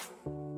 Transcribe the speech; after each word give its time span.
you 0.00 0.49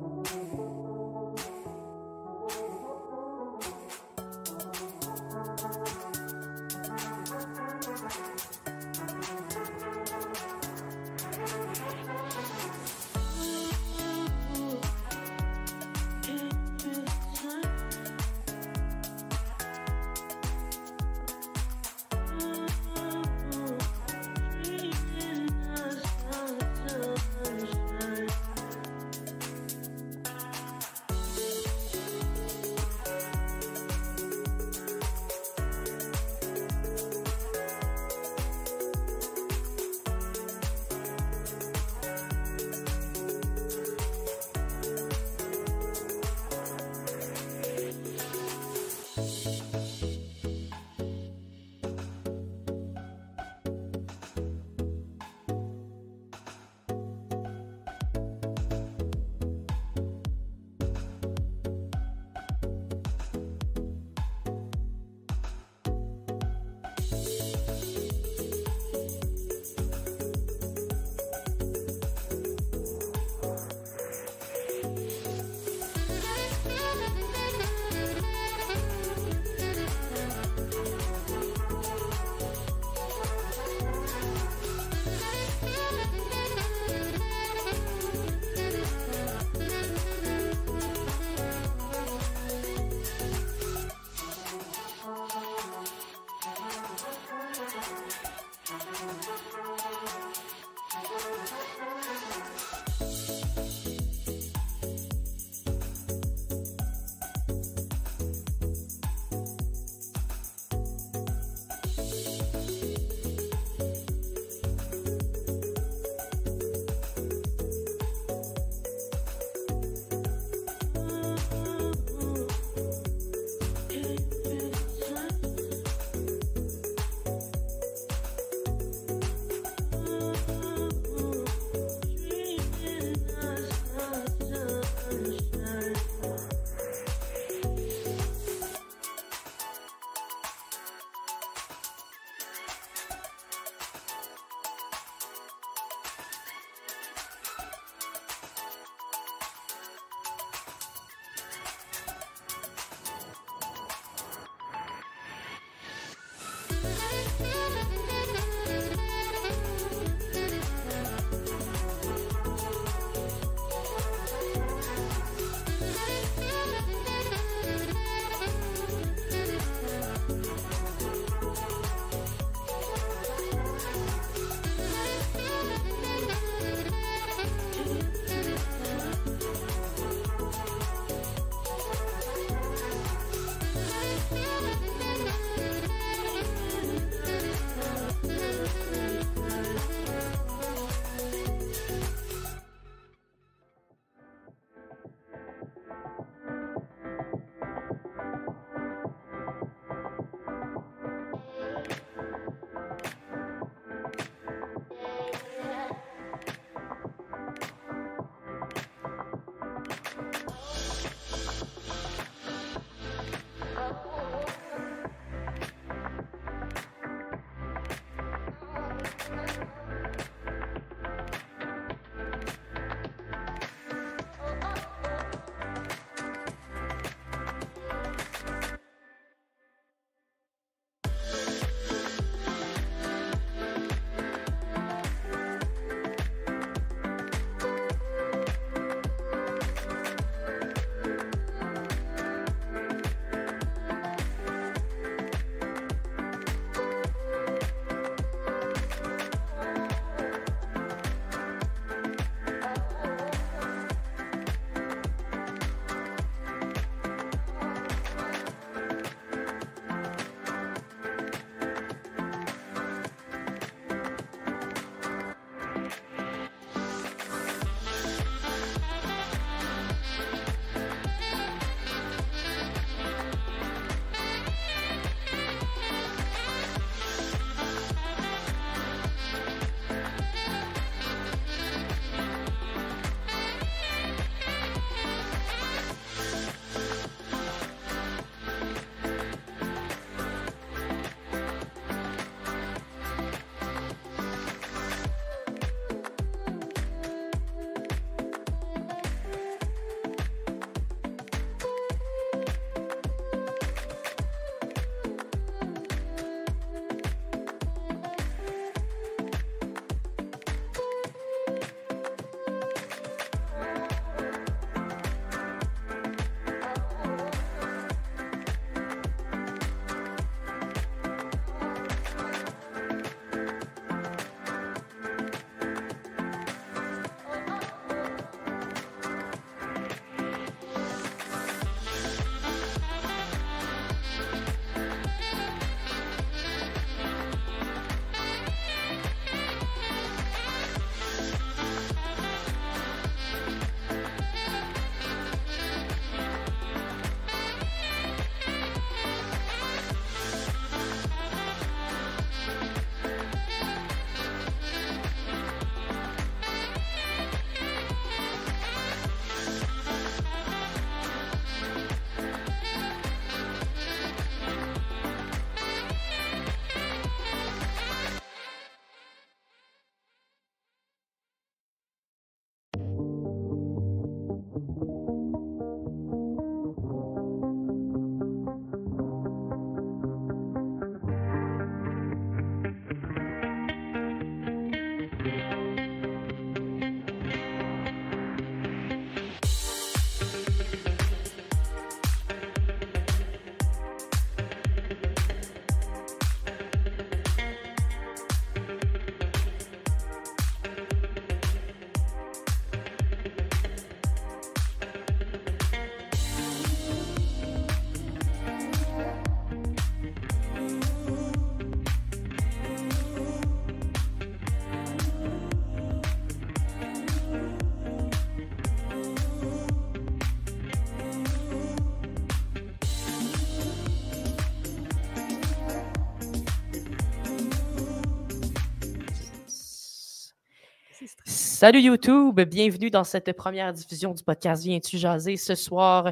Salut 431.63 431.79
YouTube, 431.79 432.41
bienvenue 432.41 432.89
dans 432.89 433.05
cette 433.05 433.31
première 433.31 433.71
diffusion 433.71 434.13
du 434.13 434.21
podcast 434.21 434.65
Viens-tu 434.65 434.97
jaser 434.97 435.37
ce 435.37 435.55
soir? 435.55 436.11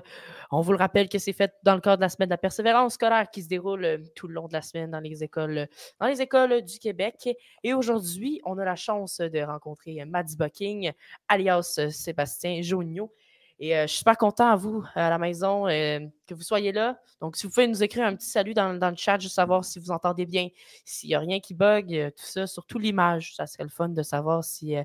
On 0.49 0.61
vous 0.61 0.71
le 0.71 0.77
rappelle 0.77 1.09
que 1.09 1.19
c'est 1.19 1.33
fait 1.33 1.51
dans 1.63 1.75
le 1.75 1.81
cadre 1.81 1.97
de 1.97 2.03
la 2.03 2.07
semaine 2.07 2.29
de 2.29 2.33
la 2.33 2.37
persévérance 2.37 2.93
scolaire 2.93 3.29
qui 3.29 3.43
se 3.43 3.49
déroule 3.49 3.83
euh, 3.83 3.97
tout 4.15 4.29
le 4.29 4.33
long 4.33 4.47
de 4.47 4.53
la 4.53 4.61
semaine 4.61 4.91
dans 4.91 5.01
les 5.01 5.25
écoles, 5.25 5.67
dans 5.99 6.07
les 6.07 6.21
écoles 6.21 6.61
du 6.61 6.79
Québec. 6.79 7.27
Et 7.65 7.73
aujourd'hui, 7.73 8.39
on 8.45 8.59
a 8.59 8.63
la 8.63 8.77
chance 8.77 9.17
de 9.17 9.41
rencontrer 9.41 10.05
Maddie 10.05 10.37
Bucking, 10.37 10.93
alias 11.27 11.81
Sébastien 11.89 12.61
Joniot. 12.61 13.13
Et 13.59 13.75
euh, 13.75 13.81
je 13.81 13.87
suis 13.87 13.97
super 13.97 14.17
content 14.17 14.49
à 14.49 14.55
vous, 14.55 14.85
à 14.95 15.09
la 15.09 15.17
maison, 15.17 15.67
euh, 15.67 15.99
que 16.27 16.33
vous 16.33 16.43
soyez 16.43 16.71
là. 16.71 16.97
Donc, 17.19 17.35
si 17.35 17.45
vous 17.45 17.51
pouvez 17.51 17.67
nous 17.67 17.83
écrire 17.83 18.05
un 18.05 18.15
petit 18.15 18.29
salut 18.29 18.53
dans, 18.53 18.79
dans 18.79 18.89
le 18.89 18.95
chat, 18.95 19.19
juste 19.19 19.35
savoir 19.35 19.65
si 19.65 19.79
vous 19.79 19.91
entendez 19.91 20.25
bien, 20.25 20.47
s'il 20.85 21.09
n'y 21.09 21.15
a 21.15 21.19
rien 21.19 21.41
qui 21.41 21.53
bug, 21.53 22.13
tout 22.15 22.25
ça, 22.25 22.47
surtout 22.47 22.79
l'image. 22.79 23.35
Ça 23.35 23.47
serait 23.47 23.65
le 23.65 23.69
fun 23.69 23.89
de 23.89 24.01
savoir 24.01 24.45
si 24.45 24.77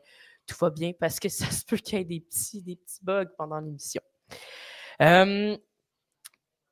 tout 0.46 0.56
va 0.60 0.70
bien 0.70 0.92
parce 0.98 1.20
que 1.20 1.28
ça 1.30 1.50
se 1.50 1.64
peut 1.64 1.76
qu'il 1.76 1.98
y 1.98 2.00
ait 2.00 2.04
des 2.04 2.20
petits, 2.20 2.62
des 2.62 2.76
petits 2.76 3.00
bugs 3.02 3.30
pendant 3.36 3.60
l'émission. 3.60 4.02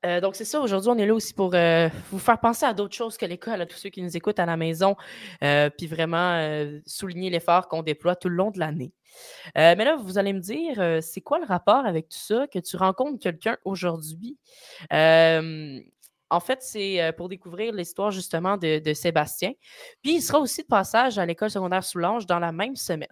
Euh, 0.05 0.21
donc, 0.21 0.37
c'est 0.37 0.45
ça. 0.45 0.61
Aujourd'hui, 0.61 0.91
on 0.91 0.99
est 0.99 1.07
là 1.07 1.15
aussi 1.15 1.33
pour 1.33 1.55
euh, 1.55 1.89
vous 2.11 2.19
faire 2.19 2.39
penser 2.39 2.67
à 2.67 2.75
d'autres 2.75 2.95
choses 2.95 3.17
que 3.17 3.27
l'école, 3.27 3.61
à 3.61 3.67
tous 3.67 3.77
ceux 3.77 3.89
qui 3.89 4.03
nous 4.03 4.17
écoutent 4.17 4.39
à 4.39 4.47
la 4.47 4.57
maison, 4.57 4.97
euh, 5.43 5.71
puis 5.71 5.87
vraiment 5.87 6.41
souligner 6.87 7.31
l'effort 7.31 7.69
qu'on 7.69 7.83
déploie 7.83 8.17
tout 8.17 8.29
le 8.29 8.37
long 8.37 8.51
de 8.51 8.59
l'année. 8.59 8.93
mais 9.55 9.85
là, 9.85 9.97
vous 9.97 10.19
allez 10.19 10.33
me 10.33 10.41
dire, 10.41 11.03
c'est 11.03 11.21
quoi 11.21 11.39
le 11.39 11.47
rapport 11.47 11.87
avec 11.87 12.09
tout 12.09 12.19
ça, 12.19 12.47
que 12.47 12.59
tu 12.59 12.77
rencontres 12.77 13.19
quelqu'un 13.19 13.57
aujourd'hui? 13.65 14.39
en 16.31 16.41
fait, 16.41 16.63
c'est 16.63 17.13
pour 17.17 17.29
découvrir 17.29 17.73
l'histoire 17.73 18.11
justement 18.11 18.57
de, 18.57 18.81
de, 18.81 18.93
Sébastien. 18.93 19.53
Puis, 20.03 20.17
il 20.17 20.23
sera 20.23 20.41
aussi 20.41 20.63
de 20.63 20.67
passage 20.67 21.19
à 21.19 21.25
l'école 21.25 21.51
secondaire 21.51 21.85
Soulanges 21.85 22.27
dans 22.27 22.41
la 22.41 22.51
même 22.51 22.77
semaine. 22.77 23.09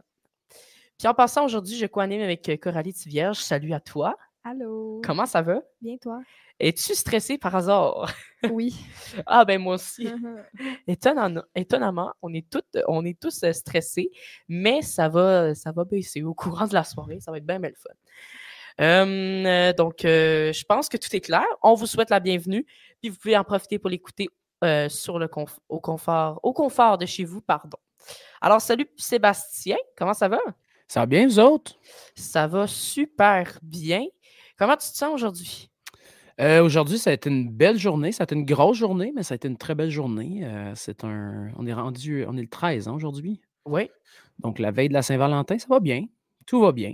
Puis 1.02 1.08
en 1.08 1.14
passant, 1.14 1.44
aujourd'hui, 1.44 1.76
je 1.76 1.86
co-anime 1.86 2.20
avec 2.20 2.48
euh, 2.48 2.56
Coralie 2.56 2.92
Tivierge. 2.92 3.38
Salut 3.38 3.72
à 3.72 3.80
toi. 3.80 4.16
Allô? 4.44 5.00
Comment 5.04 5.26
ça 5.26 5.42
va? 5.42 5.60
Bien, 5.80 5.96
toi? 5.96 6.22
Es-tu 6.60 6.94
stressée 6.94 7.38
par 7.38 7.56
hasard? 7.56 8.08
Oui. 8.52 8.72
ah, 9.26 9.44
ben 9.44 9.60
moi 9.60 9.74
aussi. 9.74 10.06
Uh-huh. 10.06 11.42
étonnamment, 11.56 12.12
on 12.22 12.32
est, 12.32 12.48
toutes, 12.48 12.78
on 12.86 13.04
est 13.04 13.18
tous 13.18 13.42
euh, 13.42 13.52
stressés, 13.52 14.12
mais 14.48 14.82
ça 14.82 15.08
va, 15.08 15.56
ça 15.56 15.72
va 15.72 15.84
baisser 15.84 16.22
au 16.22 16.34
courant 16.34 16.68
de 16.68 16.74
la 16.74 16.84
soirée. 16.84 17.18
Ça 17.18 17.32
va 17.32 17.38
être 17.38 17.46
bien, 17.46 17.58
bien 17.58 17.70
le 17.70 17.74
fun. 17.74 18.84
Euh, 18.84 19.72
donc, 19.72 20.02
je 20.02 20.64
pense 20.66 20.88
que 20.88 20.98
tout 20.98 21.16
est 21.16 21.20
clair. 21.20 21.46
On 21.64 21.74
vous 21.74 21.86
souhaite 21.86 22.10
la 22.10 22.20
bienvenue, 22.20 22.64
puis 23.00 23.10
vous 23.10 23.16
pouvez 23.16 23.36
en 23.36 23.42
profiter 23.42 23.80
pour 23.80 23.90
l'écouter 23.90 24.28
sur 24.88 25.18
le 25.18 25.28
au 25.68 25.80
confort, 25.80 26.38
au 26.44 26.52
confort 26.52 26.96
de 26.96 27.06
chez 27.06 27.24
vous, 27.24 27.40
pardon. 27.40 27.78
Alors, 28.40 28.60
salut 28.60 28.86
Sébastien, 28.96 29.78
comment 29.96 30.14
ça 30.14 30.28
va? 30.28 30.38
Ça 30.92 31.00
va 31.00 31.06
bien, 31.06 31.26
vous 31.26 31.38
autres? 31.38 31.72
Ça 32.14 32.46
va 32.46 32.66
super 32.66 33.58
bien. 33.62 34.04
Comment 34.58 34.76
tu 34.76 34.90
te 34.90 34.94
sens 34.94 35.14
aujourd'hui? 35.14 35.70
Euh, 36.38 36.62
aujourd'hui, 36.62 36.98
ça 36.98 37.08
a 37.08 37.12
été 37.14 37.30
une 37.30 37.48
belle 37.48 37.78
journée. 37.78 38.12
Ça 38.12 38.24
a 38.24 38.24
été 38.24 38.34
une 38.34 38.44
grosse 38.44 38.76
journée, 38.76 39.10
mais 39.16 39.22
ça 39.22 39.32
a 39.32 39.36
été 39.36 39.48
une 39.48 39.56
très 39.56 39.74
belle 39.74 39.88
journée. 39.88 40.42
Euh, 40.44 40.74
c'est 40.74 41.02
un. 41.02 41.50
On 41.56 41.66
est 41.66 41.72
rendu. 41.72 42.26
On 42.28 42.36
est 42.36 42.42
le 42.42 42.46
13 42.46 42.88
hein, 42.88 42.92
aujourd'hui. 42.92 43.40
Oui. 43.64 43.88
Donc, 44.38 44.58
la 44.58 44.70
veille 44.70 44.90
de 44.90 44.92
la 44.92 45.00
Saint-Valentin, 45.00 45.58
ça 45.58 45.66
va 45.70 45.80
bien. 45.80 46.04
Tout 46.44 46.60
va 46.60 46.72
bien. 46.72 46.92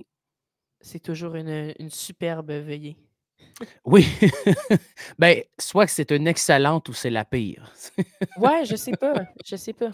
C'est 0.81 1.03
toujours 1.03 1.35
une, 1.35 1.75
une 1.81 1.91
superbe 1.91 2.53
veillée. 2.53 2.99
Oui. 3.85 4.07
ben, 5.19 5.43
soit 5.59 5.87
que 5.87 5.93
c'est 5.93 6.13
une 6.13 6.29
excellente 6.29 6.89
ou 6.89 6.93
c'est 6.93 7.11
la 7.11 7.25
pire. 7.25 7.73
ouais, 8.39 8.65
je 8.65 8.77
sais 8.77 8.93
pas. 8.93 9.25
Je 9.45 9.57
sais 9.57 9.73
pas. 9.73 9.91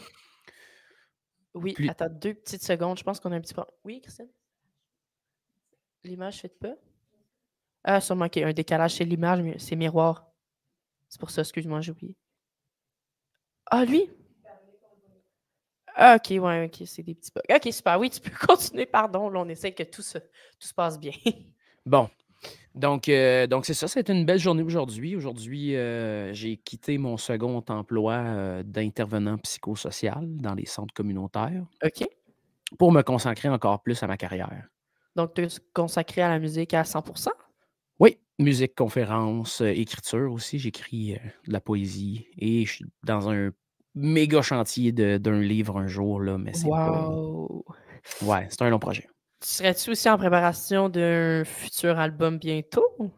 Oui, 1.54 1.76
attends 1.88 2.08
deux 2.10 2.34
petites 2.34 2.62
secondes. 2.64 2.98
Je 2.98 3.04
pense 3.04 3.20
qu'on 3.20 3.32
a 3.32 3.36
un 3.36 3.40
petit 3.40 3.54
peu. 3.54 3.62
Oui, 3.84 4.00
Christine? 4.00 4.28
L'image 6.04 6.40
fait 6.40 6.48
pas? 6.48 6.76
Ah, 7.84 8.00
sûrement 8.00 8.28
qu'il 8.28 8.42
y 8.42 8.44
a 8.44 8.48
un 8.48 8.52
décalage. 8.52 8.94
C'est 8.96 9.04
l'image, 9.04 9.40
mais 9.42 9.58
c'est 9.58 9.76
miroir. 9.76 10.26
C'est 11.08 11.20
pour 11.20 11.30
ça, 11.30 11.42
excuse-moi, 11.42 11.80
j'ai 11.82 11.92
oublié. 11.92 12.16
Ah, 13.70 13.84
lui? 13.84 14.08
Ah, 15.96 16.16
ok, 16.16 16.42
ouais, 16.42 16.66
ok, 16.66 16.86
c'est 16.86 17.02
des 17.02 17.14
petits 17.14 17.30
bugs. 17.34 17.54
Ok, 17.54 17.72
super. 17.72 17.98
Oui, 18.00 18.10
tu 18.10 18.20
peux 18.20 18.30
continuer, 18.46 18.86
pardon. 18.86 19.28
Là, 19.30 19.40
on 19.40 19.48
essaie 19.48 19.72
que 19.72 19.84
tout 19.84 20.02
se, 20.02 20.18
tout 20.18 20.66
se 20.68 20.74
passe 20.74 20.98
bien. 20.98 21.12
bon. 21.86 22.08
Donc, 22.74 23.08
euh, 23.08 23.46
donc 23.46 23.66
c'est 23.66 23.74
ça, 23.74 23.86
c'est 23.86 24.08
une 24.10 24.24
belle 24.24 24.38
journée 24.38 24.62
aujourd'hui. 24.62 25.14
Aujourd'hui, 25.14 25.76
euh, 25.76 26.32
j'ai 26.32 26.56
quitté 26.56 26.98
mon 26.98 27.16
second 27.16 27.62
emploi 27.68 28.14
euh, 28.14 28.62
d'intervenant 28.64 29.38
psychosocial 29.38 30.26
dans 30.36 30.54
les 30.54 30.66
centres 30.66 30.92
communautaires. 30.92 31.64
OK. 31.84 32.06
Pour 32.78 32.90
me 32.90 33.02
consacrer 33.02 33.48
encore 33.48 33.82
plus 33.82 34.02
à 34.02 34.08
ma 34.08 34.16
carrière. 34.16 34.68
Donc, 35.14 35.34
tu 35.34 35.44
es 35.44 35.48
consacré 35.72 36.22
à 36.22 36.28
la 36.28 36.40
musique 36.40 36.74
à 36.74 36.82
100% 36.82 37.28
Oui, 38.00 38.18
musique, 38.40 38.74
conférence, 38.74 39.60
écriture 39.60 40.32
aussi. 40.32 40.58
J'écris 40.58 41.16
de 41.46 41.52
la 41.52 41.60
poésie 41.60 42.26
et 42.36 42.64
je 42.66 42.72
suis 42.72 42.86
dans 43.04 43.30
un 43.30 43.50
méga 43.94 44.42
chantier 44.42 44.90
d'un 44.90 45.40
livre 45.40 45.78
un 45.78 45.86
jour, 45.86 46.20
là, 46.20 46.36
mais 46.36 46.52
c'est 46.52 46.66
wow. 46.66 47.64
Ouais, 48.22 48.48
c'est 48.50 48.62
un 48.62 48.70
long 48.70 48.80
projet. 48.80 49.06
Serais-tu 49.44 49.90
aussi 49.90 50.08
en 50.08 50.16
préparation 50.16 50.88
d'un 50.88 51.44
futur 51.44 51.98
album 51.98 52.38
bientôt? 52.38 53.12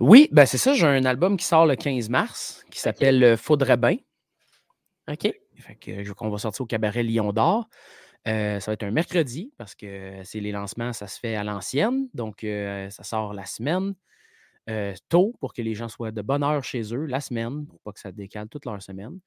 Oui, 0.00 0.28
ben 0.32 0.46
c'est 0.46 0.56
ça. 0.56 0.72
J'ai 0.72 0.86
un 0.86 1.04
album 1.04 1.36
qui 1.36 1.44
sort 1.44 1.66
le 1.66 1.76
15 1.76 2.08
mars 2.08 2.64
qui 2.70 2.80
s'appelle 2.80 3.22
euh, 3.22 3.36
Faudrait 3.36 3.76
bien. 3.76 3.96
OK. 5.08 5.32
Fait 5.58 5.74
que 5.74 6.12
qu'on 6.12 6.30
va 6.30 6.38
sortir 6.38 6.62
au 6.62 6.66
cabaret 6.66 7.02
Lion 7.02 7.30
d'Or. 7.32 7.68
Euh, 8.26 8.58
ça 8.58 8.70
va 8.70 8.72
être 8.72 8.84
un 8.84 8.90
mercredi 8.90 9.52
parce 9.58 9.74
que 9.74 10.20
c'est 10.24 10.40
les 10.40 10.50
lancements, 10.50 10.94
ça 10.94 11.06
se 11.08 11.20
fait 11.20 11.36
à 11.36 11.44
l'ancienne. 11.44 12.08
Donc, 12.14 12.42
euh, 12.42 12.88
ça 12.88 13.02
sort 13.02 13.34
la 13.34 13.44
semaine 13.44 13.94
tôt 15.08 15.32
pour 15.38 15.52
que 15.52 15.62
les 15.62 15.76
gens 15.76 15.88
soient 15.88 16.10
de 16.10 16.22
bonne 16.22 16.42
heure 16.42 16.64
chez 16.64 16.92
eux 16.92 17.04
la 17.04 17.20
semaine 17.20 17.66
pour 17.66 17.78
pas 17.80 17.92
que 17.92 18.00
ça 18.00 18.10
décale 18.10 18.48
toute 18.48 18.64
leur 18.64 18.82
semaine. 18.82 19.20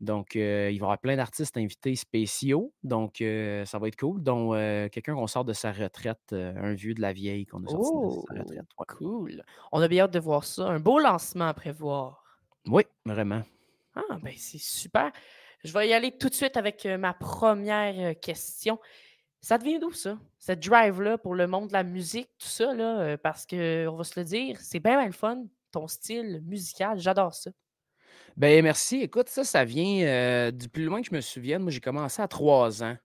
Donc, 0.00 0.36
euh, 0.36 0.70
il 0.70 0.78
va 0.78 0.84
y 0.84 0.86
avoir 0.86 0.98
plein 0.98 1.16
d'artistes 1.16 1.56
invités 1.56 1.96
spéciaux. 1.96 2.72
Donc, 2.82 3.20
euh, 3.20 3.64
ça 3.64 3.78
va 3.78 3.88
être 3.88 3.96
cool. 3.96 4.22
Donc, 4.22 4.54
euh, 4.54 4.88
quelqu'un 4.90 5.14
qu'on 5.14 5.26
sort 5.26 5.44
de 5.44 5.54
sa 5.54 5.72
retraite, 5.72 6.32
un 6.32 6.74
vieux 6.74 6.94
de 6.94 7.00
la 7.00 7.12
vieille 7.12 7.46
qu'on 7.46 7.64
a 7.64 7.68
sorti 7.68 7.92
de 7.92 8.10
sa 8.10 8.42
retraite. 8.42 8.66
Oh, 8.76 8.84
cool. 8.86 9.42
On 9.72 9.80
a 9.80 9.88
bien 9.88 10.04
hâte 10.04 10.12
de 10.12 10.18
voir 10.18 10.44
ça. 10.44 10.68
Un 10.68 10.80
beau 10.80 10.98
lancement 10.98 11.46
à 11.46 11.54
prévoir. 11.54 12.22
Oui, 12.66 12.82
vraiment. 13.04 13.42
Ah, 13.94 14.18
ben 14.22 14.34
c'est 14.36 14.60
super. 14.60 15.10
Je 15.64 15.72
vais 15.72 15.88
y 15.88 15.94
aller 15.94 16.12
tout 16.12 16.28
de 16.28 16.34
suite 16.34 16.58
avec 16.58 16.84
ma 16.84 17.14
première 17.14 18.18
question. 18.20 18.78
Ça 19.40 19.56
devient 19.56 19.78
d'où 19.78 19.92
ça? 19.92 20.18
Cette 20.38 20.60
drive-là 20.60 21.16
pour 21.16 21.34
le 21.34 21.46
monde 21.46 21.68
de 21.68 21.72
la 21.72 21.84
musique, 21.84 22.28
tout 22.38 22.48
ça, 22.48 22.74
là, 22.74 23.16
parce 23.16 23.46
qu'on 23.46 23.94
va 23.96 24.04
se 24.04 24.20
le 24.20 24.24
dire, 24.24 24.60
c'est 24.60 24.80
bien, 24.80 24.96
bien 24.96 25.06
le 25.06 25.12
fun, 25.12 25.44
ton 25.70 25.86
style 25.86 26.42
musical, 26.44 26.98
j'adore 26.98 27.32
ça. 27.34 27.50
Ben 28.36 28.62
merci. 28.62 29.00
Écoute, 29.02 29.28
ça, 29.28 29.44
ça 29.44 29.64
vient 29.64 30.50
du 30.52 30.68
plus 30.68 30.84
loin 30.84 31.00
que 31.00 31.08
je 31.08 31.14
me 31.14 31.20
souvienne. 31.20 31.62
Moi, 31.62 31.70
j'ai 31.70 31.80
commencé 31.80 32.20
à 32.20 32.28
trois 32.28 32.82
ans. 32.82 32.96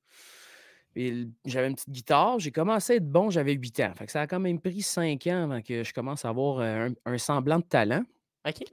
j'avais 0.96 1.68
une 1.68 1.76
petite 1.76 1.90
guitare. 1.90 2.40
J'ai 2.40 2.52
commencé 2.52 2.94
à 2.94 2.96
être 2.98 3.10
bon, 3.10 3.30
j'avais 3.30 3.54
huit 3.54 3.80
ans. 3.80 3.94
Fait 3.96 4.06
que 4.06 4.12
ça 4.12 4.22
a 4.22 4.28
quand 4.28 4.40
même 4.40 4.60
pris 4.60 4.82
cinq 4.82 5.28
ans 5.28 5.44
avant 5.44 5.62
que 5.62 5.84
je 5.84 5.94
commence 5.94 6.26
à 6.26 6.30
avoir 6.30 6.60
un, 6.60 7.18
semblant 7.18 7.60
de 7.60 7.64
talent. 7.64 8.04
OK. 8.48 8.64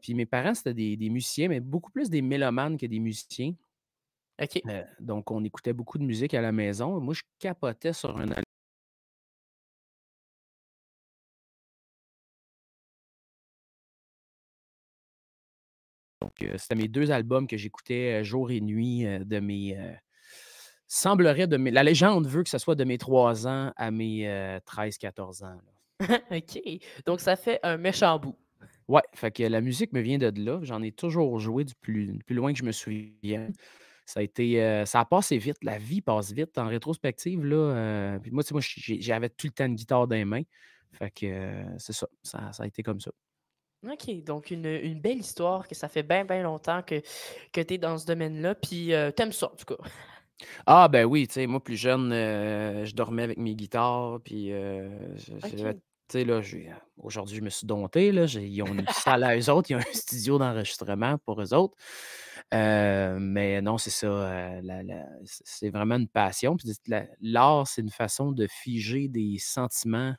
puis 0.00 0.14
mes 0.14 0.26
parents, 0.26 0.54
c'était 0.54 0.74
des, 0.74 0.96
des, 0.96 1.08
musiciens, 1.08 1.48
mais 1.48 1.60
beaucoup 1.60 1.90
plus 1.90 2.10
des 2.10 2.22
mélomanes 2.22 2.76
que 2.76 2.86
des 2.86 2.98
musiciens. 2.98 3.54
OK. 4.42 4.62
donc, 5.00 5.30
on 5.30 5.44
écoutait 5.44 5.72
beaucoup 5.72 5.98
de 5.98 6.04
musique 6.04 6.34
à 6.34 6.40
la 6.40 6.52
maison. 6.52 7.00
Moi, 7.00 7.14
je 7.14 7.22
capotais 7.38 7.92
sur 7.92 8.18
un 8.18 8.30
Donc, 16.40 16.58
c'était 16.58 16.74
mes 16.74 16.88
deux 16.88 17.10
albums 17.10 17.46
que 17.46 17.56
j'écoutais 17.56 18.24
jour 18.24 18.50
et 18.50 18.60
nuit 18.60 19.04
de 19.04 19.40
mes. 19.40 19.76
semblerait 20.86 21.46
de 21.46 21.56
mes. 21.56 21.70
La 21.70 21.82
légende 21.82 22.26
veut 22.26 22.42
que 22.42 22.50
ce 22.50 22.58
soit 22.58 22.74
de 22.74 22.84
mes 22.84 22.98
3 22.98 23.46
ans 23.46 23.72
à 23.76 23.90
mes 23.90 24.26
13-14 24.66 25.44
ans. 25.44 25.58
OK. 26.30 26.60
Donc, 27.06 27.20
ça 27.20 27.36
fait 27.36 27.60
un 27.62 27.76
méchant 27.76 28.18
bout. 28.18 28.36
Ouais, 28.88 29.02
fait 29.14 29.30
que 29.30 29.42
la 29.42 29.60
musique 29.60 29.92
me 29.92 30.00
vient 30.00 30.18
de 30.18 30.32
là. 30.40 30.60
J'en 30.62 30.82
ai 30.82 30.92
toujours 30.92 31.38
joué 31.38 31.64
du 31.64 31.74
plus, 31.74 32.18
plus 32.26 32.34
loin 32.34 32.52
que 32.52 32.58
je 32.58 32.64
me 32.64 32.72
souviens. 32.72 33.48
Ça 34.04 34.20
a 34.20 34.22
été. 34.22 34.84
ça 34.86 35.00
a 35.00 35.04
passé 35.04 35.38
vite. 35.38 35.58
La 35.62 35.78
vie 35.78 36.00
passe 36.00 36.32
vite. 36.32 36.58
En 36.58 36.66
rétrospective, 36.66 37.44
là. 37.44 38.18
puis 38.20 38.30
moi, 38.30 38.42
moi 38.50 38.60
j'avais 38.60 39.28
tout 39.28 39.46
le 39.46 39.52
temps 39.52 39.66
une 39.66 39.76
guitare 39.76 40.06
dans 40.06 40.16
les 40.16 40.24
mains. 40.24 40.42
Fait 40.92 41.10
que 41.10 41.64
c'est 41.78 41.94
ça. 41.94 42.06
ça. 42.22 42.52
Ça 42.52 42.62
a 42.64 42.66
été 42.66 42.82
comme 42.82 43.00
ça. 43.00 43.12
OK, 43.84 44.22
donc 44.24 44.50
une, 44.50 45.00
belle 45.00 45.18
histoire 45.18 45.66
que 45.66 45.74
ça 45.74 45.88
fait 45.88 46.02
bien, 46.02 46.24
bien 46.24 46.42
longtemps 46.42 46.82
que, 46.82 47.02
que 47.52 47.60
tu 47.60 47.74
es 47.74 47.78
dans 47.78 47.98
ce 47.98 48.06
domaine-là, 48.06 48.54
puis 48.54 48.94
euh, 48.94 49.10
t'aimes 49.10 49.32
ça, 49.32 49.46
en 49.46 49.56
tout 49.56 49.74
cas. 49.74 49.82
Ah, 50.66 50.88
ben 50.88 51.04
oui, 51.04 51.26
tu 51.26 51.34
sais, 51.34 51.46
moi, 51.46 51.62
plus 51.62 51.76
jeune, 51.76 52.12
euh, 52.12 52.84
je 52.84 52.94
dormais 52.94 53.22
avec 53.22 53.38
mes 53.38 53.54
guitares, 53.54 54.18
puis 54.24 54.52
euh, 54.52 54.88
tu 56.12 56.18
sais, 56.18 56.24
là, 56.24 56.40
aujourd'hui, 56.96 57.36
je 57.36 57.42
me 57.42 57.50
suis 57.50 57.66
dompté, 57.66 58.12
là, 58.12 58.24
ils 58.24 58.62
ont 58.62 58.66
une 58.66 58.86
salle 58.88 59.24
à 59.24 59.36
eux 59.36 59.50
autres, 59.50 59.70
ils 59.70 59.76
ont 59.76 59.80
un 59.80 59.92
studio 59.92 60.38
d'enregistrement 60.38 61.18
pour 61.18 61.40
eux 61.40 61.54
autres. 61.54 61.76
Euh, 62.52 63.16
mais 63.18 63.62
non, 63.62 63.78
c'est 63.78 63.90
ça, 63.90 64.06
euh, 64.06 65.04
c'est 65.24 65.70
vraiment 65.70 65.96
une 65.96 66.08
passion. 66.08 66.56
l'art, 67.20 67.66
c'est 67.66 67.80
une 67.80 67.90
façon 67.90 68.32
de 68.32 68.46
figer 68.46 69.08
des 69.08 69.38
sentiments 69.38 70.14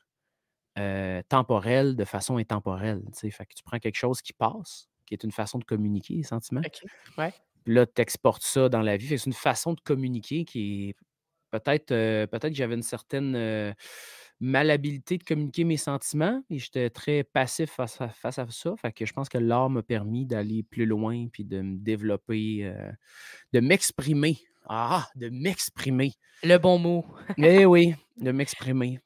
euh, 0.78 1.22
temporels 1.28 1.96
de 1.96 2.04
façon 2.04 2.36
intemporelle. 2.36 3.02
Fait 3.14 3.30
que 3.30 3.54
tu 3.54 3.62
prends 3.64 3.78
quelque 3.78 3.96
chose 3.96 4.20
qui 4.22 4.32
passe, 4.32 4.88
qui 5.06 5.14
est 5.14 5.24
une 5.24 5.32
façon 5.32 5.58
de 5.58 5.64
communiquer 5.64 6.14
les 6.14 6.22
sentiments. 6.22 6.62
OK, 6.64 6.82
ouais. 7.18 7.32
Puis 7.64 7.74
là, 7.74 7.86
tu 7.86 8.02
exportes 8.02 8.42
ça 8.42 8.68
dans 8.68 8.82
la 8.82 8.96
vie. 8.96 9.06
c'est 9.18 9.26
une 9.26 9.32
façon 9.32 9.72
de 9.72 9.80
communiquer 9.80 10.44
qui 10.44 10.90
est 10.90 10.96
peut-être 11.50 11.86
peut-être 11.86 12.48
que 12.48 12.54
j'avais 12.54 12.74
une 12.74 12.82
certaine 12.82 13.74
malhabilité 14.40 15.16
de 15.16 15.24
communiquer 15.24 15.64
mes 15.64 15.76
sentiments 15.76 16.42
et 16.50 16.58
j'étais 16.58 16.90
très 16.90 17.22
passif 17.22 17.70
face 17.70 18.00
à, 18.00 18.08
face 18.08 18.38
à 18.38 18.46
ça. 18.50 18.74
Fait 18.76 18.92
que 18.92 19.06
je 19.06 19.12
pense 19.14 19.30
que 19.30 19.38
l'art 19.38 19.70
m'a 19.70 19.82
permis 19.82 20.26
d'aller 20.26 20.62
plus 20.62 20.84
loin 20.84 21.28
puis 21.32 21.44
de 21.44 21.62
me 21.62 21.78
développer, 21.78 22.70
de 23.52 23.60
m'exprimer. 23.60 24.36
Ah, 24.66 25.06
de 25.14 25.28
m'exprimer. 25.28 26.12
Le 26.42 26.56
bon 26.58 26.78
mot. 26.78 27.04
Eh 27.38 27.66
oui, 27.66 27.94
de 28.16 28.32
m'exprimer. 28.32 28.98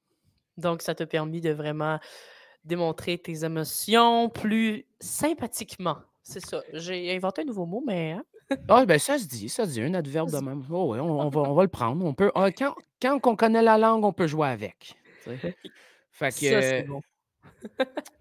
Donc, 0.58 0.82
ça 0.82 0.94
t'a 0.94 1.06
permis 1.06 1.40
de 1.40 1.50
vraiment 1.50 1.98
démontrer 2.64 3.18
tes 3.18 3.44
émotions 3.44 4.28
plus 4.28 4.84
sympathiquement. 5.00 5.98
C'est 6.22 6.44
ça. 6.44 6.60
J'ai 6.74 7.14
inventé 7.16 7.42
un 7.42 7.44
nouveau 7.46 7.64
mot, 7.64 7.82
mais. 7.86 8.12
Hein? 8.12 8.24
Ah, 8.68 8.84
ben 8.86 8.98
ça 8.98 9.18
se 9.18 9.26
dit, 9.26 9.48
ça 9.48 9.64
se 9.64 9.70
dit, 9.72 9.82
un 9.82 9.94
adverbe 9.94 10.30
de 10.30 10.38
même. 10.38 10.62
Oh, 10.70 10.92
ouais, 10.92 11.00
on, 11.00 11.28
va, 11.28 11.40
on 11.50 11.54
va 11.54 11.62
le 11.62 11.68
prendre. 11.68 12.04
On 12.04 12.14
peut, 12.14 12.30
ah, 12.34 12.50
quand, 12.50 12.74
quand 13.00 13.18
on 13.26 13.36
connaît 13.36 13.62
la 13.62 13.78
langue, 13.78 14.04
on 14.04 14.12
peut 14.12 14.26
jouer 14.26 14.48
avec. 14.48 14.94
Fait 16.10 16.30
que. 16.30 16.50
Ça, 16.50 16.62
c'est 16.62 16.82
bon. 16.82 17.00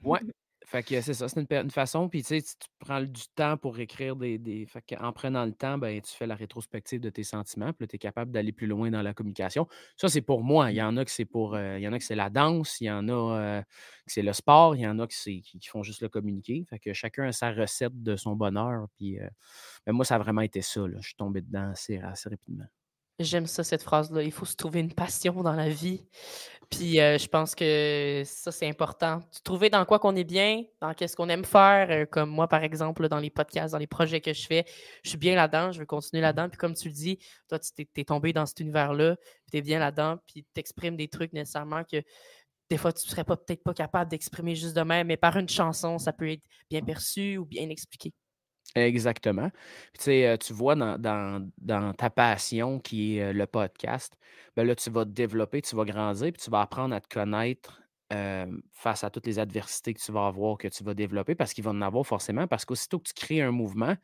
ouais. 0.04 0.20
Fait 0.70 0.84
que 0.84 1.00
c'est 1.00 1.14
ça, 1.14 1.30
c'est 1.30 1.50
une, 1.50 1.72
façon. 1.72 2.10
Puis 2.10 2.24
tu 2.24 2.28
sais, 2.28 2.42
tu 2.42 2.68
prends 2.80 3.00
du 3.00 3.22
temps 3.36 3.56
pour 3.56 3.80
écrire 3.80 4.18
des. 4.18 4.38
des 4.38 4.66
fait 4.66 4.84
en 5.00 5.14
prenant 5.14 5.46
le 5.46 5.54
temps, 5.54 5.78
ben, 5.78 6.02
tu 6.02 6.12
fais 6.12 6.28
la 6.28 6.36
rétrospective 6.36 7.00
de 7.00 7.10
tes 7.10 7.24
sentiments. 7.24 7.72
Puis 7.72 7.88
tu 7.88 7.96
es 7.96 8.00
capable 8.00 8.34
d'aller 8.34 8.52
plus 8.52 8.68
loin 8.68 8.92
dans 8.92 9.02
la 9.02 9.14
communication. 9.14 9.66
Ça, 9.96 10.10
c'est 10.10 10.22
pour 10.22 10.44
moi. 10.44 10.70
Il 10.72 10.76
y 10.76 10.82
en 10.82 10.98
a 10.98 11.06
que 11.06 11.12
c'est 11.12 11.24
pour. 11.24 11.56
Euh, 11.56 11.78
il 11.80 11.84
y 11.84 11.88
en 11.88 11.94
a 11.94 11.98
que 11.98 12.04
c'est 12.04 12.16
la 12.16 12.30
danse, 12.30 12.82
il 12.82 12.88
y 12.88 12.92
en 12.92 13.08
a 13.08 13.14
euh, 13.14 13.62
que 13.62 14.12
c'est 14.12 14.22
le 14.24 14.34
sport, 14.34 14.76
il 14.76 14.82
y 14.82 14.88
en 14.88 15.00
a 15.00 15.08
qui, 15.08 15.42
qui, 15.42 15.70
font 15.70 15.84
juste 15.84 16.02
le 16.02 16.10
communiquer. 16.10 16.66
Fait 16.70 16.80
que 16.80 16.92
chacun 16.92 17.24
a 17.24 17.32
sa 17.32 17.54
recette 17.54 18.04
de 18.04 18.18
son 18.18 18.36
bonheur. 18.36 18.88
Puis 18.98 19.22
euh, 19.22 19.30
ben, 19.86 19.94
moi, 19.94 20.04
ça 20.04 20.16
a 20.16 20.20
vraiment 20.20 20.42
été 20.42 20.62
ça. 20.62 20.82
Je 20.98 21.02
suis 21.02 21.16
tombé 21.16 21.40
dedans 21.40 21.70
assez, 21.72 21.98
assez 22.00 22.28
rapidement. 22.28 22.66
J'aime 23.20 23.48
ça, 23.48 23.64
cette 23.64 23.82
phrase-là. 23.84 24.22
Il 24.24 24.32
faut 24.32 24.46
se 24.46 24.56
trouver 24.56 24.80
une 24.80 24.94
passion 24.94 25.42
dans 25.42 25.54
la 25.54 25.70
vie. 25.70 26.06
Puis 26.70 27.00
euh, 27.00 27.18
je 27.18 27.28
pense 27.28 27.56
que 27.56 28.24
ça, 28.26 28.52
c'est 28.52 28.68
important. 28.68 29.22
Trouver 29.44 29.70
dans 29.70 29.86
quoi 29.86 30.00
qu'on 30.00 30.16
est 30.16 30.26
bien, 30.26 30.64
dans 30.82 30.94
qu'est-ce 30.94 31.16
qu'on 31.16 31.30
aime 31.30 31.46
faire. 31.46 31.90
Euh, 31.90 32.06
comme 32.06 32.30
moi, 32.30 32.48
par 32.48 32.64
exemple, 32.64 33.08
dans 33.08 33.20
les 33.20 33.30
podcasts, 33.30 33.72
dans 33.72 33.80
les 33.80 33.88
projets 33.88 34.20
que 34.22 34.34
je 34.34 34.46
fais, 34.46 34.66
je 35.04 35.10
suis 35.10 35.18
bien 35.18 35.36
là-dedans, 35.36 35.72
je 35.72 35.80
veux 35.80 35.86
continuer 35.86 36.22
là-dedans. 36.22 36.50
Puis 36.50 36.58
comme 36.58 36.74
tu 36.74 36.90
le 36.90 36.94
dis, 36.94 37.20
toi, 37.48 37.58
tu 37.60 37.86
t'es, 37.86 38.04
tombé 38.04 38.34
dans 38.34 38.46
cet 38.46 38.60
univers-là, 38.60 39.16
puis 39.16 39.52
tu 39.52 39.58
es 39.58 39.62
bien 39.62 39.80
là-dedans, 39.80 40.18
puis 40.28 40.46
tu 40.54 40.60
exprimes 40.60 40.98
des 40.98 41.08
trucs 41.08 41.34
nécessairement 41.34 41.84
que 41.84 42.04
des 42.70 42.78
fois, 42.78 42.92
tu 42.92 43.06
ne 43.08 43.12
serais 43.12 43.24
pas, 43.24 43.38
peut-être 43.38 43.64
pas 43.64 43.74
capable 43.74 44.12
d'exprimer 44.12 44.56
juste 44.56 44.76
de 44.76 44.82
même, 44.82 45.08
mais 45.08 45.18
par 45.18 45.38
une 45.38 45.48
chanson, 45.48 45.98
ça 46.00 46.12
peut 46.12 46.30
être 46.30 46.44
bien 46.70 46.82
perçu 46.82 47.38
ou 47.38 47.46
bien 47.46 47.70
expliqué. 47.70 48.14
Exactement. 48.76 49.50
tu 49.94 50.02
sais, 50.04 50.38
tu 50.40 50.54
vois 50.54 50.76
dans 50.76 51.94
ta 51.98 52.10
passion 52.10 52.80
qui 52.80 53.18
est, 53.18 53.34
le 53.34 53.48
podcast, 53.48 54.14
ben 54.56 54.66
là, 54.68 54.76
tu 54.76 54.90
vas 54.90 55.06
te 55.06 55.10
développer, 55.10 55.62
tu 55.62 55.76
vas 55.76 55.86
grandir, 55.86 56.32
puis 56.32 56.42
tu 56.44 56.52
vas 56.52 56.62
apprendre 56.62 56.94
à 56.96 57.02
te 57.02 57.08
connaître, 57.08 57.82
face 58.72 59.04
à 59.04 59.10
toutes 59.10 59.26
les 59.26 59.40
adversités 59.40 59.94
que 59.94 60.00
tu 60.02 60.12
vas 60.12 60.28
avoir, 60.28 60.58
que 60.58 60.68
tu 60.68 60.84
vas 60.84 60.94
développer, 60.94 61.34
parce 61.36 61.54
qu'il 61.54 61.64
va 61.64 61.72
en 61.72 61.82
avoir 61.82 62.06
forcément, 62.06 62.46
parce 62.48 62.66
qu'aussitôt 62.66 63.00
que 63.00 63.08
tu 63.08 63.14
crées 63.14 63.42
un 63.42 63.52
mouvement, 63.52 63.96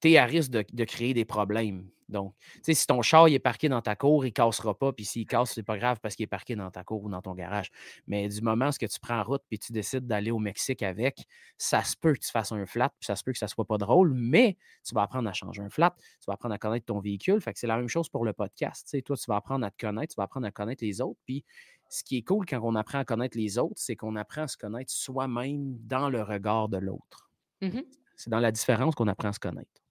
tu 0.00 0.10
es 0.10 0.16
à 0.18 0.24
risque 0.24 0.50
de, 0.50 0.84
créer 0.84 1.14
des 1.14 1.24
problèmes. 1.24 1.88
Donc, 2.08 2.34
tu 2.38 2.60
sais, 2.62 2.74
si 2.74 2.86
ton 2.86 3.02
char 3.02 3.28
il 3.28 3.34
est 3.34 3.40
parqué 3.40 3.68
dans 3.68 3.82
ta 3.82 3.96
cour, 3.96 4.24
il 4.24 4.28
ne 4.28 4.32
cassera 4.32 4.78
pas. 4.78 4.92
Puis 4.92 5.04
s'il 5.04 5.26
casse, 5.26 5.54
c'est 5.54 5.64
pas 5.64 5.76
grave 5.76 5.98
parce 6.00 6.14
qu'il 6.14 6.22
est 6.22 6.28
parqué 6.28 6.54
dans 6.54 6.70
ta 6.70 6.84
cour 6.84 7.02
ou 7.02 7.10
dans 7.10 7.20
ton 7.20 7.34
garage. 7.34 7.70
Mais 8.06 8.28
du 8.28 8.40
moment 8.42 8.68
où 8.68 8.86
tu 8.86 9.00
prends 9.00 9.24
route 9.24 9.42
puis 9.48 9.58
tu 9.58 9.72
décides 9.72 10.06
d'aller 10.06 10.30
au 10.30 10.38
Mexique 10.38 10.84
avec, 10.84 11.26
ça 11.58 11.82
se 11.82 11.96
peut 11.96 12.12
que 12.12 12.20
tu 12.20 12.30
fasses 12.30 12.52
un 12.52 12.64
flat, 12.64 12.90
puis 12.90 13.06
ça 13.06 13.16
se 13.16 13.24
peut 13.24 13.32
que 13.32 13.38
ça 13.38 13.48
soit 13.48 13.64
pas 13.64 13.78
drôle, 13.78 14.14
mais 14.14 14.56
tu 14.86 14.94
vas 14.94 15.02
apprendre 15.02 15.28
à 15.28 15.32
changer 15.32 15.62
un 15.62 15.68
flat, 15.68 15.96
tu 15.98 16.26
vas 16.28 16.34
apprendre 16.34 16.54
à 16.54 16.58
connaître 16.58 16.86
ton 16.86 17.00
véhicule. 17.00 17.40
Fait 17.40 17.52
que 17.52 17.58
c'est 17.58 17.66
la 17.66 17.76
même 17.76 17.88
chose 17.88 18.08
pour 18.08 18.24
le 18.24 18.32
podcast. 18.32 18.96
Toi, 19.04 19.16
tu 19.16 19.24
vas 19.26 19.36
apprendre 19.36 19.66
à 19.66 19.72
te 19.72 19.78
connaître, 19.84 20.14
tu 20.14 20.16
vas 20.16 20.24
apprendre 20.24 20.46
à 20.46 20.52
connaître 20.52 20.84
les 20.84 21.00
autres. 21.00 21.18
Puis 21.24 21.44
ce 21.88 22.04
qui 22.04 22.18
est 22.18 22.22
cool 22.22 22.46
quand 22.46 22.60
on 22.62 22.76
apprend 22.76 22.98
à 22.98 23.04
connaître 23.04 23.36
les 23.36 23.58
autres, 23.58 23.74
c'est 23.76 23.96
qu'on 23.96 24.14
apprend 24.14 24.42
à 24.42 24.48
se 24.48 24.56
connaître 24.56 24.92
soi-même 24.92 25.76
dans 25.80 26.08
le 26.08 26.22
regard 26.22 26.68
de 26.68 26.78
l'autre. 26.78 27.30
Mmh 27.62 27.80
c'est 28.18 28.30
dans 28.30 28.40
la 28.40 28.50
différence 28.50 28.94
qu'on 28.94 29.08
apprend 29.08 29.28
à 29.28 29.32
se 29.34 29.38
connaître. 29.38 29.82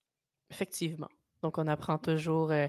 Effectivement. 0.49 1.09
Donc, 1.41 1.57
on 1.57 1.67
apprend 1.67 1.97
toujours 1.97 2.51
euh, 2.51 2.67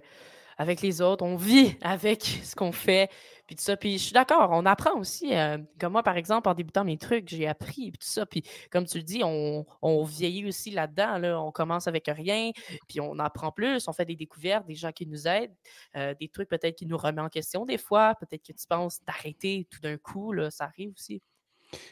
avec 0.58 0.80
les 0.80 1.02
autres, 1.02 1.24
on 1.24 1.36
vit 1.36 1.76
avec 1.82 2.22
ce 2.22 2.54
qu'on 2.54 2.72
fait, 2.72 3.10
puis 3.46 3.56
tout 3.56 3.62
ça. 3.62 3.76
Puis 3.76 3.98
je 3.98 4.04
suis 4.04 4.12
d'accord, 4.12 4.50
on 4.52 4.64
apprend 4.66 4.98
aussi. 4.98 5.34
Euh, 5.34 5.58
comme 5.78 5.92
moi, 5.92 6.02
par 6.02 6.16
exemple, 6.16 6.48
en 6.48 6.54
débutant 6.54 6.84
mes 6.84 6.98
trucs, 6.98 7.28
j'ai 7.28 7.46
appris, 7.46 7.90
puis 7.90 7.98
tout 7.98 8.08
ça. 8.08 8.26
Puis 8.26 8.42
comme 8.70 8.86
tu 8.86 8.98
le 8.98 9.04
dis, 9.04 9.22
on, 9.24 9.64
vieillit 10.04 10.46
aussi 10.46 10.70
là-dedans. 10.70 11.18
Là. 11.18 11.40
On 11.40 11.52
commence 11.52 11.88
avec 11.88 12.06
rien, 12.08 12.52
puis 12.88 13.00
on 13.00 13.18
apprend 13.18 13.52
plus, 13.52 13.86
on 13.88 13.92
fait 13.92 14.04
des 14.04 14.16
découvertes, 14.16 14.66
des 14.66 14.74
gens 14.74 14.92
qui 14.92 15.06
nous 15.06 15.26
aident, 15.28 15.54
euh, 15.96 16.14
des 16.18 16.28
trucs 16.28 16.48
peut-être 16.48 16.76
qui 16.76 16.86
nous 16.86 16.96
remettent 16.96 17.24
en 17.24 17.28
question 17.28 17.64
des 17.64 17.78
fois. 17.78 18.14
Peut-être 18.14 18.42
que 18.46 18.52
tu 18.52 18.66
penses 18.68 19.00
d'arrêter 19.04 19.66
tout 19.70 19.80
d'un 19.80 19.96
coup, 19.96 20.32
là, 20.32 20.50
ça 20.50 20.64
arrive 20.64 20.92
aussi. 20.92 21.22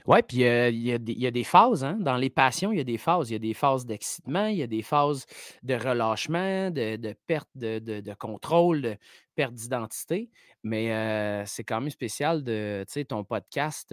Oui, 0.06 0.18
puis 0.26 0.38
il 0.38 1.18
y, 1.20 1.26
a 1.26 1.30
des 1.30 1.44
phases, 1.44 1.84
hein. 1.84 1.96
Dans 2.00 2.16
les 2.16 2.30
passions, 2.30 2.72
il 2.72 2.78
y 2.78 2.80
a 2.80 2.84
des 2.84 2.98
phases. 2.98 3.30
Il 3.30 3.34
y 3.34 3.36
a 3.36 3.40
des 3.40 3.54
phases 3.54 3.86
d'excitement, 3.86 4.46
il 4.46 4.56
y 4.56 4.62
a 4.62 4.66
des 4.66 4.82
phases 4.82 5.26
de 5.62 5.74
relâchement, 5.74 6.70
de, 6.70 7.14
perte 7.26 7.48
de, 7.54 8.14
contrôle, 8.14 8.82
de 8.82 8.96
perte 9.34 9.54
d'identité. 9.54 10.30
Mais 10.62 11.44
c'est 11.46 11.64
quand 11.64 11.80
même 11.80 11.90
spécial 11.90 12.42
de, 12.44 12.84
tu 12.86 12.92
sais, 12.92 13.04
ton 13.04 13.24
podcast, 13.24 13.92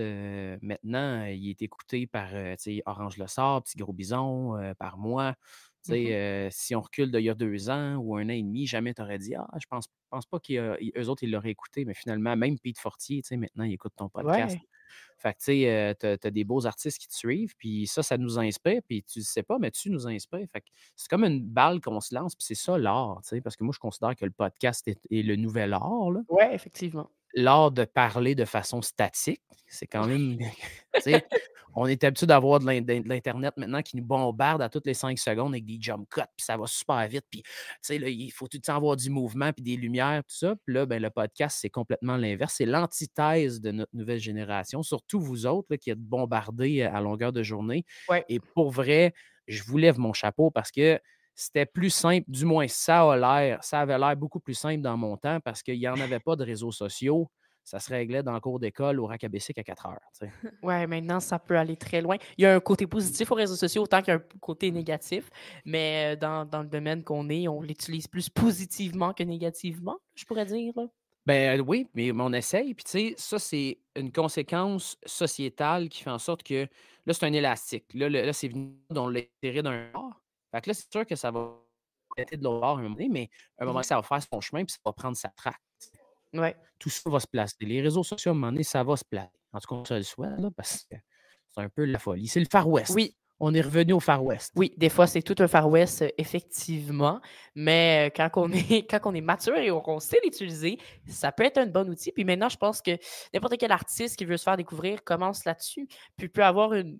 maintenant, 0.61 1.25
il 1.25 1.49
est 1.49 1.61
écouté 1.61 2.07
par, 2.07 2.29
Orange 2.85 3.17
Le 3.17 3.27
Sort, 3.27 3.63
Petit 3.63 3.77
Gros 3.77 3.93
Bison, 3.93 4.73
par 4.77 4.97
moi. 4.97 5.35
Tu 5.83 5.93
sais, 5.93 6.47
mmh 6.47 6.51
si 6.51 6.75
on 6.75 6.81
recule 6.81 7.11
d'il 7.11 7.21
y 7.21 7.29
a 7.29 7.33
deux 7.33 7.71
ans 7.71 7.95
ou 7.95 8.15
un 8.15 8.25
an 8.25 8.29
et 8.29 8.43
demi, 8.43 8.67
jamais 8.67 8.93
tu 8.93 9.01
aurais 9.01 9.17
dit 9.17 9.33
Ah, 9.33 9.47
je 9.59 9.65
pense, 9.67 9.87
pense 10.11 10.27
pas 10.27 10.39
qu'eux 10.39 11.07
autres, 11.07 11.23
ils 11.23 11.31
l'auraient 11.31 11.49
écouté, 11.49 11.85
mais 11.85 11.95
finalement, 11.95 12.35
même 12.35 12.59
Pete 12.59 12.77
Fortier, 12.77 13.23
tu 13.23 13.29
sais, 13.29 13.37
maintenant, 13.37 13.63
il 13.63 13.73
écoute 13.73 13.93
ton 13.95 14.07
podcast. 14.07 14.59
Fait 15.17 15.33
que, 15.33 15.39
tu 15.39 15.43
sais, 15.45 15.95
tu 15.99 16.27
as, 16.27 16.31
des 16.31 16.43
beaux 16.43 16.65
artistes 16.65 16.97
qui 16.99 17.07
te 17.07 17.13
suivent, 17.13 17.53
puis 17.57 17.87
ça, 17.87 18.03
ça 18.03 18.17
nous 18.17 18.39
inspire, 18.39 18.81
puis 18.87 19.03
tu 19.03 19.19
ne 19.19 19.23
sais 19.23 19.43
pas, 19.43 19.59
mais 19.59 19.71
tu 19.71 19.89
nous 19.89 20.07
inspires. 20.07 20.47
Fait 20.51 20.63
c'est 20.95 21.09
comme 21.09 21.23
une 21.23 21.43
balle 21.43 21.79
qu'on 21.81 21.99
se 21.99 22.13
lance, 22.13 22.35
puis 22.35 22.45
c'est 22.45 22.55
ça 22.55 22.77
l'art, 22.77 23.21
tu 23.23 23.29
sais, 23.29 23.41
parce 23.41 23.55
que 23.55 23.63
moi, 23.63 23.73
je 23.73 23.79
considère 23.79 24.15
que 24.15 24.25
le 24.25 24.31
podcast 24.31 24.87
est, 24.87 24.99
le 25.11 25.35
nouvel 25.35 25.73
art. 25.73 26.11
Oui, 26.29 26.43
effectivement 26.51 27.09
l'art 27.33 27.71
de 27.71 27.85
parler 27.85 28.35
de 28.35 28.45
façon 28.45 28.81
statique. 28.81 29.41
C'est 29.67 29.87
quand 29.87 30.05
même. 30.05 30.37
on 31.75 31.87
est 31.87 32.03
habitué 32.03 32.25
d'avoir 32.25 32.59
de 32.59 32.65
l'Internet 32.65 33.55
maintenant 33.57 33.81
qui 33.81 33.95
nous 33.95 34.03
bombarde 34.03 34.61
à 34.61 34.69
toutes 34.69 34.85
les 34.85 34.93
cinq 34.93 35.17
secondes 35.17 35.53
avec 35.53 35.65
des 35.65 35.77
jump 35.79 36.07
cuts, 36.09 36.21
puis 36.35 36.45
ça 36.45 36.57
va 36.57 36.67
super 36.67 37.07
vite. 37.07 37.25
Puis, 37.29 37.43
là, 37.97 38.09
il 38.09 38.31
faut 38.31 38.47
tout 38.47 38.57
le 38.57 38.61
temps 38.61 38.75
avoir 38.75 38.97
du 38.97 39.09
mouvement, 39.09 39.53
puis 39.53 39.63
des 39.63 39.77
lumières, 39.77 40.23
tout 40.27 40.35
ça. 40.35 40.55
Puis 40.65 40.75
là, 40.75 40.85
ben, 40.85 41.01
le 41.01 41.09
podcast, 41.09 41.57
c'est 41.61 41.69
complètement 41.69 42.17
l'inverse. 42.17 42.55
C'est 42.57 42.65
l'antithèse 42.65 43.61
de 43.61 43.71
notre 43.71 43.95
nouvelle 43.95 44.19
génération, 44.19 44.83
surtout 44.83 45.21
vous 45.21 45.45
autres 45.45 45.75
qui 45.77 45.89
êtes 45.89 45.99
bombardés 45.99 46.81
à 46.81 46.99
longueur 46.99 47.31
de 47.31 47.43
journée. 47.43 47.85
Et 48.27 48.39
pour 48.39 48.71
vrai, 48.71 49.13
je 49.47 49.63
vous 49.63 49.77
lève 49.77 49.99
mon 49.99 50.13
chapeau 50.13 50.51
parce 50.51 50.71
que 50.71 50.99
c'était 51.41 51.65
plus 51.65 51.89
simple, 51.89 52.25
du 52.29 52.45
moins 52.45 52.67
ça 52.67 53.01
a 53.01 53.17
l'air, 53.17 53.63
ça 53.63 53.79
avait 53.79 53.97
l'air 53.97 54.15
beaucoup 54.15 54.39
plus 54.39 54.53
simple 54.53 54.81
dans 54.81 54.95
mon 54.95 55.17
temps 55.17 55.39
parce 55.39 55.63
qu'il 55.63 55.79
n'y 55.79 55.87
en 55.87 55.99
avait 55.99 56.19
pas 56.19 56.35
de 56.35 56.43
réseaux 56.43 56.71
sociaux. 56.71 57.31
Ça 57.63 57.79
se 57.79 57.89
réglait 57.89 58.23
dans 58.23 58.33
le 58.33 58.39
cours 58.39 58.59
d'école 58.59 58.99
au 58.99 59.05
rack 59.05 59.23
à 59.23 59.29
4 59.29 59.85
heures. 59.85 59.99
Oui, 60.63 60.87
maintenant, 60.87 61.19
ça 61.19 61.39
peut 61.39 61.57
aller 61.57 61.77
très 61.77 62.01
loin. 62.01 62.17
Il 62.37 62.43
y 62.43 62.45
a 62.45 62.55
un 62.55 62.59
côté 62.59 62.87
positif 62.87 63.31
aux 63.31 63.35
réseaux 63.35 63.55
sociaux 63.55 63.83
autant 63.83 64.01
qu'il 64.01 64.13
y 64.13 64.17
a 64.17 64.19
un 64.19 64.39
côté 64.39 64.71
négatif, 64.71 65.29
mais 65.65 66.15
dans, 66.17 66.47
le 66.51 66.67
domaine 66.67 67.03
qu'on 67.03 67.29
est, 67.29 67.47
on 67.47 67.61
l'utilise 67.61 68.07
plus 68.07 68.29
positivement 68.29 69.13
que 69.13 69.23
négativement, 69.23 69.97
je 70.15 70.25
pourrais 70.25 70.45
dire. 70.45 70.73
Ben 71.25 71.61
oui, 71.61 71.87
mais 71.93 72.11
on 72.13 72.33
essaye. 72.33 72.73
Puis 72.73 72.83
tu 72.83 72.91
sais, 72.91 73.13
ça, 73.17 73.39
c'est 73.39 73.79
une 73.95 74.11
conséquence 74.11 74.97
sociétale 75.05 75.89
qui 75.89 76.03
fait 76.03 76.09
en 76.09 76.19
sorte 76.19 76.41
que 76.43 76.67
là, 77.05 77.13
c'est 77.13 77.25
un 77.25 77.33
élastique. 77.33 77.85
Là, 77.93 78.09
là, 78.09 78.33
c'est 78.33 78.47
venu 78.47 78.73
dans 78.89 79.07
l'intérêt 79.07 79.61
d'un 79.61 79.91
fait 80.51 80.61
que 80.61 80.69
là, 80.69 80.73
c'est 80.73 80.91
sûr 80.91 81.05
que 81.05 81.15
ça 81.15 81.31
va 81.31 81.57
être 82.17 82.35
de 82.35 82.43
l'autre 82.43 82.65
à 82.65 82.71
un 82.71 82.75
moment 82.77 82.89
donné, 82.89 83.09
mais 83.09 83.29
à 83.57 83.63
un 83.63 83.65
moment 83.65 83.79
donné, 83.79 83.87
ça 83.87 83.95
va 83.95 84.03
faire 84.03 84.21
son 84.21 84.41
chemin 84.41 84.65
puis 84.65 84.73
ça 84.73 84.79
va 84.85 84.93
prendre 84.93 85.15
sa 85.15 85.29
traque. 85.29 85.55
Ouais. 86.33 86.55
Tout 86.79 86.89
ça 86.89 87.09
va 87.09 87.19
se 87.19 87.27
placer. 87.27 87.55
Les 87.61 87.81
réseaux 87.81 88.03
sociaux, 88.03 88.31
à 88.31 88.33
un 88.33 88.35
moment 88.35 88.51
donné, 88.51 88.63
ça 88.63 88.83
va 88.83 88.95
se 88.95 89.05
placer. 89.05 89.29
En 89.53 89.59
tout 89.59 89.75
cas, 89.75 89.83
ça 89.87 89.97
le 89.97 90.03
souhaite, 90.03 90.39
là, 90.39 90.49
parce 90.55 90.83
que 90.89 90.95
c'est 91.49 91.61
un 91.61 91.69
peu 91.69 91.85
la 91.85 91.99
folie. 91.99 92.27
C'est 92.27 92.39
le 92.39 92.47
Far 92.49 92.67
West. 92.67 92.93
Oui. 92.95 93.15
On 93.43 93.55
est 93.55 93.61
revenu 93.61 93.93
au 93.93 93.99
Far 93.99 94.23
West. 94.23 94.53
Oui, 94.55 94.71
des 94.77 94.89
fois, 94.89 95.07
c'est 95.07 95.23
tout 95.23 95.35
un 95.39 95.47
Far 95.47 95.67
West, 95.67 96.05
effectivement. 96.17 97.19
Mais 97.55 98.13
quand 98.15 98.29
on 98.35 98.51
est, 98.51 98.87
quand 98.87 98.99
on 99.05 99.15
est 99.15 99.21
mature 99.21 99.57
et 99.57 99.69
qu'on 99.69 99.99
sait 99.99 100.19
l'utiliser, 100.23 100.77
ça 101.07 101.31
peut 101.31 101.43
être 101.43 101.57
un 101.57 101.65
bon 101.65 101.89
outil. 101.89 102.11
Puis 102.11 102.23
maintenant, 102.23 102.49
je 102.49 102.57
pense 102.57 102.81
que 102.83 102.91
n'importe 103.33 103.57
quel 103.57 103.71
artiste 103.71 104.15
qui 104.15 104.25
veut 104.25 104.37
se 104.37 104.43
faire 104.43 104.57
découvrir 104.57 105.03
commence 105.03 105.43
là-dessus, 105.45 105.87
puis 106.17 106.29
peut 106.29 106.43
avoir 106.43 106.73
une. 106.73 106.99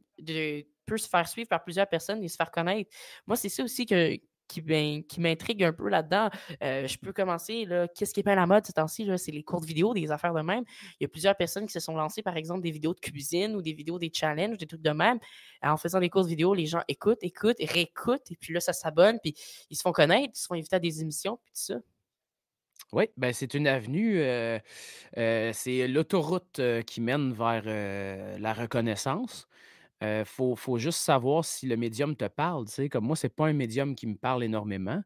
Se 0.98 1.10
faire 1.10 1.28
suivre 1.28 1.50
par 1.50 1.64
plusieurs 1.64 1.88
personnes 1.88 2.24
et 2.24 2.28
se 2.28 2.36
faire 2.36 2.52
connaître. 2.52 2.90
Moi, 3.28 3.36
c'est 3.36 3.50
ça 3.50 3.64
aussi 3.64 3.86
que, 3.86 4.18
qui, 4.52 5.20
m'intrigue 5.20 5.64
un 5.64 5.74
peu 5.74 5.90
là-dedans. 5.90 6.30
Euh, 6.64 6.88
je 6.88 6.98
peux 6.98 7.14
commencer, 7.14 7.68
qu'est-ce 7.96 8.14
qui 8.14 8.20
est 8.20 8.24
pas 8.24 8.34
à 8.34 8.36
la 8.36 8.46
mode 8.46 8.66
ces 8.66 8.74
temps-ci? 8.74 9.10
C'est 9.18 9.32
les 9.32 9.44
courtes 9.44 9.66
vidéos, 9.66 9.94
des 9.94 10.12
affaires 10.12 10.34
de 10.34 10.42
même. 10.42 10.64
Il 11.00 11.04
y 11.04 11.06
a 11.06 11.08
plusieurs 11.08 11.36
personnes 11.36 11.66
qui 11.66 11.74
se 11.74 11.80
sont 11.80 11.96
lancées, 11.96 12.22
par 12.22 12.38
exemple, 12.38 12.62
des 12.62 12.72
vidéos 12.72 12.94
de 12.94 13.00
cuisine 13.00 13.56
ou 13.56 13.62
des 13.62 13.74
vidéos 13.74 14.00
des 14.00 14.12
challenges, 14.14 14.58
des 14.58 14.68
trucs 14.68 14.82
de 14.82 14.92
même. 14.92 15.20
En 15.62 15.78
faisant 15.78 16.00
des 16.00 16.10
courtes 16.10 16.28
vidéos, 16.28 16.54
les 16.54 16.66
gens 16.66 16.82
écoutent, 16.88 17.24
écoutent, 17.24 17.58
réécoutent, 17.60 18.32
et 18.32 18.36
puis 18.36 18.54
là, 18.54 18.60
ça 18.60 18.74
s'abonne, 18.74 19.20
puis 19.22 19.36
ils 19.70 19.78
se 19.78 19.82
font 19.82 19.92
connaître, 19.92 20.32
ils 20.36 20.40
se 20.40 20.48
font 20.48 20.56
inviter 20.56 20.76
à 20.76 20.80
des 20.80 21.02
émissions, 21.02 21.38
puis 21.44 21.54
tout 21.54 21.74
ça. 21.74 21.76
Oui, 22.94 23.06
ben 23.16 23.32
c'est 23.32 23.54
une 23.54 23.68
avenue, 23.68 24.20
euh, 24.20 24.60
euh, 25.18 25.52
c'est 25.54 25.88
l'autoroute 25.88 26.60
qui 26.86 27.00
mène 27.00 27.32
vers 27.32 27.64
la 28.38 28.54
reconnaissance. 28.54 29.48
Il 30.02 30.24
faut, 30.26 30.78
juste 30.78 31.00
savoir 31.00 31.46
si 31.46 31.68
le 31.68 31.78
médium 31.78 32.16
te 32.16 32.28
parle. 32.28 32.66
Comme 32.90 33.06
moi, 33.06 33.16
ce 33.16 33.28
n'est 33.28 33.32
pas 33.32 33.48
un 33.48 33.54
médium 33.54 33.96
qui 33.96 34.08
me 34.08 34.16
parle 34.16 34.44
énormément. 34.44 35.02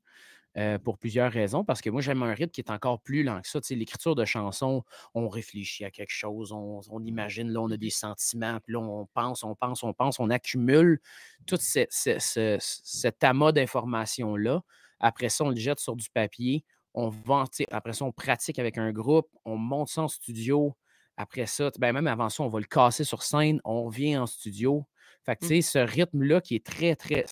pour 0.83 0.97
plusieurs 0.97 1.31
raisons, 1.31 1.65
parce 1.65 1.81
que 1.81 1.89
moi, 1.89 2.01
j'aime 2.01 2.23
un 2.23 2.33
rythme 2.33 2.51
qui 2.51 2.61
est 2.61 2.71
encore 2.71 3.01
plus 3.01 3.23
lent 3.23 3.41
que 3.41 3.47
ça. 3.47 3.59
l'écriture 3.71 4.15
de 4.15 4.23
chansons, 4.23 4.83
on 5.13 5.27
réfléchit 5.27 5.83
à 5.83 5.91
quelque 5.91 6.13
chose, 6.13 6.53
on, 6.53 7.03
imagine, 7.03 7.49
là, 7.49 7.59
on 7.61 7.69
a 7.71 7.77
des 7.77 7.89
sentiments, 7.89 8.59
puis 8.63 8.71
là, 8.73 8.79
on 8.79 9.05
pense, 9.13 9.43
on 9.43 9.53
pense, 9.53 9.83
on 9.83 9.93
pense, 9.93 10.17
on 10.19 10.29
accumule 10.29 11.01
tout 11.45 11.57
cet 11.59 13.23
amas 13.23 13.51
d'informations-là. 13.51 14.61
Après 15.01 15.27
ça, 15.27 15.43
on 15.43 15.49
le 15.49 15.57
jette 15.57 15.79
sur 15.79 15.97
du 15.97 16.09
papier, 16.09 16.63
on 16.93 17.09
vend, 17.09 17.43
après 17.71 17.93
ça, 17.93 18.05
on 18.05 18.11
pratique 18.11 18.57
avec 18.57 18.77
un 18.77 18.91
groupe, 18.91 19.27
on 19.43 19.57
monte 19.57 19.89
ça 19.89 20.03
en 20.03 20.07
studio, 20.07 20.75
après 21.17 21.45
ça, 21.45 21.71
ben 21.79 21.93
même 21.93 22.07
avant 22.07 22.29
ça, 22.29 22.43
on 22.43 22.47
va 22.47 22.59
le 22.59 22.65
casser 22.65 23.03
sur 23.03 23.23
scène, 23.23 23.59
on 23.63 23.83
revient 23.83 24.17
en 24.17 24.25
studio. 24.25 24.85
Fait 25.23 25.35
que, 25.35 25.45
tu 25.45 25.57
mmh. 25.57 25.61
sais, 25.61 25.61
ce 25.61 25.79
rythme-là 25.79 26.41
qui 26.41 26.55
est 26.55 26.65
très, 26.65 26.95
très. 26.95 27.25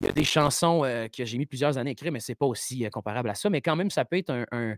Il 0.00 0.06
y 0.06 0.08
a 0.08 0.12
des 0.12 0.24
chansons 0.24 0.82
que 1.16 1.24
j'ai 1.24 1.38
mis 1.38 1.46
plusieurs 1.46 1.78
années 1.78 1.90
à 1.90 1.92
écrire, 1.92 2.10
mais 2.10 2.18
ce 2.20 2.32
n'est 2.32 2.36
pas 2.36 2.46
aussi 2.46 2.88
comparable 2.90 3.30
à 3.30 3.34
ça. 3.34 3.50
Mais 3.50 3.60
quand 3.60 3.76
même, 3.76 3.90
ça 3.90 4.04
peut 4.04 4.16
être 4.18 4.30
un, 4.50 4.76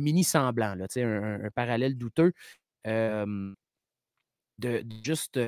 mini 0.00 0.24
semblant, 0.24 0.74
là, 0.74 0.86
un, 0.96 1.44
un, 1.44 1.50
parallèle 1.50 1.96
douteux. 1.96 2.32
de, 2.84 3.54
juste 5.02 5.38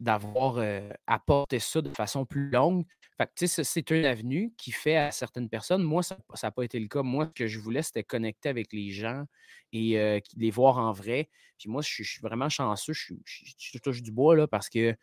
d'avoir 0.00 0.58
apporté 1.06 1.58
ça 1.58 1.82
de 1.82 1.90
façon 1.90 2.24
plus 2.24 2.50
longue. 2.50 2.84
Fait 3.18 3.46
c'est 3.46 3.90
une 3.90 4.06
avenue 4.06 4.54
qui 4.56 4.72
fait 4.72 4.96
à 4.96 5.10
certaines 5.10 5.50
personnes. 5.50 5.82
Moi, 5.82 6.02
ça 6.02 6.16
n'a 6.42 6.50
pas 6.50 6.62
été 6.62 6.80
le 6.80 6.88
cas. 6.88 7.02
Moi, 7.02 7.26
ce 7.26 7.32
que 7.32 7.46
je 7.46 7.58
voulais, 7.58 7.82
c'était 7.82 8.02
connecter 8.02 8.48
avec 8.48 8.72
les 8.72 8.90
gens 8.90 9.24
et 9.72 10.22
les 10.36 10.50
voir 10.50 10.78
en 10.78 10.92
vrai. 10.92 11.28
Puis 11.58 11.68
moi, 11.68 11.82
je 11.82 12.02
suis 12.02 12.20
vraiment 12.22 12.48
chanceux. 12.48 12.94
Je, 12.94 13.78
touche 13.82 14.00
du 14.00 14.10
bois 14.10 14.34
là, 14.36 14.46
parce 14.46 14.70
que 14.70 14.96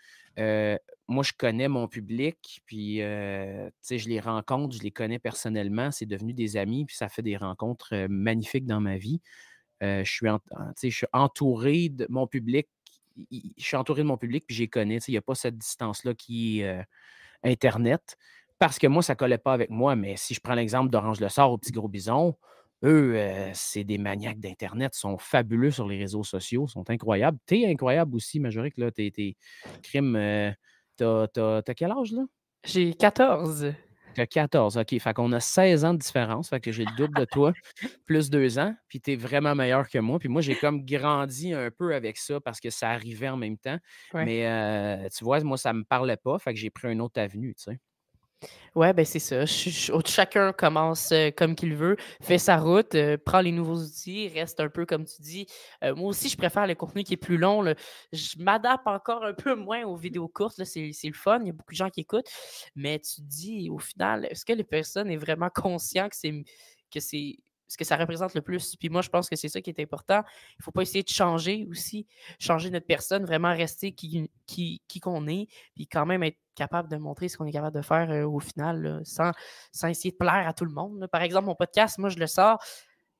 moi, 1.08 1.24
je 1.24 1.34
connais 1.38 1.68
mon 1.68 1.88
public, 1.88 2.62
puis 2.66 2.98
je 2.98 4.10
les 4.10 4.20
rencontre, 4.20 4.76
je 4.76 4.82
les 4.82 4.92
connais 4.92 5.20
personnellement. 5.20 5.92
C'est 5.92 6.08
devenu 6.08 6.34
des 6.34 6.58
amis, 6.58 6.86
puis 6.86 6.96
ça 6.96 7.10
fait 7.10 7.22
des 7.22 7.38
rencontres 7.38 8.08
magnifiques 8.10 8.66
dans 8.66 8.82
ma 8.82 8.98
vie. 8.98 9.22
je, 9.80 10.02
suis 10.04 10.28
je 10.82 10.90
suis 10.90 11.08
entouré 11.14 11.90
de 11.90 12.08
mon 12.10 12.26
public 12.26 12.68
je 13.32 13.64
suis 13.64 13.76
entouré 13.76 14.04
de 14.04 14.08
mon 14.08 14.18
public, 14.18 14.46
puis 14.48 14.56
j'y 14.56 14.70
connais. 14.70 14.98
Il 15.08 15.12
n'y 15.12 15.18
a 15.18 15.22
pas 15.22 15.36
cette 15.36 15.58
distance-là 15.58 16.14
qui 16.14 16.62
est 16.62 16.68
euh, 16.68 16.84
Internet. 17.44 18.18
Parce 18.60 18.80
que 18.80 18.88
moi, 18.88 19.04
ça 19.04 19.14
ne 19.14 19.18
collait 19.18 19.38
pas 19.38 19.54
avec 19.54 19.70
moi. 19.70 19.96
Mais 19.96 20.16
si 20.18 20.34
je 20.34 20.40
prends 20.40 20.56
l'exemple 20.56 20.90
d'Orange 20.90 21.20
Le 21.20 21.30
Sort 21.30 21.52
au 21.52 21.58
Petit 21.58 21.72
Gros 21.72 21.88
Bison, 21.88 22.36
eux, 22.84 23.14
euh, 23.16 23.50
c'est 23.54 23.84
des 23.84 23.98
maniaques 23.98 24.40
d'Internet, 24.40 24.94
sont 24.96 25.18
fabuleux 25.18 25.72
sur 25.72 25.88
les 25.88 25.98
réseaux 25.98 26.24
sociaux, 26.24 26.68
sont 26.68 26.90
incroyables. 26.90 27.38
Tu 27.48 27.62
es 27.62 27.72
incroyable 27.72 28.16
aussi, 28.16 28.40
Majorique, 28.40 28.78
là. 28.78 28.92
T'es, 28.92 29.12
t'es 29.14 29.36
crime. 29.84 30.16
Euh, 30.16 30.52
t'as 30.98 31.74
quel 31.76 31.92
âge, 31.92 32.12
là? 32.12 32.24
J'ai 32.64 32.94
14. 32.94 33.74
14, 34.26 34.78
OK. 34.78 35.00
Fait 35.00 35.14
qu'on 35.14 35.32
a 35.34 35.40
16 35.40 35.86
ans 35.86 35.94
de 35.94 36.00
différence. 36.00 36.50
Fait 36.50 36.60
que 36.60 36.72
j'ai 36.72 36.86
le 36.86 36.96
double 36.98 37.18
de 37.20 37.26
toi, 37.26 37.54
plus 38.06 38.30
deux 38.30 38.60
ans. 38.60 38.76
Puis 38.88 39.02
tu 39.02 39.14
es 39.14 39.16
vraiment 39.16 39.56
meilleur 39.56 39.90
que 39.90 40.00
moi. 40.00 40.20
Puis 40.20 40.30
moi, 40.30 40.42
j'ai 40.42 40.56
comme 40.56 40.86
grandi 40.86 41.54
un 41.54 41.70
peu 41.72 41.94
avec 41.94 42.18
ça 42.18 42.40
parce 42.42 42.60
que 42.60 42.70
ça 42.70 42.90
arrivait 42.92 43.30
en 43.30 43.38
même 43.38 43.58
temps. 43.58 43.78
Mais 44.22 44.48
euh, 44.48 45.08
tu 45.16 45.24
vois, 45.24 45.40
moi, 45.42 45.58
ça 45.58 45.74
me 45.74 45.84
parlait 45.84 46.18
pas. 46.18 46.40
Fait 46.40 46.54
que 46.54 46.60
j'ai 46.60 46.70
pris 46.70 46.92
une 46.92 47.02
autre 47.02 47.20
avenue, 47.20 47.54
tu 47.56 47.64
sais. 47.64 47.80
Ouais, 48.76 48.93
ben 48.93 49.04
c'est 49.04 49.17
ça. 49.17 49.45
chacun 49.47 50.54
commence 50.54 51.12
euh, 51.12 51.32
comme 51.36 51.56
qu'il 51.56 51.76
veut, 51.76 51.97
fait 52.21 52.38
sa 52.38 52.58
route, 52.58 52.93
euh, 52.93 53.17
prend 53.17 53.41
les 53.41 53.52
nouveaux 53.52 53.78
outils, 53.78 54.28
reste 54.28 54.60
un 54.60 54.69
peu 54.69 54.86
comme 54.86 55.04
tu 55.06 55.19
dis. 55.19 55.47
Euh, 55.84 55.95
moi 55.95 56.10
aussi, 56.10 56.30
je 56.30 56.38
préfère 56.38 56.67
le 56.67 56.76
contenu 56.76 57.04
qui 57.04 57.15
est 57.15 57.17
plus 57.17 57.38
long. 57.38 57.63
Je 58.13 58.38
m'adapte 58.38 58.86
encore 58.86 59.23
un 59.23 59.34
peu 59.34 59.56
moins 59.56 59.84
aux 59.84 59.95
vidéos 59.95 60.28
courtes. 60.28 60.63
C'est 60.63 60.91
le 61.04 61.13
fun, 61.13 61.39
il 61.41 61.47
y 61.47 61.50
a 61.50 61.54
beaucoup 61.54 61.71
de 61.73 61.78
gens 61.78 61.89
qui 61.89 62.02
écoutent. 62.02 62.30
Mais 62.76 63.00
tu 63.00 63.21
dis, 63.21 63.69
au 63.71 63.80
final, 63.80 64.28
est-ce 64.30 64.45
que 64.45 64.54
les 64.54 64.63
personnes 64.63 65.10
est 65.10 65.17
vraiment 65.17 65.50
conscient 65.50 66.08
que 66.10 67.00
c'est 67.00 67.38
ce 67.68 67.78
que 67.78 67.86
ça 67.86 67.98
représente 67.98 68.34
le 68.34 68.42
plus. 68.42 68.76
Puis 68.76 68.90
moi, 68.90 69.02
je 69.02 69.10
pense 69.10 69.30
que 69.30 69.36
c'est 69.36 69.50
ça 69.50 69.62
qui 69.62 69.70
est 69.70 69.80
important. 69.80 70.24
Il 70.52 70.60
ne 70.60 70.64
faut 70.64 70.72
pas 70.72 70.82
essayer 70.82 71.04
de 71.04 71.10
changer 71.10 71.68
aussi, 71.70 72.08
changer 72.40 72.70
notre 72.70 72.88
personne, 72.88 73.26
vraiment 73.26 73.54
rester 73.54 73.92
qui, 73.92 74.30
qui, 74.46 74.82
qui 74.88 75.00
qu'on 75.00 75.28
est, 75.28 75.48
puis 75.76 75.88
quand 75.88 76.06
même 76.06 76.24
être 76.24 76.38
capable 76.56 76.90
de 76.90 76.98
montrer 76.98 77.30
ce 77.30 77.38
qu'on 77.38 77.46
est 77.46 77.52
capable 77.52 77.76
de 77.76 77.82
faire 77.82 78.10
euh, 78.10 78.26
au 78.26 78.40
final, 78.40 79.02
sans, 79.06 79.32
sans 79.72 79.88
essayer 79.88 80.12
de 80.12 80.18
plaire 80.18 80.48
à 80.48 80.54
tout 80.54 80.66
le 80.66 80.72
monde. 80.72 81.08
Par 81.12 81.22
exemple, 81.22 81.46
mon 81.46 81.56
podcast, 81.56 81.98
moi, 82.00 82.10
je 82.10 82.18
le 82.18 82.28
sors. 82.28 82.60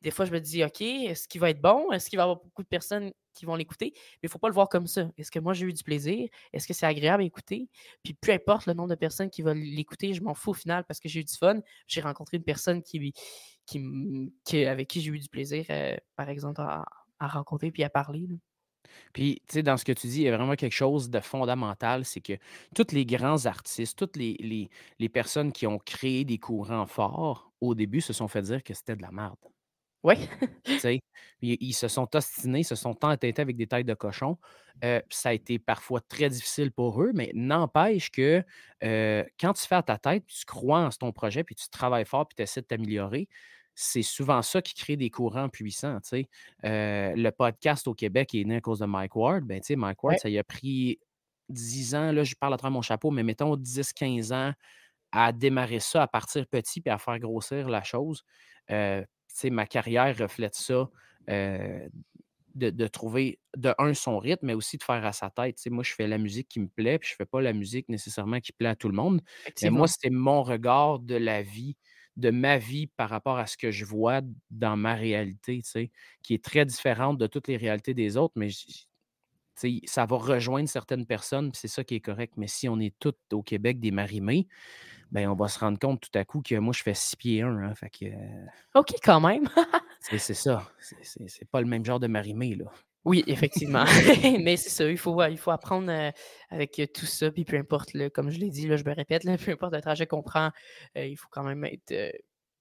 Des 0.02 0.12
fois, 0.12 0.26
je 0.26 0.32
me 0.32 0.40
dis, 0.40 0.64
OK, 0.64 0.82
est-ce 0.82 1.28
qu'il 1.28 1.42
va 1.42 1.50
être 1.50 1.62
bon? 1.62 1.92
Est-ce 1.92 2.10
qu'il 2.10 2.18
va 2.18 2.24
y 2.24 2.26
avoir 2.26 2.38
beaucoup 2.38 2.62
de 2.62 2.68
personnes 2.68 3.12
qui 3.34 3.46
vont 3.46 3.56
l'écouter? 3.56 3.94
Mais 3.96 4.20
il 4.24 4.26
ne 4.28 4.30
faut 4.30 4.40
pas 4.40 4.48
le 4.48 4.54
voir 4.54 4.70
comme 4.70 4.86
ça. 4.86 5.10
Est-ce 5.18 5.32
que 5.32 5.40
moi, 5.40 5.54
j'ai 5.54 5.66
eu 5.66 5.74
du 5.74 5.84
plaisir? 5.84 6.30
Est-ce 6.54 6.68
que 6.68 6.74
c'est 6.74 6.86
agréable 6.86 7.24
à 7.24 7.26
écouter? 7.26 7.68
Puis 8.04 8.14
peu 8.14 8.32
importe 8.32 8.68
le 8.68 8.74
nombre 8.74 8.90
de 8.90 8.96
personnes 8.96 9.30
qui 9.30 9.42
vont 9.42 9.54
l'écouter, 9.54 10.14
je 10.14 10.22
m'en 10.22 10.36
fous 10.36 10.52
au 10.52 10.54
final 10.54 10.84
parce 10.86 11.00
que 11.00 11.10
j'ai 11.10 11.22
eu 11.22 11.24
du 11.24 11.36
fun. 11.36 11.60
J'ai 11.88 12.02
rencontré 12.02 12.38
une 12.38 12.44
personne 12.44 12.84
qui, 12.84 13.14
qui, 13.68 14.66
avec 14.66 14.88
qui 14.88 15.02
j'ai 15.02 15.12
eu 15.12 15.20
du 15.20 15.30
plaisir, 15.30 15.66
euh, 15.70 15.96
par 16.16 16.30
exemple, 16.30 16.62
à, 16.62 16.86
rencontrer 17.20 17.72
puis 17.72 17.84
à 17.84 17.90
parler. 17.90 18.28
Puis, 19.14 19.42
tu 19.48 19.56
sais, 19.56 19.64
dans 19.64 19.76
ce 19.76 19.84
que 19.84 19.92
tu 19.92 20.08
dis, 20.08 20.22
il 20.22 20.24
y 20.24 20.30
a 20.30 20.38
vraiment 20.38 20.56
quelque 20.56 20.74
chose 20.74 21.10
de 21.10 21.20
fondamental, 21.20 22.06
c'est 22.06 22.22
que 22.22 22.34
tous 22.76 22.94
les 22.94 23.06
grands 23.06 23.46
artistes, 23.46 23.98
toutes 23.98 24.16
les, 24.16 24.70
les, 25.00 25.10
personnes 25.10 25.52
qui 25.52 25.68
ont 25.68 25.80
créé 25.80 26.24
des 26.24 26.38
courants 26.38 26.86
forts, 26.86 27.52
au 27.60 27.76
début, 27.76 28.02
se 28.02 28.14
sont 28.14 28.28
fait 28.28 28.44
dire 28.44 28.64
que 28.64 28.74
c'était 28.74 28.96
de 28.96 29.02
la 29.02 29.12
merde. 29.12 29.38
Oui. 30.04 30.16
ils, 31.42 31.58
ils, 31.60 31.74
se 31.74 31.88
sont 31.88 32.08
ostinés, 32.16 32.64
se 32.64 32.76
sont 32.76 33.04
entêtés 33.04 33.42
avec 33.42 33.58
des 33.58 33.68
tailles 33.68 33.84
de 33.84 33.94
cochon. 33.94 34.38
Euh, 34.84 35.02
ça 35.10 35.30
a 35.30 35.34
été 35.34 35.60
parfois 35.60 36.02
très 36.02 36.30
difficile 36.30 36.72
pour 36.72 37.02
eux, 37.02 37.12
mais 37.14 37.32
n'empêche 37.34 38.12
que 38.12 38.44
euh, 38.84 39.24
quand 39.40 39.54
tu 39.54 39.68
fais 39.68 39.76
à 39.76 39.84
ta 39.84 39.98
tête, 39.98 40.26
tu 40.28 40.46
crois 40.46 40.80
en 40.80 40.90
ton 40.90 41.12
projet, 41.12 41.44
puis 41.44 41.56
tu 41.56 41.68
travailles 41.70 42.06
fort, 42.06 42.28
puis 42.28 42.36
tu 42.36 42.44
essaies 42.44 42.62
de 42.62 42.68
t'améliorer, 42.68 43.28
c'est 43.80 44.02
souvent 44.02 44.42
ça 44.42 44.60
qui 44.60 44.74
crée 44.74 44.98
des 44.98 45.12
courants 45.12 45.50
puissants. 45.50 46.00
Euh, 46.12 47.14
le 47.16 47.30
podcast 47.30 47.88
au 47.88 47.94
Québec 47.94 48.34
est 48.34 48.44
né 48.44 48.56
à 48.56 48.62
cause 48.62 48.80
de 48.80 48.88
Mike 48.88 49.16
Ward. 49.16 49.44
Ben, 49.44 49.62
Mike 49.70 50.04
Ward, 50.04 50.18
ça 50.18 50.30
y 50.30 50.40
a 50.40 50.44
pris 50.44 51.00
10 51.50 51.94
ans, 51.94 52.12
là, 52.12 52.24
je 52.24 52.34
parle 52.34 52.56
à 52.56 52.58
travers 52.58 52.74
mon 52.74 52.82
chapeau, 52.82 53.12
mais 53.12 53.22
mettons 53.22 53.56
10-15 53.56 54.34
ans 54.34 54.54
à 55.12 55.32
démarrer 55.32 55.80
ça, 55.80 56.02
à 56.02 56.08
partir 56.08 56.48
petit 56.48 56.82
puis 56.82 56.90
à 56.90 56.98
faire 56.98 57.20
grossir 57.20 57.70
la 57.70 57.84
chose. 57.84 58.24
Euh, 58.72 59.04
ma 59.44 59.68
carrière 59.68 60.18
reflète 60.18 60.56
ça. 60.56 60.90
Euh, 61.30 61.88
de, 62.56 62.88
trouver 62.88 63.40
de 63.56 63.76
un 63.78 63.94
son 63.94 64.18
rythme, 64.18 64.48
mais 64.48 64.56
aussi 64.56 64.78
de 64.78 64.84
faire 64.84 65.06
à 65.06 65.14
sa 65.14 65.30
tête. 65.30 65.60
moi, 65.70 65.84
je 65.84 65.94
fais 65.94 66.08
la 66.08 66.18
musique 66.18 66.48
qui 66.48 66.60
me 66.60 66.68
plaît, 66.68 66.98
puis 66.98 67.10
je 67.10 67.14
ne 67.14 67.18
fais 67.18 67.26
pas 67.28 67.40
la 67.40 67.54
musique 67.54 67.88
nécessairement 67.88 68.40
qui 68.40 68.52
plaît 68.52 68.70
à 68.70 68.76
tout 68.76 68.90
le 68.90 68.96
monde. 68.96 69.22
Mais 69.62 69.70
moi, 69.70 69.88
c'est 69.88 70.10
mon 70.10 70.42
regard 70.42 70.98
de 70.98 71.14
la 71.14 71.44
vie 71.44 71.76
de 72.18 72.32
ma 72.32 72.58
vie 72.58 72.88
par 72.88 73.10
rapport 73.10 73.38
à 73.38 73.48
ce 73.48 73.56
que 73.56 73.72
je 73.72 73.86
vois 73.86 74.22
dans 74.50 74.76
ma 74.76 74.96
réalité, 74.96 75.62
qui 76.24 76.34
est 76.34 76.44
très 76.44 76.66
différente 76.66 77.18
de 77.18 77.28
toutes 77.28 77.48
les 77.48 77.58
réalités 77.58 77.94
des 77.94 78.18
autres, 78.18 78.34
mais 78.36 78.50
ça 79.86 80.06
va 80.06 80.18
rejoindre 80.18 80.68
certaines 80.68 81.06
personnes, 81.06 81.52
c'est 81.54 81.68
ça 81.68 81.84
qui 81.84 81.96
est 81.96 82.00
correct. 82.00 82.34
Mais 82.38 82.48
si 82.48 82.68
on 82.68 82.80
est 82.80 82.94
tous 83.00 83.16
au 83.32 83.42
Québec 83.44 83.80
des 83.80 83.92
marimés, 83.92 84.48
ben 85.12 85.30
on 85.30 85.36
va 85.36 85.48
se 85.48 85.60
rendre 85.60 85.80
compte 85.80 86.02
tout 86.02 86.20
à 86.20 86.26
coup 86.26 86.42
que 86.42 86.56
moi, 86.56 86.74
je 86.74 86.84
fais 86.84 86.94
six 86.94 87.16
pieds 87.16 87.42
un. 87.44 87.58
Hein, 87.64 87.76
fait 87.76 87.90
que, 87.90 88.06
OK, 88.76 88.96
quand 89.04 89.22
même. 89.22 89.48
c'est 90.02 90.20
ça. 90.20 90.70
C'est 90.80 91.50
pas 91.50 91.62
le 91.62 91.68
même 91.68 91.86
genre 91.86 92.00
de 92.00 92.08
marimé, 92.08 92.56
là. 92.56 92.66
Oui, 93.08 93.24
effectivement. 93.26 93.86
Mais 94.44 94.58
c'est 94.58 94.70
ça, 94.70 94.84
il 94.84 94.98
faut, 94.98 95.24
il 95.24 95.38
faut 95.38 95.52
apprendre 95.52 95.90
euh, 95.90 96.12
avec 96.50 96.82
tout 96.94 97.06
ça. 97.06 97.32
Puis 97.32 97.46
peu 97.46 97.56
importe, 97.56 97.92
comme 98.10 98.30
je 98.30 98.38
l'ai 98.38 98.50
dit, 98.50 98.68
là, 98.68 98.76
je 98.76 98.84
me 98.84 98.94
répète, 98.94 99.24
peu 99.46 99.52
importe 99.52 99.74
le 99.74 99.80
trajet 99.80 100.06
qu'on 100.08 100.22
prend, 100.22 100.52
euh, 100.98 101.06
il 101.06 101.16
faut 101.16 101.30
quand 101.32 101.44
même 101.44 101.64
être, 101.64 101.94
euh, 101.94 102.12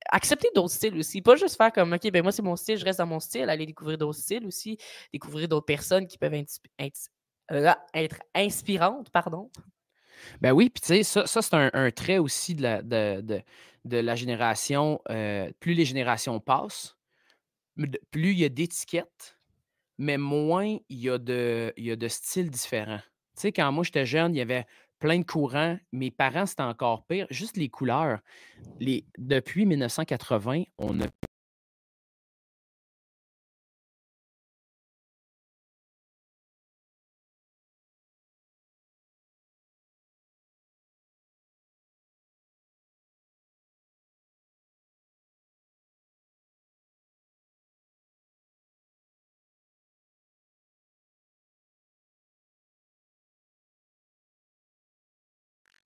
accepter 0.09 0.47
d'autres 0.55 0.73
styles 0.73 0.97
aussi. 0.97 1.21
Pas 1.21 1.35
juste 1.35 1.57
faire 1.57 1.73
comme, 1.73 1.93
OK, 1.93 2.09
ben 2.13 2.23
moi, 2.23 2.31
c'est 2.31 2.43
mon 2.43 2.55
style, 2.55 2.79
je 2.79 2.85
reste 2.85 3.01
dans 3.01 3.07
mon 3.07 3.19
style. 3.19 3.51
Aller 3.51 3.67
découvrir 3.67 3.99
d'autres 3.99 4.21
styles 4.21 4.47
aussi. 4.47 4.79
Découvrir 5.13 5.49
d'autres 5.49 5.67
personnes 5.67 6.07
qui 6.07 6.17
peuvent 6.17 6.33
euh, 6.33 7.73
être 7.93 8.21
inspirantes, 8.33 9.11
pardon. 9.11 9.51
Ben 10.41 10.53
oui, 10.53 10.71
puis 10.71 10.81
tu 10.81 11.03
sais, 11.03 11.27
ça, 11.27 11.27
c'est 11.27 11.55
un, 11.55 11.91
trait 11.91 12.19
aussi 12.19 12.55
de 12.55 12.63
la, 12.63 12.83
de, 12.83 13.43
de, 13.85 13.97
la 13.97 14.15
génération. 14.15 15.01
Euh, 15.11 15.51
plus 15.59 15.75
les 15.75 15.85
générations 15.85 16.39
passent, 16.39 16.97
plus 18.13 18.31
il 18.31 18.39
y 18.39 18.45
a 18.45 18.49
d'étiquettes, 18.49 19.36
mais 19.99 20.19
moins 20.19 20.77
il 20.89 20.99
y 20.99 21.11
a 21.11 21.19
de, 21.19 22.09
styles 22.09 22.51
différents. 22.51 23.01
Tu 23.37 23.43
sais, 23.43 23.53
quand 23.53 23.71
moi 23.73 23.85
j'étais 23.85 24.07
jeune, 24.07 24.35
il 24.35 24.39
y 24.39 24.43
avait 24.43 24.67
plein 24.99 25.19
de 25.19 25.25
courants. 25.25 25.79
Mes 25.93 26.11
parents, 26.11 26.47
c'était 26.47 26.63
encore 26.63 27.07
pire. 27.07 27.27
Juste 27.31 27.57
les 27.57 27.69
couleurs. 27.69 28.21
Depuis 29.19 29.67
1980, 29.67 30.65
on 30.79 31.01
a 31.01 31.07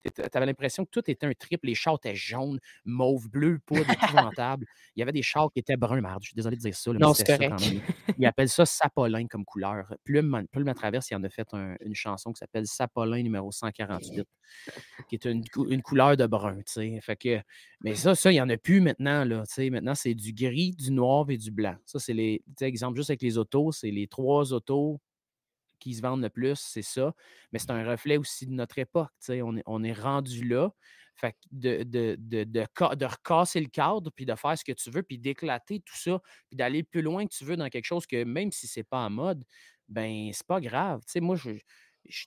Tu 0.05 0.23
avais 0.33 0.47
l'impression 0.47 0.85
que 0.85 0.91
tout 0.91 1.11
était 1.11 1.27
un 1.27 1.33
triple. 1.33 1.67
Les 1.67 1.75
chars 1.75 1.97
étaient 1.97 2.15
jaunes, 2.15 2.59
mauve, 2.85 3.29
bleu, 3.29 3.59
poudre, 3.67 3.91
épouvantable. 3.91 4.67
Il 4.97 5.01
y 5.01 5.03
avait 5.03 5.13
des 5.13 5.23
chars 5.23 5.51
qui 5.53 5.61
étaient 5.61 5.77
bruns, 5.77 6.01
merde. 6.01 6.21
Je 6.23 6.29
suis 6.29 6.35
désolé 6.35 6.57
de 6.57 6.63
dire 6.63 6.75
ça. 6.75 6.93
non, 6.93 7.15
c'est 7.15 7.25
correct. 7.25 7.63
Ils 8.19 8.27
appellent 8.27 8.49
ça 8.49 8.67
sapolin 8.67 9.27
comme 9.27 9.45
couleur. 9.45 9.95
Plume, 10.05 10.47
Plume 10.51 10.69
à 10.69 10.75
travers, 10.75 11.03
il 11.11 11.15
en 11.17 11.25
a 11.25 11.29
fait 11.29 11.49
une 11.53 11.95
chanson 11.95 12.33
qui 12.33 12.39
s'appelle 12.39 12.67
Sapolin 12.67 13.23
numéro 13.23 13.51
148, 13.51 14.25
qui 15.09 15.15
est 15.15 15.25
une, 15.25 15.45
couleur 15.83 16.17
de 16.17 16.27
brun. 16.27 16.59
Fait 17.01 17.17
que, 17.17 17.41
mais 17.81 17.95
ça, 17.95 18.15
ça, 18.15 18.31
il 18.31 18.35
n'y 18.35 18.41
en 18.41 18.49
a 18.49 18.57
plus 18.57 18.81
maintenant. 18.81 19.25
Là, 19.25 19.45
maintenant, 19.71 19.95
c'est 19.95 20.15
du 20.15 20.33
gris, 20.33 20.73
du 20.73 20.91
noir 20.91 21.27
et 21.31 21.37
du 21.37 21.51
blanc. 21.51 21.77
Ça, 21.87 21.99
c'est 21.99 22.15
les. 22.15 22.43
Exemple, 22.61 22.97
juste 22.97 23.11
avec 23.11 23.23
les 23.23 23.39
autos, 23.39 23.73
c'est 23.73 23.91
les 23.91 24.07
trois 24.07 24.53
autos 24.53 25.01
qui 25.81 25.95
se 25.95 26.03
vendent 26.03 26.23
le 26.23 26.31
plus, 26.31 26.59
c'est 26.59 26.83
ça. 26.83 27.15
Mais 27.53 27.59
c'est 27.59 27.71
un 27.71 27.89
reflet 27.89 28.17
aussi 28.17 28.47
de 28.47 28.53
notre 28.53 28.79
époque. 28.79 29.11
On 29.29 29.57
est, 29.57 29.63
on 29.67 29.83
est 29.83 29.93
rendu 29.93 30.47
là. 30.47 30.71
Fait 31.17 31.37
de, 31.51 31.83
de, 31.83 32.17
de, 32.19 32.45
de, 32.45 33.05
recasser 33.05 33.61
le 33.61 33.69
cadre, 33.69 34.11
puis 34.15 34.25
de 34.25 34.35
faire 34.35 34.57
ce 34.57 34.65
que 34.65 34.73
tu 34.73 34.91
veux, 34.91 35.03
puis 35.03 35.19
d'éclater 35.19 35.81
tout 35.81 35.97
ça, 35.97 36.19
puis 36.49 36.57
d'aller 36.57 36.83
plus 36.83 37.03
loin 37.03 37.27
que 37.27 37.35
tu 37.35 37.45
veux 37.45 37.57
dans 37.57 37.69
quelque 37.69 37.85
chose 37.85 38.07
que 38.07 38.25
même 38.25 38.51
si 38.53 38.67
c'est 38.67 38.85
pas 38.85 39.05
en 39.05 39.11
mode, 39.11 39.45
ben 39.89 40.31
c'est 40.33 40.47
pas 40.47 40.61
grave. 40.61 41.03
moi, 41.17 41.37
je, 41.37 41.51
je, 42.09 42.25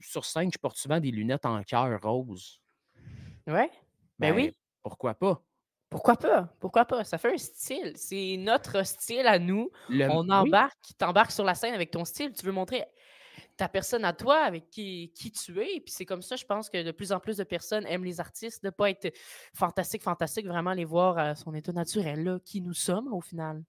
sur 0.00 0.24
scène, 0.24 0.50
je 0.52 0.58
porte 0.58 0.76
souvent 0.76 0.98
des 0.98 1.12
lunettes 1.12 1.46
en 1.46 1.62
cœur 1.62 2.00
rose. 2.02 2.60
Ouais. 3.46 3.70
Ben, 4.18 4.34
oui. 4.34 4.56
Pourquoi 4.82 5.14
pas? 5.14 5.44
Pourquoi 5.92 6.16
pas? 6.16 6.48
Pourquoi 6.58 6.86
pas? 6.86 7.04
Ça 7.04 7.18
fait 7.18 7.34
un 7.34 7.38
style. 7.38 7.92
C'est 7.96 8.36
notre 8.38 8.82
style 8.84 9.26
à 9.26 9.38
nous. 9.38 9.70
On 9.90 10.28
embarque, 10.30 10.78
tu 10.86 10.94
t'embarques 10.94 11.32
sur 11.32 11.44
la 11.44 11.54
scène 11.54 11.74
avec 11.74 11.90
ton 11.90 12.06
style. 12.06 12.32
Tu 12.32 12.46
veux 12.46 12.52
montrer 12.52 12.84
ta 13.58 13.68
personne 13.68 14.02
à 14.06 14.14
toi, 14.14 14.38
avec 14.38 14.70
qui, 14.70 15.12
qui 15.14 15.30
tu 15.30 15.60
es. 15.60 15.80
Puis 15.80 15.92
c'est 15.92 16.06
comme 16.06 16.22
ça, 16.22 16.36
je 16.36 16.46
pense 16.46 16.70
que 16.70 16.82
de 16.82 16.92
plus 16.92 17.12
en 17.12 17.20
plus 17.20 17.36
de 17.36 17.44
personnes 17.44 17.86
aiment 17.86 18.04
les 18.04 18.20
artistes, 18.20 18.62
de 18.62 18.68
ne 18.68 18.70
pas 18.70 18.88
être 18.88 19.14
fantastique, 19.54 20.02
fantastique, 20.02 20.46
vraiment 20.46 20.72
les 20.72 20.86
voir 20.86 21.18
à 21.18 21.34
son 21.34 21.54
état 21.54 21.72
naturel, 21.72 22.24
là, 22.24 22.38
qui 22.42 22.62
nous 22.62 22.72
sommes 22.72 23.12
au 23.12 23.20
final. 23.20 23.62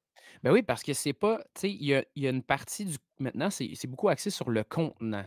Ben 0.44 0.54
oui, 0.54 0.64
parce 0.64 0.82
que 0.82 0.94
c'est 0.94 1.12
pas, 1.12 1.40
tu 1.54 1.62
sais, 1.62 1.72
il 1.72 1.84
y 1.84 1.94
a, 1.94 2.06
y 2.16 2.26
a, 2.26 2.30
une 2.30 2.42
partie 2.42 2.86
du, 2.86 2.96
maintenant, 3.20 3.50
c'est 3.50 3.88
beaucoup 3.88 4.08
axé 4.08 4.30
sur 4.30 4.50
le 4.50 4.64
contenant, 4.64 5.26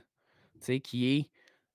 tu 0.55 0.65
sais, 0.65 0.81
qui 0.81 1.15
est 1.15 1.31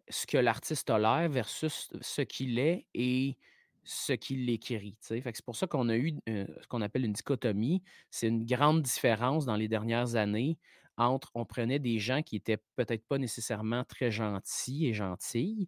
ce 0.10 0.25
que 0.25 0.39
l'artiste 0.39 0.89
a 0.89 0.97
l'air 0.97 1.29
versus 1.29 1.91
ce 2.01 2.23
qu'il 2.23 2.57
est 2.57 2.88
et 2.95 3.38
ce 3.84 4.13
qui 4.13 4.36
l'écrit. 4.36 4.96
C'est 5.00 5.24
pour 5.44 5.56
ça 5.56 5.67
qu'on 5.67 5.89
a 5.89 5.98
eu 5.98 6.15
ce 6.28 6.67
qu'on 6.67 6.82
appelle 6.82 7.06
une 7.06 7.13
dichotomie. 7.13 7.84
C'est 8.10 8.28
une 8.28 8.46
grande 8.46 8.82
différence 8.82 9.46
dans 9.46 9.56
les 9.56 9.67
dernières 9.67 10.15
années 10.15 10.58
entre 10.98 11.32
on 11.34 11.46
prenait 11.46 11.80
des 11.80 12.00
gens 12.00 12.22
qui 12.22 12.36
étaient 12.36 12.60
peut-être 12.76 13.06
pas 13.08 13.17
nécessairement 13.17 13.84
très 13.86 14.12
gentils 14.12 14.88
et 14.88 14.94
gentilles 14.94 15.67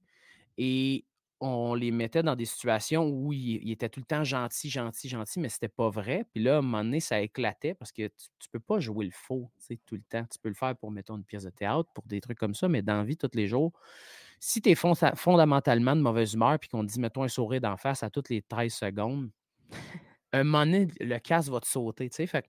et 0.58 1.06
on 1.46 1.74
les 1.74 1.92
mettait 1.92 2.24
dans 2.24 2.38
des 2.38 2.46
situations 2.46 3.10
où 3.10 3.34
ils, 3.34 3.70
étaient 3.70 3.90
tout 3.90 4.00
le 4.00 4.06
temps 4.06 4.24
gentils, 4.24 4.70
gentils, 4.70 5.10
gentils, 5.10 5.40
mais 5.42 5.50
c'était 5.50 5.68
pas 5.68 5.90
vrai. 5.90 6.26
Puis 6.32 6.42
là, 6.42 6.56
à 6.56 6.60
un 6.60 6.62
moment 6.62 6.86
donné, 6.86 7.02
ça 7.02 7.20
éclatait 7.20 7.74
parce 7.74 7.92
que 7.92 8.08
tu, 8.08 8.30
ne 8.48 8.52
peux 8.54 8.62
pas 8.62 8.80
jouer 8.80 9.06
le 9.06 9.12
faux 9.12 9.52
tout 9.86 9.96
le 9.96 10.04
temps. 10.10 10.26
Tu 10.32 10.40
peux 10.40 10.48
le 10.48 10.56
faire 10.56 10.74
pour, 10.78 10.90
mettons, 10.90 11.18
une 11.18 11.26
pièce 11.26 11.44
de 11.44 11.50
théâtre, 11.50 11.90
pour 11.94 12.06
des 12.06 12.22
trucs 12.22 12.38
comme 12.38 12.56
ça, 12.56 12.70
mais 12.70 12.82
dans 12.82 12.96
la 12.96 13.04
vie, 13.04 13.18
tous 13.18 13.30
les 13.34 13.48
jours, 13.48 13.74
si 14.46 14.62
tu 14.62 14.72
es 14.72 14.76
fondamentalement 14.76 15.96
de 15.96 16.02
mauvaise 16.02 16.34
humeur 16.34 16.60
puis 16.60 16.68
qu'on 16.68 16.86
te 16.86 16.92
dit, 16.92 17.00
mettons 17.00 17.24
un 17.24 17.30
sourire 17.30 17.62
d'en 17.62 17.78
face 17.78 18.04
à 18.04 18.10
toutes 18.10 18.28
les 18.28 18.42
13 18.42 18.74
secondes, 18.74 19.32
un 20.34 20.44
moment 20.44 20.66
donné, 20.66 20.90
le 21.00 21.18
casque 21.20 21.50
va 21.50 21.62
te 21.62 21.66
sauter. 21.66 22.10
Fait 22.10 22.46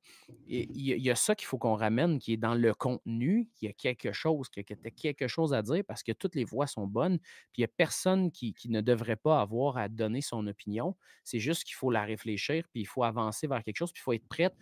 il 0.49 0.77
y, 0.77 1.09
a 1.09 1.15
ça 1.15 1.37
qu'il 1.37 1.47
faut 1.47 1.57
qu'on 1.57 1.77
ramène, 1.77 2.19
qui 2.19 2.33
est 2.33 2.37
dans 2.37 2.57
le 2.57 2.75
contenu, 2.75 3.49
qu'il 3.55 3.69
y 3.69 3.71
a 3.71 3.75
quelque 3.75 4.11
chose, 4.11 4.49
qu'il 4.49 4.65
y 4.69 4.87
a 4.87 4.91
quelque 4.91 5.29
chose 5.29 5.55
à 5.55 5.63
dire 5.63 5.85
parce 5.87 6.03
que 6.03 6.11
toutes 6.11 6.35
les 6.35 6.43
voix 6.43 6.67
sont 6.67 6.89
bonnes. 6.89 7.21
Puis 7.53 7.59
il 7.59 7.61
n'y 7.61 7.67
a 7.67 7.69
personne 7.69 8.33
qui, 8.33 8.57
ne 8.65 8.81
devrait 8.81 9.15
pas 9.15 9.41
avoir 9.41 9.77
à 9.77 9.89
donner 9.89 10.21
son 10.21 10.45
opinion. 10.49 10.97
C'est 11.23 11.39
juste 11.39 11.63
qu'il 11.63 11.77
faut 11.77 11.93
la 11.93 12.03
réfléchir, 12.03 12.67
puis 12.73 12.81
il 12.81 12.87
faut 12.87 13.05
avancer 13.05 13.47
vers 13.47 13.63
quelque 13.63 13.77
chose, 13.77 13.93
puis 13.93 14.01
il 14.01 14.05
faut 14.05 14.13
être 14.15 14.29
prête. 14.29 14.57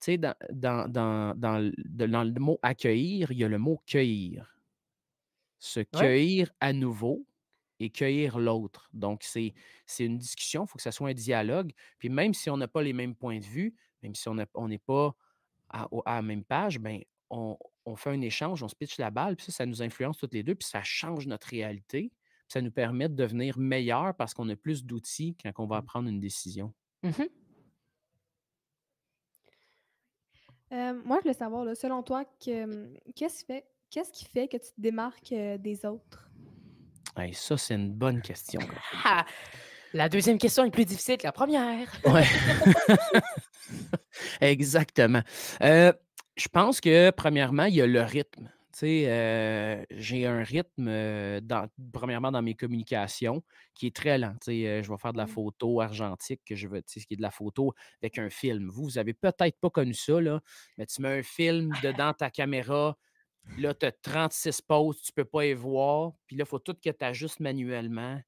Tu 0.00 0.12
sais, 0.12 0.18
dans, 0.18 0.34
dans, 0.50 0.90
dans, 0.90 2.24
le 2.24 2.40
mot 2.40 2.58
accueillir, 2.62 3.30
il 3.30 3.38
y 3.38 3.44
a 3.44 3.48
le 3.48 3.58
mot 3.58 3.80
cueillir 3.86 4.53
se 5.58 5.80
cueillir 5.80 6.50
à 6.60 6.72
nouveau 6.72 7.26
et 7.80 7.90
cueillir 7.90 8.38
l'autre. 8.38 8.88
Donc, 8.92 9.22
c'est 9.24 9.52
une 9.98 10.18
discussion, 10.18 10.64
il 10.64 10.68
faut 10.68 10.76
que 10.76 10.82
ça 10.82 10.92
soit 10.92 11.08
un 11.08 11.14
dialogue. 11.14 11.72
Puis 11.98 12.08
même 12.08 12.34
si 12.34 12.50
on 12.50 12.56
n'a 12.56 12.68
pas 12.68 12.82
les 12.82 12.92
mêmes 12.92 13.14
points 13.14 13.38
de 13.38 13.44
vue, 13.44 13.74
même 14.02 14.14
si 14.14 14.28
on 14.28 14.34
n'est 14.68 14.78
pas 14.78 15.16
à, 15.70 15.88
la 16.06 16.22
même 16.22 16.44
page, 16.44 16.78
ben, 16.78 17.02
on, 17.30 17.56
fait 17.96 18.10
un 18.10 18.20
échange, 18.20 18.62
on 18.62 18.68
se 18.68 18.76
pitch 18.76 18.98
la 18.98 19.10
balle, 19.10 19.36
puis 19.36 19.46
ça, 19.46 19.52
ça 19.52 19.66
nous 19.66 19.82
influence 19.82 20.18
toutes 20.18 20.34
les 20.34 20.42
deux, 20.42 20.54
puis 20.54 20.68
ça 20.68 20.82
change 20.82 21.26
notre 21.26 21.48
réalité. 21.48 22.10
Puis 22.10 22.52
ça 22.52 22.60
nous 22.60 22.70
permet 22.70 23.08
de 23.08 23.14
devenir 23.14 23.58
meilleur 23.58 24.14
parce 24.14 24.34
qu'on 24.34 24.48
a 24.50 24.56
plus 24.56 24.84
d'outils 24.84 25.36
quand 25.42 25.52
on 25.58 25.66
va 25.66 25.80
mmh. 25.80 25.86
prendre 25.86 26.08
une 26.08 26.20
décision. 26.20 26.72
Mmh 27.02 27.22
moi, 31.04 31.18
je 31.18 31.22
voulais 31.22 31.34
savoir, 31.34 31.76
selon 31.76 32.02
toi, 32.02 32.24
qu'est-ce 32.40 33.40
qui 33.40 33.44
fait 33.44 33.64
Qu'est-ce 33.94 34.10
qui 34.10 34.24
fait 34.24 34.48
que 34.48 34.56
tu 34.56 34.72
te 34.72 34.80
démarques 34.80 35.32
des 35.32 35.86
autres? 35.86 36.28
ça, 37.32 37.56
c'est 37.56 37.76
une 37.76 37.92
bonne 37.92 38.22
question. 38.22 38.60
La 39.92 40.08
deuxième 40.08 40.36
question 40.36 40.64
est 40.64 40.72
plus 40.72 40.84
difficile 40.84 41.16
que 41.16 41.22
la 41.22 41.30
première. 41.30 41.92
Ouais. 42.04 42.26
Exactement. 44.40 45.22
je 45.60 46.48
pense 46.52 46.80
que, 46.80 47.10
premièrement, 47.10 47.66
il 47.66 47.76
y 47.76 47.82
a 47.82 47.86
le 47.86 48.02
rythme. 48.02 48.50
j'ai 48.82 50.26
un 50.26 50.42
rythme, 50.42 51.40
dans, 51.42 51.68
premièrement, 51.92 52.32
dans 52.32 52.42
mes 52.42 52.56
communications 52.56 53.44
qui 53.76 53.86
est 53.86 53.94
très 53.94 54.18
lent. 54.18 54.34
je 54.44 54.50
vais 54.90 54.98
faire 54.98 55.12
de 55.12 55.18
la 55.18 55.26
mmh. 55.26 55.28
photo 55.28 55.80
argentique, 55.80 56.40
que 56.44 56.56
je 56.56 56.66
veux, 56.66 56.82
ce 56.84 56.98
qui 56.98 57.14
est 57.14 57.16
de 57.16 57.22
la 57.22 57.30
photo 57.30 57.72
avec 58.02 58.18
un 58.18 58.28
film. 58.28 58.68
Vous, 58.70 58.82
vous 58.82 58.98
avez 58.98 59.14
peut-être 59.14 59.60
pas 59.60 59.70
connu 59.70 59.94
ça, 59.94 60.20
là, 60.20 60.40
mais 60.78 60.86
tu 60.86 61.00
mets 61.00 61.20
un 61.20 61.22
film 61.22 61.72
dedans 61.80 62.12
ta 62.12 62.28
caméra, 62.28 62.96
Là, 63.58 63.74
tu 63.74 63.86
as 63.86 63.92
36 63.92 64.62
poses, 64.62 65.00
tu 65.02 65.12
ne 65.12 65.22
peux 65.22 65.28
pas 65.28 65.46
y 65.46 65.54
voir. 65.54 66.12
Puis 66.26 66.36
là, 66.36 66.44
il 66.44 66.48
faut 66.48 66.58
tout 66.58 66.74
que 66.74 66.90
tu 66.90 67.04
ajustes 67.04 67.40
manuellement. 67.40 68.20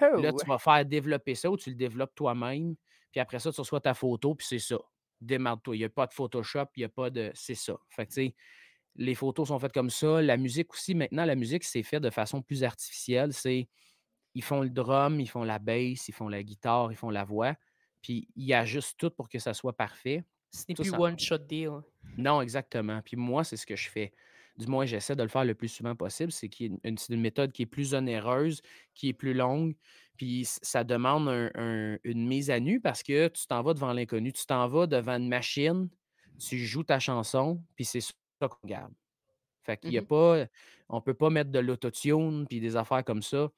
Là, 0.00 0.32
tu 0.32 0.46
vas 0.46 0.58
faire 0.58 0.84
développer 0.86 1.34
ça 1.34 1.50
ou 1.50 1.56
tu 1.56 1.70
le 1.70 1.76
développes 1.76 2.14
toi-même. 2.14 2.76
Puis 3.10 3.20
après 3.20 3.38
ça, 3.40 3.52
tu 3.52 3.60
reçois 3.60 3.80
ta 3.80 3.94
photo, 3.94 4.34
puis 4.34 4.46
c'est 4.46 4.58
ça. 4.58 4.78
Démarre-toi. 5.20 5.76
Il 5.76 5.80
n'y 5.80 5.84
a 5.84 5.90
pas 5.90 6.06
de 6.06 6.14
Photoshop, 6.14 6.66
il 6.76 6.80
n'y 6.80 6.84
a 6.84 6.88
pas 6.88 7.10
de. 7.10 7.30
C'est 7.34 7.54
ça. 7.54 7.76
Fait 7.90 8.06
que, 8.06 8.12
tu 8.12 8.14
sais, 8.14 8.34
les 8.96 9.14
photos 9.14 9.48
sont 9.48 9.58
faites 9.58 9.72
comme 9.72 9.90
ça. 9.90 10.22
La 10.22 10.36
musique 10.36 10.72
aussi, 10.72 10.94
maintenant, 10.94 11.24
la 11.24 11.34
musique, 11.34 11.64
c'est 11.64 11.82
fait 11.82 12.00
de 12.00 12.10
façon 12.10 12.40
plus 12.40 12.64
artificielle. 12.64 13.32
C'est. 13.32 13.68
Ils 14.34 14.44
font 14.44 14.62
le 14.62 14.70
drum, 14.70 15.18
ils 15.18 15.28
font 15.28 15.42
la 15.42 15.58
bass, 15.58 16.08
ils 16.08 16.14
font 16.14 16.28
la 16.28 16.42
guitare, 16.44 16.92
ils 16.92 16.96
font 16.96 17.10
la 17.10 17.24
voix. 17.24 17.56
Puis 18.00 18.28
ils 18.36 18.54
ajustent 18.54 18.96
tout 18.96 19.10
pour 19.10 19.28
que 19.28 19.40
ça 19.40 19.52
soit 19.52 19.76
parfait. 19.76 20.24
Ce 20.52 20.64
n'est 20.68 20.74
plus 20.76 20.92
one-shot 20.92 21.38
deal. 21.38 21.80
Non, 22.16 22.40
exactement. 22.40 23.02
Puis 23.04 23.16
moi, 23.16 23.42
c'est 23.42 23.56
ce 23.56 23.66
que 23.66 23.74
je 23.74 23.90
fais 23.90 24.12
du 24.60 24.66
moins 24.66 24.84
j'essaie 24.86 25.16
de 25.16 25.22
le 25.22 25.28
faire 25.28 25.44
le 25.44 25.54
plus 25.54 25.68
souvent 25.68 25.96
possible, 25.96 26.32
c'est 26.32 26.60
une, 26.60 26.78
une, 26.84 27.20
méthode 27.20 27.52
qui 27.52 27.62
est 27.62 27.66
plus 27.66 27.94
onéreuse, 27.94 28.60
qui 28.94 29.08
est 29.08 29.12
plus 29.12 29.34
longue, 29.34 29.74
puis 30.16 30.44
ça 30.44 30.84
demande 30.84 31.28
une 32.04 32.26
mise 32.26 32.50
à 32.50 32.60
nu 32.60 32.80
parce 32.80 33.02
que 33.02 33.28
tu 33.28 33.46
t'en 33.46 33.62
vas 33.62 33.74
devant 33.74 33.92
l'inconnu, 33.92 34.32
tu 34.32 34.46
t'en 34.46 34.68
vas 34.68 34.86
devant 34.86 35.16
une 35.16 35.28
machine, 35.28 35.88
tu 36.38 36.58
joues 36.58 36.84
ta 36.84 36.98
chanson, 36.98 37.62
puis 37.74 37.84
c'est 37.84 38.00
ça 38.00 38.12
qu'on 38.40 38.58
regarde. 38.62 38.92
Fait 39.62 39.76
qu'il 39.76 39.92
y 39.92 39.98
a 39.98 40.02
mmh 40.02 40.06
pas, 40.06 40.46
on 40.88 41.00
peut 41.00 41.14
pas 41.14 41.30
mettre 41.30 41.50
de 41.50 41.58
l'autotune 41.58 42.46
puis 42.48 42.60
des 42.60 42.76
affaires 42.76 43.04
comme 43.04 43.22
ça. 43.22 43.50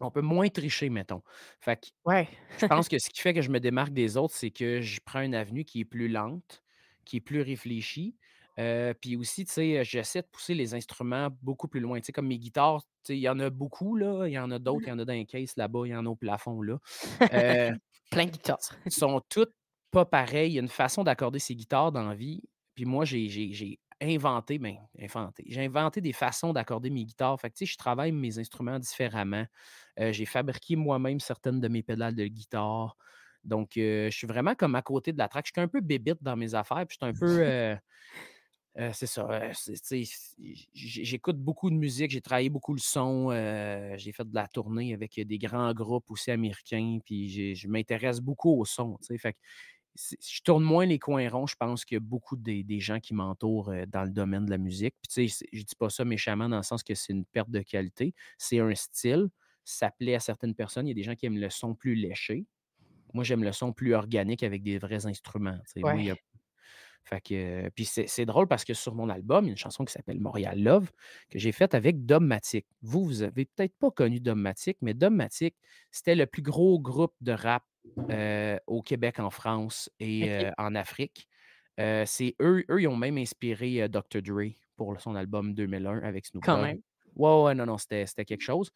on 0.00 0.10
peut 0.10 0.20
moins 0.20 0.48
tricher, 0.48 0.90
mettons. 0.90 1.22
Fait 1.60 1.76
que 1.80 1.86
Ouais. 2.04 2.28
je 2.58 2.66
pense 2.66 2.88
que 2.88 2.98
ce 2.98 3.10
qui 3.10 3.20
fait 3.20 3.34
que 3.34 3.42
je 3.42 3.50
me 3.50 3.60
démarque 3.60 3.92
des 3.92 4.16
autres, 4.16 4.34
c'est 4.34 4.50
que 4.50 4.80
je 4.80 5.00
prends 5.04 5.20
une 5.22 5.34
avenue 5.34 5.64
qui 5.64 5.80
est 5.80 5.84
plus 5.84 6.08
lente, 6.08 6.62
qui 7.04 7.16
est 7.18 7.20
plus 7.20 7.40
réfléchie. 7.40 8.16
Euh, 8.58 8.94
puis 8.94 9.16
aussi, 9.16 9.44
tu 9.44 9.52
sais, 9.52 9.84
j'essaie 9.84 10.22
de 10.22 10.26
pousser 10.26 10.54
les 10.54 10.74
instruments 10.74 11.28
beaucoup 11.42 11.68
plus 11.68 11.80
loin. 11.80 11.98
Tu 12.00 12.06
sais, 12.06 12.12
comme 12.12 12.28
mes 12.28 12.38
guitares, 12.38 12.82
tu 12.82 13.08
sais, 13.08 13.16
il 13.16 13.20
y 13.20 13.28
en 13.28 13.38
a 13.38 13.50
beaucoup, 13.50 13.96
là. 13.96 14.26
Il 14.26 14.32
y 14.32 14.38
en 14.38 14.50
a 14.50 14.58
d'autres, 14.58 14.84
il 14.86 14.88
y 14.88 14.92
en 14.92 14.98
a 14.98 15.04
dans 15.04 15.12
les 15.12 15.26
caisses 15.26 15.56
là-bas, 15.56 15.82
il 15.84 15.90
y 15.90 15.96
en 15.96 16.06
a 16.06 16.08
au 16.08 16.16
plafond, 16.16 16.62
là. 16.62 16.78
Euh, 17.32 17.72
Plein 18.10 18.26
de 18.26 18.30
guitares. 18.30 18.58
sont 18.88 19.20
toutes 19.28 19.52
pas 19.90 20.04
pareilles. 20.04 20.52
Il 20.52 20.54
y 20.54 20.58
a 20.58 20.62
une 20.62 20.68
façon 20.68 21.04
d'accorder 21.04 21.38
ces 21.38 21.54
guitares 21.54 21.92
dans 21.92 22.08
la 22.08 22.14
vie. 22.14 22.42
Puis 22.74 22.84
moi, 22.84 23.04
j'ai 23.04 23.78
inventé, 24.00 24.58
ben, 24.58 24.76
inventé. 25.00 25.44
J'ai 25.48 25.64
inventé 25.64 26.00
des 26.00 26.12
façons 26.12 26.52
d'accorder 26.52 26.88
mes 26.88 27.04
guitares. 27.04 27.38
Fait 27.40 27.50
que, 27.50 27.56
tu 27.56 27.66
sais, 27.66 27.72
je 27.72 27.76
travaille 27.76 28.12
mes 28.12 28.38
instruments 28.38 28.78
différemment. 28.78 29.44
Euh, 29.98 30.12
j'ai 30.12 30.26
fabriqué 30.26 30.76
moi-même 30.76 31.20
certaines 31.20 31.60
de 31.60 31.68
mes 31.68 31.82
pédales 31.82 32.14
de 32.14 32.26
guitare. 32.26 32.96
Donc, 33.44 33.72
je 33.76 34.08
suis 34.10 34.26
vraiment 34.26 34.54
comme 34.54 34.74
à 34.74 34.82
côté 34.82 35.12
de 35.12 35.18
la 35.18 35.28
track. 35.28 35.46
Je 35.46 35.52
suis 35.54 35.60
un 35.60 35.68
peu 35.68 35.80
bébite 35.80 36.22
dans 36.22 36.36
mes 36.36 36.54
affaires. 36.54 36.84
Puis, 36.86 36.98
je 37.00 37.06
suis 37.06 37.10
un 37.10 37.18
peu. 37.18 37.76
euh, 38.78 38.90
c'est 38.92 39.06
ça. 39.06 39.26
euh, 39.30 39.52
J'écoute 40.74 41.38
beaucoup 41.38 41.70
de 41.70 41.76
musique. 41.76 42.10
J'ai 42.10 42.20
travaillé 42.20 42.50
beaucoup 42.50 42.74
le 42.74 42.78
son. 42.80 43.30
euh, 43.30 43.94
j'ai 43.96 44.12
fait 44.12 44.28
de 44.28 44.34
la 44.34 44.48
tournée 44.48 44.92
avec 44.92 45.18
des 45.18 45.38
grands 45.38 45.72
groupes 45.72 46.10
aussi 46.10 46.30
américains. 46.30 46.98
Puis, 47.04 47.54
je 47.54 47.68
m'intéresse 47.68 48.20
beaucoup 48.20 48.50
au 48.60 48.64
son. 48.66 48.98
Fait 49.18 49.32
que 49.32 49.38
je 49.98 50.40
tourne 50.42 50.62
moins 50.62 50.84
les 50.84 50.98
coins 50.98 51.26
ronds, 51.30 51.46
je 51.46 51.56
pense 51.56 51.86
qu'il 51.86 51.94
y 51.96 51.98
a 51.98 52.00
beaucoup 52.00 52.36
des, 52.36 52.62
des 52.64 52.80
gens 52.80 53.00
qui 53.00 53.14
m'entourent 53.14 53.72
dans 53.88 54.04
le 54.04 54.10
domaine 54.10 54.44
de 54.44 54.50
la 54.50 54.58
musique. 54.58 54.94
Puis, 55.02 55.28
je 55.52 55.62
dis 55.62 55.74
pas 55.78 55.88
ça 55.90 56.04
méchamment 56.04 56.48
dans 56.50 56.58
le 56.58 56.62
sens 56.62 56.82
que 56.82 56.94
c'est 56.94 57.12
une 57.14 57.24
perte 57.24 57.50
de 57.50 57.60
qualité. 57.62 58.14
C'est 58.38 58.60
un 58.60 58.74
style. 58.74 59.28
Ça 59.64 59.90
plaît 59.90 60.14
à 60.16 60.20
certaines 60.20 60.54
personnes. 60.54 60.86
Il 60.86 60.90
y 60.90 60.92
a 60.92 60.94
des 60.94 61.02
gens 61.02 61.14
qui 61.14 61.26
aiment 61.26 61.38
le 61.38 61.50
son 61.50 61.74
plus 61.74 61.94
léché. 61.94 62.46
Moi, 63.14 63.24
j'aime 63.24 63.44
le 63.44 63.52
son 63.52 63.72
plus 63.72 63.94
organique 63.94 64.42
avec 64.44 64.62
des 64.62 64.78
vrais 64.78 65.06
instruments. 65.06 65.60
Moi, 65.76 66.02
il 66.02 66.06
y 66.06 66.10
a-. 66.12 66.16
Fait 67.08 67.20
que, 67.20 67.34
euh, 67.34 67.70
puis 67.74 67.84
c'est 67.84 68.26
drôle 68.26 68.48
parce 68.48 68.64
que 68.64 68.74
sur 68.74 68.94
mon 68.94 69.08
album, 69.08 69.44
il 69.44 69.48
y 69.48 69.50
a 69.50 69.52
une 69.52 69.56
chanson 69.56 69.84
qui 69.84 69.92
s'appelle 69.92 70.20
Montréal 70.20 70.60
Love 70.60 70.90
que 71.30 71.38
j'ai 71.38 71.52
faite 71.52 71.74
avec 71.74 72.04
Dogmatic. 72.04 72.66
Vous, 72.82 73.04
vous 73.04 73.22
avez 73.22 73.44
peut-être 73.44 73.74
pas 73.78 73.90
connu 73.90 74.18
Dogmatic, 74.18 74.78
mais 74.82 74.92
Dogmatic, 74.92 75.54
c'était 75.92 76.16
le 76.16 76.26
plus 76.26 76.42
gros 76.42 76.80
groupe 76.80 77.14
de 77.20 77.32
rap 77.32 77.62
euh, 78.10 78.58
au 78.66 78.82
Québec, 78.82 79.20
en 79.20 79.30
France 79.30 79.88
et 80.00 80.30
euh, 80.30 80.50
en 80.58 80.74
Afrique. 80.74 81.28
Euh, 81.78 82.04
c'est 82.06 82.34
eux, 82.40 82.64
eux, 82.70 82.80
ils 82.80 82.88
ont 82.88 82.96
même 82.96 83.18
inspiré 83.18 83.88
Dr. 83.88 84.22
Dre 84.22 84.52
pour 84.76 85.00
son 85.00 85.14
album 85.14 85.54
2001 85.54 86.02
avec 86.02 86.26
Snoop 86.26 86.44
Quand 86.44 86.60
même. 86.60 86.80
Ouais, 87.14 87.42
ouais, 87.42 87.54
non, 87.54 87.66
non, 87.66 87.78
c'était 87.78 88.06
quelque 88.24 88.42
chose. 88.42 88.70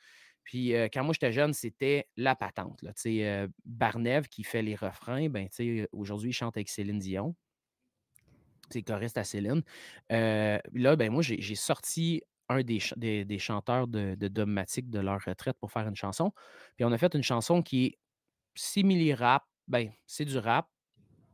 Puis 0.45 0.75
euh, 0.75 0.89
quand 0.93 1.05
moi 1.05 1.13
j'étais 1.13 1.33
jeune, 1.33 1.53
c'était 1.53 2.09
la 2.17 2.35
patente. 2.35 2.83
Là. 2.83 2.93
Euh, 3.07 3.49
Barnev 3.65 4.29
qui 4.29 4.43
fait 4.43 4.63
les 4.63 4.75
refrains, 4.75 5.29
ben, 5.29 5.49
aujourd'hui, 5.93 6.31
il 6.31 6.33
chante 6.33 6.57
avec 6.57 6.69
Céline 6.69 6.99
Dion. 6.99 7.35
C'est 8.71 8.83
choriste 8.83 9.19
à 9.19 9.25
Céline. 9.25 9.63
Euh, 10.13 10.59
là, 10.73 10.97
ben, 10.97 11.11
moi, 11.11 11.23
j'ai 11.23 11.55
sorti 11.55 12.23
un 12.49 12.63
des, 12.63 12.81
des, 13.25 13.39
chanteurs 13.39 13.87
de, 13.87 14.17
de 14.17 14.29
de 14.29 14.99
leur 14.99 15.21
retraite 15.25 15.57
pour 15.61 15.71
faire 15.71 15.87
une 15.87 15.97
chanson. 15.97 16.33
Puis 16.77 16.85
on 16.85 16.93
a 16.93 16.99
fait 16.99 17.15
une 17.15 17.23
chanson 17.23 17.63
qui 17.63 17.87
est 17.87 17.99
simili-rap. 18.55 19.45
Ben, 19.69 19.91
c'est 20.07 20.25
du 20.25 20.37
rap, 20.39 20.69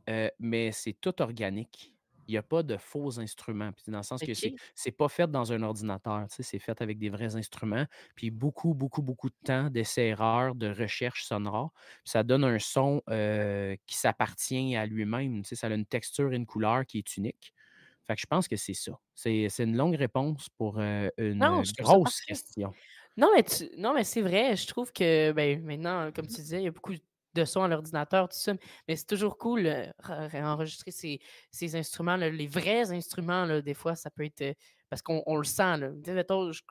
euh, 0.09 0.29
mais 0.39 0.71
c'est 0.71 0.93
tout 0.93 1.21
organique. 1.21 1.96
Il 2.27 2.31
n'y 2.31 2.37
a 2.37 2.43
pas 2.43 2.63
de 2.63 2.77
faux 2.77 3.19
instruments. 3.19 3.71
Puis 3.71 3.91
dans 3.91 3.97
le 3.97 4.03
sens 4.03 4.21
que 4.21 4.33
c'est 4.75 4.91
pas 4.91 5.09
fait 5.09 5.29
dans 5.29 5.51
un 5.51 5.63
ordinateur. 5.63 6.25
C'est 6.29 6.59
fait 6.59 6.81
avec 6.81 6.97
des 6.99 7.09
vrais 7.09 7.35
instruments. 7.35 7.85
Puis 8.15 8.31
beaucoup, 8.31 8.73
beaucoup, 8.73 9.01
beaucoup 9.01 9.29
de 9.29 9.35
temps 9.43 9.69
d'essais-erreurs, 9.69 10.55
de 10.55 10.69
recherche 10.69 11.25
sonore. 11.25 11.71
Puis 12.03 12.11
ça 12.11 12.23
donne 12.23 12.43
un 12.43 12.59
son 12.59 13.01
euh, 13.09 13.75
qui 13.85 13.97
s'appartient 13.97 14.75
à 14.75 14.85
lui-même. 14.85 15.43
Ça 15.43 15.67
a 15.67 15.73
une 15.73 15.85
texture 15.85 16.33
et 16.33 16.35
une 16.35 16.45
couleur 16.45 16.85
qui 16.85 16.99
est 16.99 17.17
unique. 17.17 17.53
Fait 18.05 18.15
que 18.15 18.21
je 18.21 18.25
pense 18.27 18.47
que 18.47 18.55
c'est 18.55 18.73
ça. 18.73 18.93
C'est 19.15 19.59
une 19.59 19.75
longue 19.75 19.95
réponse 19.95 20.47
pour 20.57 20.79
euh, 20.79 21.09
une 21.17 21.39
Non, 21.39 21.61
grosse 21.79 22.21
question. 22.21 22.73
Non, 23.17 23.29
mais, 23.35 23.43
tu... 23.43 23.69
non, 23.77 23.93
mais 23.93 24.03
c'est 24.03 24.21
vrai. 24.21 24.55
Je 24.55 24.67
trouve 24.67 24.93
que 24.93 25.31
ben, 25.31 25.61
maintenant, 25.63 26.11
comme 26.11 26.27
tu 26.27 26.35
disais, 26.35 26.61
il 26.61 26.65
y 26.65 26.67
a 26.67 26.71
beaucoup 26.71 26.93
de 27.37 27.45
sons 27.45 27.63
à 27.63 27.67
l'ordinateur, 27.67 28.27
tout 28.29 28.37
ça. 28.37 28.53
Mais 28.87 28.95
c'est 28.95 29.05
toujours 29.05 29.37
cool 29.37 29.65
euh, 29.67 29.85
re- 30.03 30.43
enregistrer 30.43 30.91
ces, 30.91 31.19
ces 31.51 31.75
instruments, 31.75 32.15
les 32.17 32.47
vrais 32.47 32.91
instruments. 32.91 33.45
Là, 33.45 33.61
des 33.61 33.73
fois, 33.73 33.95
ça 33.95 34.09
peut 34.09 34.25
être. 34.25 34.41
euh, 34.41 34.53
parce 34.89 35.01
qu'on 35.01 35.21
on 35.25 35.37
le 35.37 35.43
sent. 35.43 35.77
Là. 35.77 35.89
Mettons, 36.07 36.51
je- 36.51 36.61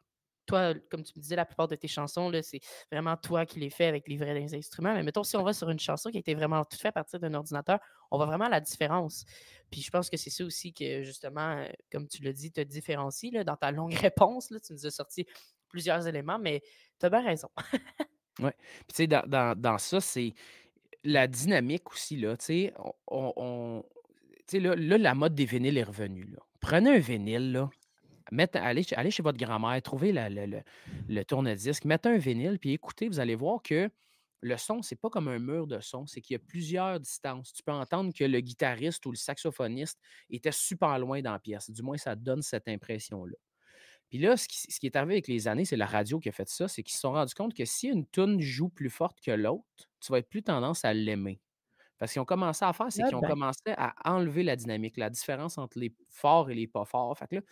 toi, 0.46 0.74
comme 0.90 1.02
tu 1.02 1.12
me 1.16 1.20
disais, 1.22 1.34
la 1.36 1.44
plupart 1.44 1.66
de 1.66 1.74
tes 1.74 1.88
chansons, 1.88 2.30
c'est 2.42 2.60
vraiment 2.92 3.16
toi 3.16 3.44
qui 3.44 3.58
les 3.58 3.68
fais 3.68 3.86
avec 3.86 4.06
les 4.06 4.16
vrais 4.16 4.54
instruments. 4.54 4.94
Mais 4.94 5.02
mettons, 5.02 5.24
si 5.24 5.36
on 5.36 5.42
va 5.42 5.52
sur 5.52 5.68
une 5.70 5.80
chanson 5.80 6.08
qui 6.10 6.18
a 6.18 6.20
été 6.20 6.34
vraiment 6.34 6.64
toute 6.64 6.80
faite 6.80 6.90
à 6.90 6.92
partir 6.92 7.18
d'un 7.18 7.34
ordinateur, 7.34 7.80
on 8.12 8.16
voit 8.16 8.26
vraiment 8.26 8.48
la 8.48 8.60
différence. 8.60 9.24
Puis 9.72 9.82
je 9.82 9.90
pense 9.90 10.08
que 10.08 10.16
c'est 10.16 10.30
ça 10.30 10.44
aussi 10.44 10.72
que, 10.72 11.02
justement, 11.02 11.56
euh, 11.58 11.66
comme 11.90 12.06
tu 12.06 12.22
l'as 12.22 12.32
dit, 12.32 12.52
te 12.52 12.60
différencie 12.60 13.32
là, 13.32 13.42
dans 13.42 13.56
ta 13.56 13.72
longue 13.72 13.94
réponse. 14.12 14.50
Là, 14.50 14.60
tu 14.60 14.72
nous 14.72 14.86
as 14.86 14.90
sorti 14.92 15.26
plusieurs 15.68 16.06
éléments, 16.06 16.38
mais 16.38 16.62
tu 17.00 17.06
as 17.06 17.10
bien 17.10 17.24
raison. 17.24 17.48
Ouais. 18.40 18.52
Puis 18.58 18.86
tu 18.88 18.94
sais, 18.96 19.06
dans, 19.06 19.22
dans- 19.26 19.58
dans 19.58 19.78
ça, 19.78 20.00
c'est 20.00 20.34
la 21.04 21.26
dynamique 21.26 21.90
aussi, 21.92 22.16
là. 22.16 22.36
Tu 22.36 22.44
sais, 22.46 22.74
on, 23.08 23.32
on- 23.36 23.84
là, 24.52 24.74
là, 24.76 24.98
la 24.98 25.14
mode 25.14 25.34
des 25.34 25.46
vinyles 25.46 25.78
est 25.78 25.82
revenue. 25.84 26.28
Prenez 26.60 26.90
un 26.90 26.98
vinyle, 26.98 27.52
là. 27.52 27.70
Mettez- 28.32 28.58
allez, 28.58 28.84
allez 28.96 29.10
chez 29.12 29.22
votre 29.22 29.38
grand-mère, 29.38 29.80
trouvez 29.82 30.12
le 30.12 31.24
tourne-disque, 31.24 31.84
mettez 31.84 32.08
un 32.10 32.18
vinyle, 32.18 32.58
puis 32.58 32.72
écoutez, 32.72 33.08
vous 33.08 33.20
allez 33.20 33.36
voir 33.36 33.62
que 33.62 33.90
le 34.42 34.56
son, 34.56 34.82
c'est 34.82 34.96
pas 34.96 35.10
comme 35.10 35.28
un 35.28 35.38
mur 35.38 35.66
de 35.66 35.80
son, 35.80 36.06
c'est 36.06 36.20
qu'il 36.20 36.34
y 36.34 36.36
a 36.36 36.40
plusieurs 36.40 37.00
distances. 37.00 37.52
Tu 37.52 37.62
peux 37.62 37.72
entendre 37.72 38.12
que 38.14 38.24
le 38.24 38.40
guitariste 38.40 39.04
ou 39.06 39.12
le 39.12 39.16
saxophoniste 39.16 40.00
était 40.30 40.52
super 40.52 40.98
loin 40.98 41.22
dans 41.22 41.32
la 41.32 41.38
pièce. 41.40 41.70
Du 41.70 41.82
moins, 41.82 41.96
ça 41.96 42.14
donne 42.16 42.42
cette 42.42 42.68
impression-là. 42.68 43.36
Puis 44.08 44.18
là, 44.18 44.36
ce 44.36 44.48
qui, 44.48 44.58
ce 44.58 44.78
qui 44.80 44.86
est 44.86 44.96
arrivé 44.96 45.14
avec 45.14 45.28
les 45.28 45.48
années, 45.48 45.64
c'est 45.64 45.76
la 45.76 45.86
radio 45.86 46.18
qui 46.20 46.28
a 46.28 46.32
fait 46.32 46.48
ça, 46.48 46.68
c'est 46.68 46.82
qu'ils 46.82 46.94
se 46.94 47.00
sont 47.00 47.12
rendus 47.12 47.34
compte 47.34 47.54
que 47.54 47.64
si 47.64 47.88
une 47.88 48.06
tune 48.08 48.40
joue 48.40 48.68
plus 48.68 48.90
forte 48.90 49.20
que 49.20 49.30
l'autre, 49.32 49.90
tu 50.00 50.12
vas 50.12 50.18
être 50.18 50.28
plus 50.28 50.42
tendance 50.42 50.84
à 50.84 50.94
l'aimer. 50.94 51.40
Parce 51.98 52.12
qu'ils 52.12 52.20
ont 52.20 52.26
commencé 52.26 52.64
à 52.64 52.72
faire, 52.72 52.92
c'est 52.92 53.02
Ah 53.02 53.04
qu'ils 53.04 53.16
ont 53.16 53.22
ben. 53.22 53.28
commencé 53.28 53.62
à 53.76 53.94
enlever 54.12 54.42
la 54.42 54.56
dynamique, 54.56 54.96
la 54.98 55.10
différence 55.10 55.58
entre 55.58 55.78
les 55.78 55.94
forts 56.10 56.50
et 56.50 56.54
les 56.54 56.66
pas 56.66 56.84
forts. 56.84 57.16
Fait 57.18 57.26
que 57.28 57.36
là, 57.36 57.42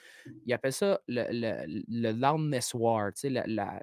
ils 0.47 0.53
appellent 0.53 0.73
ça 0.73 1.01
le, 1.09 1.27
le, 1.31 1.83
le 1.89 2.13
loudness 2.13 2.75
war, 2.75 3.13
tu 3.15 3.21
sais, 3.23 3.31
la, 3.31 3.45
la- 3.47 3.83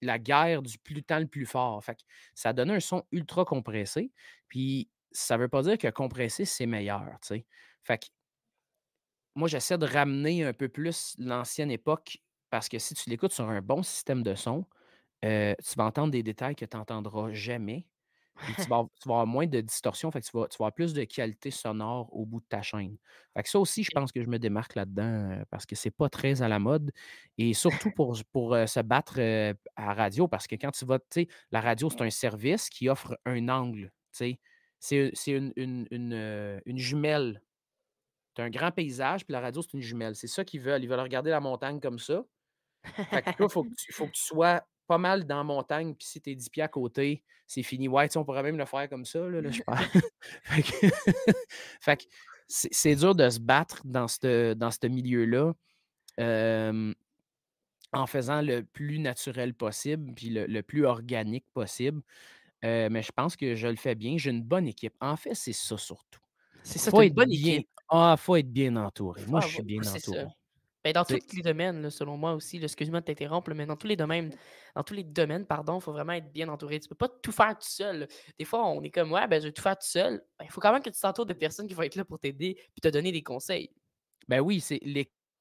la 0.00 0.18
guerre 0.18 0.62
du 0.62 0.78
plus 0.78 1.02
temps 1.04 1.18
le 1.20 1.26
plus 1.28 1.46
fort. 1.46 1.82
Fait 1.84 1.94
que 1.94 2.02
ça 2.34 2.52
donne 2.52 2.70
un 2.70 2.80
son 2.80 3.04
ultra 3.12 3.44
compressé. 3.44 4.12
Puis 4.48 4.90
ça 5.12 5.36
veut 5.36 5.48
pas 5.48 5.62
dire 5.62 5.78
que 5.78 5.88
compressé, 5.88 6.44
c'est 6.44 6.66
meilleur, 6.66 7.18
tu 7.22 7.28
sais. 7.28 7.46
Fait 7.84 7.98
que 7.98 8.06
moi, 9.34 9.48
j'essaie 9.48 9.78
de 9.78 9.86
ramener 9.86 10.44
un 10.44 10.52
peu 10.52 10.68
plus 10.68 11.14
l'ancienne 11.18 11.70
époque 11.70 12.18
parce 12.50 12.68
que 12.68 12.78
si 12.78 12.94
tu 12.94 13.08
l'écoutes 13.10 13.32
sur 13.32 13.48
un 13.48 13.62
bon 13.62 13.82
système 13.82 14.22
de 14.22 14.34
son, 14.34 14.66
euh, 15.24 15.54
tu 15.64 15.74
vas 15.76 15.84
entendre 15.86 16.12
des 16.12 16.22
détails 16.22 16.56
que 16.56 16.64
tu 16.66 16.76
n'entendras 16.76 17.32
jamais. 17.32 17.88
Puis 18.44 18.56
tu 18.56 18.68
vas, 18.68 18.76
avoir- 18.78 18.90
tu 19.00 19.08
vas 19.08 19.14
avoir 19.16 19.26
moins 19.28 19.46
de 19.46 19.60
distorsion, 19.60 20.10
fait 20.10 20.20
que 20.20 20.26
tu 20.26 20.36
vas, 20.36 20.48
tu 20.48 20.56
vas 20.58 20.64
avoir 20.66 20.74
plus 20.74 20.92
de 20.94 21.04
qualité 21.04 21.50
sonore 21.52 22.08
au 22.14 22.26
bout 22.26 22.40
de 22.40 22.46
ta 22.46 22.60
chaîne. 22.62 22.96
Fait 23.36 23.42
que 23.44 23.48
ça 23.48 23.60
aussi, 23.60 23.84
je 23.84 23.92
pense 23.92 24.10
que 24.12 24.20
je 24.22 24.28
me 24.28 24.38
démarque 24.38 24.74
là-dedans 24.74 25.04
euh, 25.32 25.44
parce 25.50 25.64
que 25.66 25.76
c'est 25.76 25.92
pas 25.92 26.08
très 26.08 26.42
à 26.42 26.48
la 26.48 26.58
mode. 26.58 26.90
Et 27.38 27.54
surtout 27.54 27.90
pour, 27.92 28.18
pour 28.32 28.54
euh, 28.54 28.66
se 28.66 28.80
battre 28.80 29.16
euh, 29.20 29.54
à 29.76 29.94
radio, 29.94 30.26
parce 30.28 30.48
que 30.48 30.56
quand 30.56 30.72
tu 30.72 30.84
vas, 30.84 30.98
tu 30.98 31.04
sais, 31.10 31.28
la 31.52 31.60
radio, 31.60 31.88
c'est 31.90 32.02
un 32.02 32.10
service 32.10 32.68
qui 32.68 32.88
offre 32.88 33.16
un 33.26 33.48
angle. 33.48 33.92
C'est 34.80 35.08
une, 35.28 35.52
une, 35.56 35.86
une, 35.90 36.60
une 36.66 36.78
jumelle 36.78 37.42
tu 38.34 38.40
as 38.40 38.44
un 38.44 38.50
grand 38.50 38.70
paysage, 38.72 39.24
puis 39.24 39.32
la 39.32 39.40
radio, 39.40 39.62
c'est 39.62 39.74
une 39.74 39.82
jumelle. 39.82 40.14
C'est 40.16 40.26
ça 40.26 40.44
qu'ils 40.44 40.60
veulent. 40.60 40.82
Ils 40.82 40.88
veulent 40.88 41.00
regarder 41.00 41.30
la 41.30 41.40
montagne 41.40 41.80
comme 41.80 41.98
ça. 41.98 42.24
Fait 43.10 43.22
que 43.22 43.36
toi, 43.36 43.48
faut, 43.48 43.64
que 43.64 43.74
tu- 43.74 43.92
faut 43.92 44.06
que 44.06 44.12
tu 44.12 44.22
sois 44.22 44.62
pas 44.86 44.98
mal 44.98 45.24
dans 45.26 45.36
la 45.38 45.44
montagne, 45.44 45.94
puis 45.94 46.06
si 46.06 46.20
tu 46.20 46.30
es 46.30 46.34
10 46.34 46.50
pieds 46.50 46.62
à 46.62 46.68
côté, 46.68 47.22
c'est 47.46 47.62
fini. 47.62 47.88
Ouais, 47.88 48.08
tu 48.08 48.14
sais, 48.14 48.18
on 48.18 48.24
pourrait 48.24 48.42
même 48.42 48.58
le 48.58 48.64
faire 48.64 48.88
comme 48.88 49.04
ça, 49.04 49.20
là, 49.28 49.40
là, 49.40 49.50
je 49.50 49.62
parle. 49.66 49.84
fait 50.44 50.62
que, 50.62 50.86
fait 51.80 51.96
que 51.96 52.04
c'est 52.48 52.96
dur 52.96 53.14
de 53.14 53.30
se 53.30 53.38
battre 53.40 53.82
dans 53.84 54.08
ce 54.08 54.54
dans 54.54 54.70
milieu-là 54.82 55.54
euh, 56.20 56.92
en 57.92 58.06
faisant 58.06 58.42
le 58.42 58.62
plus 58.64 58.98
naturel 58.98 59.54
possible, 59.54 60.12
puis 60.14 60.30
le, 60.30 60.46
le 60.46 60.62
plus 60.62 60.84
organique 60.84 61.46
possible. 61.54 62.02
Euh, 62.64 62.88
mais 62.90 63.02
je 63.02 63.12
pense 63.12 63.36
que 63.36 63.54
je 63.54 63.68
le 63.68 63.76
fais 63.76 63.94
bien. 63.94 64.16
J'ai 64.18 64.30
une 64.30 64.42
bonne 64.42 64.66
équipe. 64.66 64.94
En 65.00 65.16
fait, 65.16 65.34
c'est 65.34 65.52
ça 65.52 65.76
surtout. 65.76 66.20
C'est 66.62 66.78
ça, 66.78 66.90
Faut 66.90 67.00
une 67.02 67.08
être 67.08 67.14
bonne 67.14 67.28
bien. 67.28 67.54
équipe. 67.54 67.68
Ah, 67.88 68.16
faut 68.18 68.36
être 68.36 68.50
bien 68.52 68.74
entouré. 68.76 69.22
Moi, 69.26 69.40
Ah, 69.42 69.46
je 69.46 69.52
suis 69.54 69.62
bien 69.62 69.80
entouré. 69.82 70.26
Ben, 70.84 70.92
dans 70.92 71.04
tous 71.04 71.16
les 71.32 71.42
domaines, 71.42 71.80
là, 71.82 71.90
selon 71.90 72.16
moi 72.16 72.32
aussi, 72.34 72.56
excuse-moi 72.56 73.00
de 73.00 73.04
t'interrompre, 73.04 73.52
mais 73.54 73.66
dans 73.66 73.76
tous 73.76 73.86
les 73.86 73.94
domaines, 73.94 74.34
dans 74.74 74.82
tous 74.82 74.94
les 74.94 75.04
domaines, 75.04 75.46
pardon, 75.46 75.78
il 75.78 75.80
faut 75.82 75.92
vraiment 75.92 76.14
être 76.14 76.32
bien 76.32 76.48
entouré. 76.48 76.80
Tu 76.80 76.88
peux 76.88 76.96
pas 76.96 77.08
tout 77.08 77.30
faire 77.30 77.56
tout 77.56 77.68
seul. 77.68 78.00
là. 78.00 78.06
Des 78.36 78.44
fois, 78.44 78.66
on 78.66 78.82
est 78.82 78.90
comme 78.90 79.12
ouais, 79.12 79.28
ben 79.28 79.40
je 79.40 79.46
vais 79.46 79.52
tout 79.52 79.62
faire 79.62 79.76
tout 79.78 79.86
seul. 79.86 80.20
Ben, 80.40 80.44
Il 80.46 80.50
faut 80.50 80.60
quand 80.60 80.72
même 80.72 80.82
que 80.82 80.90
tu 80.90 80.98
t'entoures 81.00 81.26
de 81.26 81.34
personnes 81.34 81.68
qui 81.68 81.74
vont 81.74 81.82
être 81.82 81.94
là 81.94 82.04
pour 82.04 82.18
t'aider 82.18 82.54
puis 82.56 82.80
te 82.80 82.88
donner 82.88 83.12
des 83.12 83.22
conseils. 83.22 83.70
Ben 84.26 84.40
oui, 84.40 84.60
c'est 84.60 84.80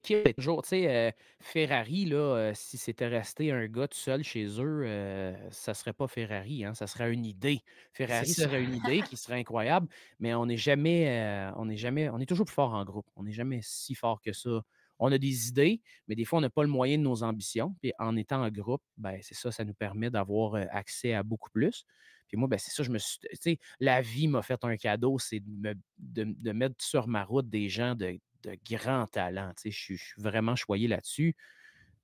c'est 0.04 0.34
toujours, 0.34 0.64
tu 0.64 0.70
sais, 0.70 0.90
euh, 0.90 1.12
Ferrari, 1.40 2.06
là, 2.06 2.16
euh, 2.18 2.52
si 2.56 2.78
c'était 2.78 3.08
resté 3.08 3.52
un 3.52 3.68
gars 3.68 3.88
tout 3.88 3.98
seul 3.98 4.24
chez 4.24 4.46
eux, 4.60 4.84
euh, 4.86 5.50
ça 5.52 5.74
serait 5.74 5.94
pas 5.94 6.08
Ferrari, 6.08 6.66
hein, 6.66 6.74
ça 6.74 6.88
serait 6.88 7.14
une 7.14 7.26
idée. 7.26 7.62
Ferrari 7.94 8.34
serait 8.34 8.64
une 8.64 8.74
idée 8.76 9.04
qui 9.04 9.18
serait 9.18 9.40
incroyable, 9.40 9.88
mais 10.20 10.34
on 10.34 10.46
n'est 10.48 10.58
jamais, 10.58 11.08
euh, 11.10 11.52
on 11.56 11.66
n'est 11.66 11.78
jamais, 11.78 12.10
on 12.10 12.20
est 12.20 12.26
toujours 12.26 12.46
plus 12.46 12.54
fort 12.54 12.74
en 12.74 12.84
groupe. 12.84 13.08
On 13.16 13.24
n'est 13.24 13.32
jamais 13.32 13.60
si 13.62 13.94
fort 13.96 14.22
que 14.22 14.34
ça. 14.34 14.62
On 15.00 15.12
a 15.12 15.18
des 15.18 15.48
idées, 15.48 15.82
mais 16.08 16.16
des 16.16 16.26
fois, 16.26 16.40
on 16.40 16.42
n'a 16.42 16.50
pas 16.52 16.62
le 16.64 16.70
moyen 16.70 16.98
de 16.98 17.04
nos 17.04 17.24
ambitions. 17.24 17.76
Puis 17.82 17.92
en 18.00 18.16
étant 18.18 18.44
en 18.44 18.50
groupe, 18.50 18.84
ben, 18.98 19.20
c'est 19.22 19.34
ça, 19.36 19.52
ça 19.52 19.66
nous 19.66 19.74
permet 19.74 20.10
d'avoir 20.12 20.56
accès 20.72 21.14
à 21.14 21.24
beaucoup 21.24 21.50
plus. 21.50 21.86
Puis 22.28 22.38
moi, 22.38 22.48
ben, 22.48 22.58
c'est 22.60 22.72
ça, 22.72 22.84
je 22.84 22.92
me 22.92 22.98
suis. 23.00 23.20
Tu 23.20 23.28
sais, 23.40 23.60
la 23.80 24.02
vie 24.02 24.28
m'a 24.28 24.42
fait 24.42 24.64
un 24.64 24.78
cadeau, 24.78 25.20
c'est 25.20 25.40
de, 25.40 25.50
me- 25.70 25.76
de- 25.98 26.36
de 26.40 26.52
mettre 26.52 26.76
sur 26.84 27.08
ma 27.08 27.24
route 27.24 27.50
des 27.50 27.68
gens 27.70 27.96
de, 27.96 28.20
de 28.44 28.58
grand 28.70 29.08
talent. 29.08 29.52
Tu 29.58 29.64
sais, 29.64 29.72
je 29.72 29.80
suis- 29.80 29.98
je 29.98 30.04
suis 30.04 30.22
vraiment 30.22 30.56
choyé 30.56 30.88
là-dessus. 30.88 31.36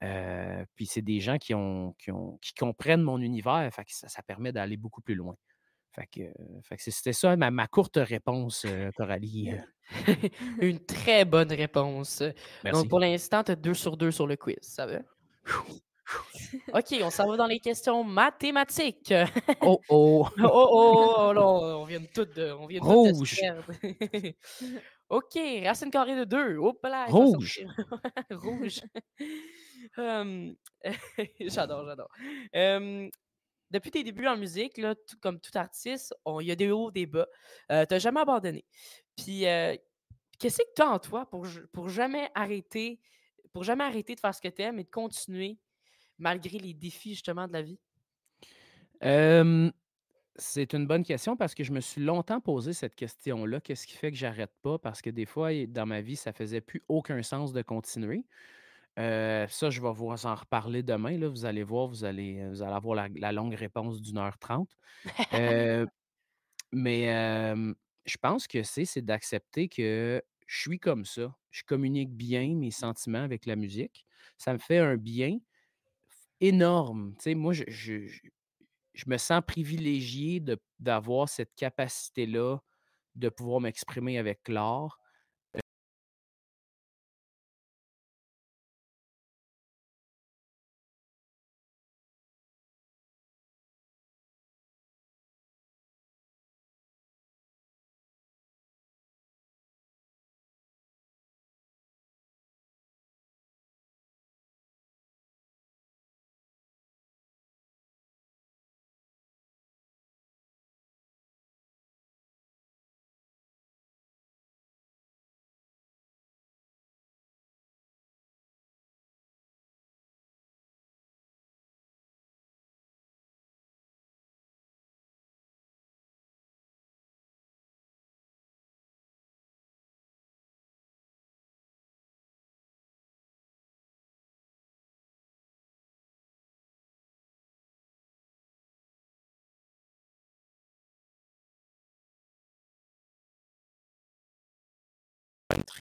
Euh, 0.03 0.63
puis 0.75 0.85
c'est 0.85 1.01
des 1.01 1.19
gens 1.19 1.37
qui, 1.37 1.53
ont, 1.55 1.93
qui, 1.97 2.11
ont, 2.11 2.37
qui 2.41 2.53
comprennent 2.53 3.01
mon 3.01 3.19
univers. 3.19 3.67
Fait 3.73 3.83
que 3.85 3.93
ça, 3.93 4.07
ça 4.07 4.21
permet 4.21 4.51
d'aller 4.51 4.77
beaucoup 4.77 5.01
plus 5.01 5.15
loin. 5.15 5.35
Fait 5.91 6.05
que, 6.05 6.21
euh, 6.21 6.61
fait 6.61 6.77
que 6.77 6.83
c'était 6.91 7.13
ça 7.13 7.35
ma, 7.35 7.49
ma 7.49 7.65
courte 7.67 7.97
réponse, 7.97 8.65
euh, 8.67 8.91
Coralie. 8.95 9.51
Une 10.61 10.85
très 10.85 11.25
bonne 11.25 11.51
réponse. 11.51 12.21
Merci. 12.63 12.79
Donc, 12.81 12.89
pour 12.89 12.99
l'instant, 12.99 13.43
tu 13.43 13.51
as 13.53 13.55
2 13.55 13.73
sur 13.73 13.97
2 13.97 14.11
sur 14.11 14.27
le 14.27 14.35
quiz, 14.35 14.57
ça 14.61 14.85
va? 14.85 14.99
OK, 16.73 16.95
on 17.01 17.09
s'en 17.09 17.27
va 17.27 17.35
dans 17.35 17.47
les 17.47 17.59
questions 17.59 18.03
mathématiques. 18.03 19.13
Oh 19.61 19.81
oh! 19.89 20.27
Oh, 20.39 20.47
oh, 20.53 21.15
oh, 21.29 21.33
là, 21.33 21.41
on 21.43 21.85
vient 21.85 21.99
de 21.99 22.05
tout 22.13 22.25
de, 22.25 22.51
on 22.51 22.67
vient 22.67 22.79
de 22.79 22.85
tout 22.85 23.07
de 23.07 23.13
Rouge. 23.17 23.35
perdre. 23.39 23.65
OK, 25.09 25.37
racine 25.63 25.89
carrée 25.91 26.15
de 26.17 26.25
2. 26.25 26.57
Hop 26.57 26.79
là, 26.83 27.05
elle 27.07 27.13
va 27.13 27.19
Rouge. 27.19 27.65
Rouge. 28.31 28.81
J'adore, 31.39 31.85
j'adore. 31.85 32.09
Depuis 33.69 33.91
tes 33.91 34.03
débuts 34.03 34.27
en 34.27 34.37
musique, 34.37 34.77
là, 34.77 34.95
tout- 34.95 35.17
comme 35.21 35.39
tout 35.39 35.51
artiste, 35.55 36.13
il 36.39 36.45
y 36.47 36.51
a 36.51 36.55
des 36.55 36.71
hauts, 36.71 36.89
des 36.91 37.05
bas. 37.05 37.27
Euh, 37.71 37.85
tu 37.85 37.93
n'as 37.93 37.99
jamais 37.99 38.21
abandonné. 38.21 38.65
Puis, 39.17 39.45
euh, 39.45 39.75
qu'est-ce 40.39 40.57
que 40.59 40.73
tu 40.75 40.81
as 40.81 40.89
en 40.89 40.99
toi 40.99 41.29
pour, 41.29 41.45
pour 41.73 41.89
jamais 41.89 42.29
arrêter 42.35 42.99
pour 43.53 43.63
jamais 43.63 43.85
arrêter 43.85 44.13
de 44.13 44.19
faire 44.19 44.35
ce 44.35 44.41
que 44.41 44.49
tu 44.49 44.61
aimes 44.61 44.77
et 44.79 44.83
de 44.83 44.89
continuer 44.89 45.57
malgré 46.19 46.59
les 46.59 46.73
défis 46.73 47.11
justement 47.11 47.47
de 47.47 47.53
la 47.53 47.61
vie? 47.63 47.79
Euh, 49.03 49.71
c'est 50.37 50.73
une 50.73 50.85
bonne 50.87 51.03
question 51.03 51.35
parce 51.35 51.55
que 51.55 51.63
je 51.63 51.71
me 51.71 51.79
suis 51.79 52.01
longtemps 52.01 52.39
posé 52.41 52.73
cette 52.73 52.95
question-là. 52.95 53.59
Qu'est-ce 53.61 53.87
qui 53.87 53.95
fait 53.95 54.11
que 54.11 54.17
j'arrête 54.17 54.51
pas? 54.61 54.77
Parce 54.79 55.01
que 55.01 55.09
des 55.09 55.25
fois, 55.25 55.51
dans 55.67 55.85
ma 55.85 56.01
vie, 56.01 56.15
ça 56.15 56.33
faisait 56.33 56.61
plus 56.61 56.83
aucun 56.87 57.23
sens 57.23 57.53
de 57.53 57.61
continuer. 57.61 58.25
Euh, 58.99 59.47
ça, 59.47 59.69
je 59.69 59.81
vais 59.81 59.91
vous 59.93 60.07
en 60.25 60.35
reparler 60.35 60.83
demain. 60.83 61.17
Là. 61.17 61.29
Vous 61.29 61.45
allez 61.45 61.63
voir, 61.63 61.87
vous 61.87 62.05
allez, 62.05 62.47
vous 62.49 62.61
allez 62.63 62.73
avoir 62.73 62.95
la, 62.95 63.09
la 63.15 63.31
longue 63.31 63.53
réponse 63.55 64.01
d'une 64.01 64.17
heure 64.17 64.37
trente. 64.39 64.71
Euh, 65.33 65.85
mais 66.71 67.13
euh, 67.15 67.73
je 68.05 68.17
pense 68.17 68.47
que 68.47 68.63
c'est, 68.63 68.85
c'est 68.85 69.01
d'accepter 69.01 69.69
que 69.69 70.21
je 70.47 70.61
suis 70.61 70.79
comme 70.79 71.05
ça. 71.05 71.35
Je 71.51 71.63
communique 71.63 72.11
bien 72.11 72.55
mes 72.55 72.71
sentiments 72.71 73.23
avec 73.23 73.45
la 73.45 73.55
musique. 73.55 74.05
Ça 74.37 74.53
me 74.53 74.59
fait 74.59 74.79
un 74.79 74.97
bien 74.97 75.39
énorme. 76.41 77.15
Tu 77.17 77.23
sais, 77.23 77.35
moi, 77.35 77.53
je, 77.53 77.63
je- 77.67 78.19
je- 78.97 79.05
me 79.09 79.17
sens 79.17 79.41
privilégié 79.47 80.43
d'avoir 80.79 81.29
cette 81.29 81.55
capacité-là 81.55 82.59
de 83.15 83.29
pouvoir 83.29 83.61
m'exprimer 83.61 84.17
avec 84.19 84.47
l'art. 84.49 84.99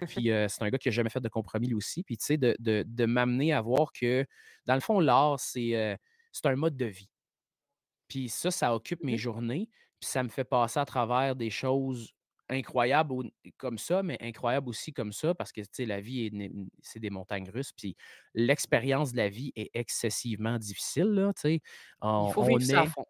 Puis 0.21 0.31
euh, 0.31 0.49
c'est 0.49 0.63
un 0.63 0.71
gars 0.71 0.79
qui 0.79 0.89
n'a 0.89 0.93
jamais 0.93 1.11
fait 1.11 1.21
de 1.21 1.29
compromis 1.29 1.69
lui 1.69 1.75
aussi. 1.75 2.03
Puis 2.03 2.17
tu 2.17 2.25
sais, 2.27 2.37
de, 2.37 2.57
de- 2.59 2.85
de 2.87 3.05
m'amener 3.07 3.53
à 3.53 3.61
voir 3.61 3.93
que, 3.93 4.27
dans 4.67 4.75
le 4.75 4.81
fond, 4.81 5.01
l'art, 5.01 5.39
c'est 5.41 5.75
euh, 5.77 5.97
un 6.45 6.57
mode 6.57 6.77
de 6.77 6.87
vie. 6.87 7.11
Puis 8.09 8.29
ça, 8.29 8.51
ça 8.51 8.75
occupe 8.75 9.03
mes 9.03 9.17
journées. 9.17 9.69
Puis 10.01 10.09
ça 10.11 10.23
me 10.23 10.29
fait 10.29 10.45
passer 10.45 10.79
à 10.79 10.85
travers 10.85 11.35
des 11.35 11.51
choses 11.51 12.13
incroyables 12.49 13.31
comme 13.57 13.79
ça, 13.79 14.03
mais 14.05 14.17
incroyables 14.21 14.69
aussi 14.69 14.93
comme 14.93 15.13
ça, 15.13 15.35
parce 15.35 15.51
que 15.51 15.63
tu 15.63 15.67
sais, 15.73 15.87
la 15.87 16.01
vie, 16.01 16.27
est 16.27 16.51
c'est 16.81 17.01
des 17.01 17.11
montagnes 17.11 17.51
russes. 17.51 17.73
Puis 17.73 17.97
l'expérience 18.35 19.13
de 19.13 19.17
la 19.17 19.29
vie 19.29 19.53
est 19.57 19.71
excessivement 19.75 20.59
difficile. 20.59 21.07
Là, 21.07 21.33
tu 21.35 21.41
sais. 21.41 21.55
Il 21.55 21.63
on, 22.03 22.31
faut 22.31 22.43
on 22.43 22.47
vivre 22.47 22.61
ça 22.63 22.83
à 22.83 22.85
est- 22.85 22.89
fond. 22.89 23.07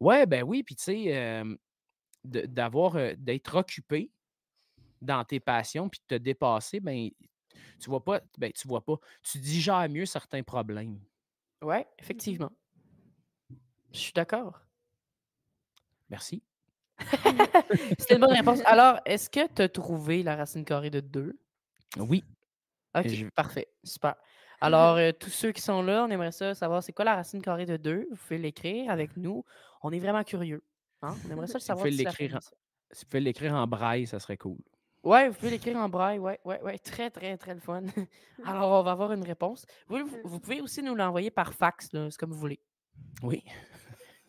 Ouais, 0.00 0.26
ben 0.26 0.42
oui, 0.42 0.62
puis 0.62 0.74
tu 0.74 0.82
sais, 0.84 1.16
euh, 1.16 1.54
d'avoir, 2.24 2.96
euh, 2.96 3.14
d'être 3.16 3.54
occupé 3.54 4.10
dans 5.02 5.24
tes 5.24 5.40
passions, 5.40 5.88
puis 5.88 6.00
de 6.08 6.16
te 6.16 6.22
dépasser, 6.22 6.80
ben, 6.80 7.10
tu 7.80 7.90
vois 7.90 8.02
pas, 8.04 8.20
ben, 8.38 8.52
tu 8.52 8.66
vois 8.68 8.84
pas, 8.84 8.96
tu 9.22 9.38
digères 9.38 9.88
mieux 9.88 10.06
certains 10.06 10.42
problèmes. 10.42 10.98
Ouais, 11.62 11.86
effectivement. 11.98 12.50
Je 13.92 13.98
suis 13.98 14.12
d'accord. 14.12 14.60
Merci. 16.08 16.42
C'était 17.98 18.14
une 18.14 18.20
bonne 18.20 18.32
réponse. 18.32 18.60
Alors, 18.64 19.00
est-ce 19.04 19.28
que 19.28 19.46
tu 19.52 19.62
as 19.62 19.68
trouvé 19.68 20.22
la 20.22 20.36
racine 20.36 20.64
carrée 20.64 20.90
de 20.90 21.00
2? 21.00 21.38
Oui. 21.98 22.24
OK, 22.96 23.08
Je- 23.08 23.26
parfait. 23.30 23.68
Super. 23.84 24.14
Alors, 24.60 24.96
euh, 24.96 25.12
tous 25.12 25.28
ceux 25.30 25.52
qui 25.52 25.60
sont 25.60 25.82
là, 25.82 26.04
on 26.04 26.10
aimerait 26.10 26.32
ça 26.32 26.54
savoir 26.54 26.82
c'est 26.82 26.92
quoi 26.92 27.04
la 27.04 27.14
racine 27.16 27.42
carrée 27.42 27.66
de 27.66 27.76
2. 27.76 28.06
Vous 28.10 28.16
pouvez 28.16 28.38
l'écrire 28.38 28.90
avec 28.90 29.16
nous. 29.16 29.44
On 29.82 29.90
est 29.92 29.98
vraiment 29.98 30.24
curieux. 30.24 30.64
hein? 31.02 31.14
On 31.26 31.30
aimerait 31.30 31.46
ça 31.46 31.54
le 31.54 31.60
Vous 31.60 31.66
savoir. 31.66 31.84
pouvez 31.86 32.02
la 32.04 32.10
fin 32.10 32.16
de 32.16 32.22
l'écrire 32.22 32.36
en-. 32.36 32.40
Si 32.92 33.04
vous 33.04 33.08
pouvez 33.10 33.20
l'écrire 33.20 33.54
en 33.54 33.66
braille, 33.66 34.06
ça 34.06 34.18
serait 34.20 34.38
cool. 34.38 34.58
Ouais, 35.06 35.28
vous 35.28 35.34
pouvez 35.36 35.50
l'écrire 35.52 35.76
en 35.76 35.88
braille. 35.88 36.18
Ouais, 36.18 36.40
ouais, 36.44 36.60
ouais. 36.62 36.78
Très, 36.78 37.10
très, 37.10 37.36
très 37.36 37.54
le 37.54 37.60
fun. 37.60 37.82
Alors, 38.44 38.80
on 38.80 38.82
va 38.82 38.90
avoir 38.90 39.12
une 39.12 39.22
réponse. 39.22 39.64
Vous, 39.86 39.98
vous- 40.24 40.40
pouvez 40.40 40.60
aussi 40.60 40.82
nous 40.82 40.94
l'envoyer 40.94 41.30
par 41.30 41.54
fax, 41.54 41.92
là, 41.92 42.08
c'est 42.10 42.18
comme 42.18 42.32
vous 42.32 42.38
voulez. 42.38 42.58
Oui. 43.22 43.42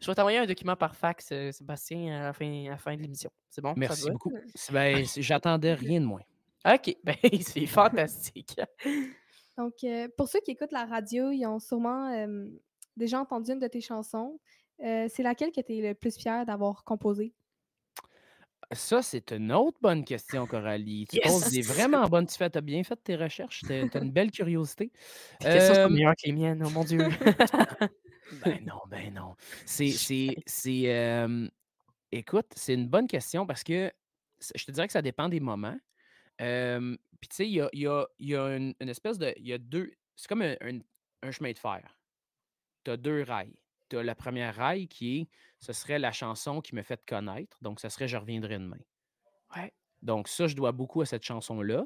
Je 0.00 0.06
vais 0.06 0.14
t'envoyer 0.14 0.38
un 0.38 0.46
document 0.46 0.76
par 0.76 0.96
fax, 0.96 1.28
euh, 1.32 1.52
Sébastien, 1.52 2.20
à 2.20 2.22
la 2.24 2.32
fin, 2.32 2.64
à 2.66 2.70
la 2.70 2.78
fin 2.78 2.96
de 2.96 3.02
l'émission. 3.02 3.30
C'est 3.50 3.60
bon? 3.60 3.74
Merci 3.76 4.10
beaucoup. 4.10 4.32
Ben, 4.72 5.04
c'est- 5.04 5.20
J'attendais 5.20 5.74
rien 5.74 6.00
de 6.00 6.06
moins. 6.06 6.22
OK, 6.66 6.96
ben, 7.04 7.16
c'est 7.42 7.66
fantastique. 7.66 8.56
Donc, 9.58 9.74
euh, 9.84 10.08
pour 10.16 10.28
ceux 10.28 10.40
qui 10.40 10.52
écoutent 10.52 10.72
la 10.72 10.86
radio, 10.86 11.30
ils 11.30 11.44
ont 11.44 11.58
sûrement 11.58 12.08
euh, 12.14 12.46
déjà 12.96 13.20
entendu 13.20 13.52
une 13.52 13.58
de 13.58 13.66
tes 13.68 13.82
chansons. 13.82 14.40
Euh, 14.82 15.06
c'est 15.10 15.22
laquelle 15.22 15.52
que 15.52 15.60
tu 15.60 15.76
es 15.76 15.82
le 15.88 15.94
plus 15.94 16.16
fier 16.16 16.46
d'avoir 16.46 16.82
composée? 16.84 17.34
Ça, 18.74 19.02
c'est 19.02 19.32
une 19.32 19.52
autre 19.52 19.78
bonne 19.82 20.04
question, 20.04 20.46
Coralie. 20.46 21.06
Tu 21.06 21.16
Yes! 21.16 21.26
poses 21.30 21.50
des 21.50 21.62
vraiment 21.62 22.08
bonnes. 22.08 22.26
Tu 22.26 22.42
as 22.42 22.48
bien 22.60 22.82
fait 22.84 22.96
tes 22.96 23.16
recherches. 23.16 23.64
Tu 23.66 23.72
as 23.72 23.98
une 23.98 24.10
belle 24.10 24.30
curiosité. 24.30 24.90
Tes 25.40 25.48
questions 25.48 25.74
sont 25.74 25.80
Euh, 25.80 25.88
meilleures 25.88 26.14
que 26.16 26.26
les 26.26 26.32
miennes, 26.32 26.62
oh 26.64 26.70
mon 26.70 26.84
Dieu. 26.84 27.08
Ben 28.44 28.64
non, 28.64 28.80
ben 28.88 29.12
non. 29.12 29.36
C'est, 29.66 30.88
euh, 30.88 31.48
écoute, 32.10 32.46
c'est 32.56 32.74
une 32.74 32.88
bonne 32.88 33.06
question 33.06 33.46
parce 33.46 33.62
que 33.62 33.92
je 34.54 34.64
te 34.64 34.70
dirais 34.72 34.86
que 34.86 34.92
ça 34.92 35.02
dépend 35.02 35.28
des 35.28 35.40
moments. 35.40 35.76
Euh, 36.40 36.96
Puis 37.20 37.28
tu 37.28 37.36
sais, 37.36 37.46
il 37.46 37.52
y 37.52 37.60
a, 37.60 37.68
y 37.74 37.86
a- 37.86 38.06
y 38.18 38.34
a 38.34 38.56
une, 38.56 38.74
une 38.80 38.88
espèce 38.88 39.18
de, 39.18 39.32
il 39.36 39.46
y 39.46 39.52
a 39.52 39.58
deux, 39.58 39.92
c'est 40.16 40.26
comme 40.28 40.42
un, 40.42 40.56
un- 40.62 40.80
un 41.22 41.30
chemin 41.30 41.52
de 41.52 41.58
fer. 41.58 41.82
Tu 42.84 42.90
as 42.90 42.96
deux 42.96 43.22
rails. 43.22 43.54
Tu 43.92 43.98
as 43.98 44.02
la 44.02 44.14
première 44.14 44.54
rail 44.54 44.88
qui 44.88 45.18
est, 45.18 45.28
ce 45.60 45.74
serait 45.74 45.98
la 45.98 46.12
chanson 46.12 46.62
qui 46.62 46.74
me 46.74 46.82
fait 46.82 47.04
connaître. 47.04 47.58
Donc, 47.60 47.78
ça 47.78 47.90
serait 47.90 48.08
Je 48.08 48.16
reviendrai 48.16 48.58
demain. 48.58 48.78
ouais. 49.54 49.70
Donc, 50.00 50.28
ça, 50.28 50.46
je 50.46 50.56
dois 50.56 50.72
beaucoup 50.72 51.02
à 51.02 51.04
cette 51.04 51.22
chanson-là. 51.24 51.84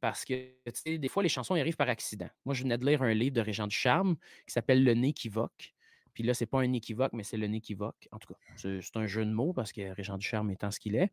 parce 0.00 0.24
que, 0.24 0.34
tu 0.64 0.72
sais, 0.72 0.98
des 0.98 1.08
fois, 1.08 1.24
les 1.24 1.28
chansons 1.28 1.56
arrivent 1.56 1.74
par 1.74 1.88
accident. 1.88 2.28
Moi, 2.44 2.54
je 2.54 2.62
venais 2.62 2.78
de 2.78 2.86
lire 2.86 3.02
un 3.02 3.12
livre 3.14 3.34
de 3.34 3.40
Régent 3.40 3.68
Charme 3.68 4.14
qui 4.46 4.52
s'appelle 4.52 4.84
Le 4.84 4.94
nez 4.94 5.12
qui 5.12 5.28
voque. 5.28 5.74
Puis 6.14 6.22
là, 6.22 6.34
c'est 6.34 6.46
pas 6.46 6.60
un 6.60 6.72
équivoque, 6.72 7.14
mais 7.14 7.24
c'est 7.24 7.36
le 7.36 7.48
nez 7.48 7.60
qui 7.60 7.74
voque. 7.74 8.06
En 8.12 8.20
tout 8.20 8.32
cas, 8.32 8.38
c'est 8.54 8.96
un 8.96 9.06
jeu 9.06 9.24
de 9.24 9.32
mots 9.32 9.52
parce 9.52 9.72
que 9.72 9.92
Régent 9.92 10.20
Charme 10.20 10.52
étant 10.52 10.70
ce 10.70 10.78
qu'il 10.78 10.94
est. 10.94 11.10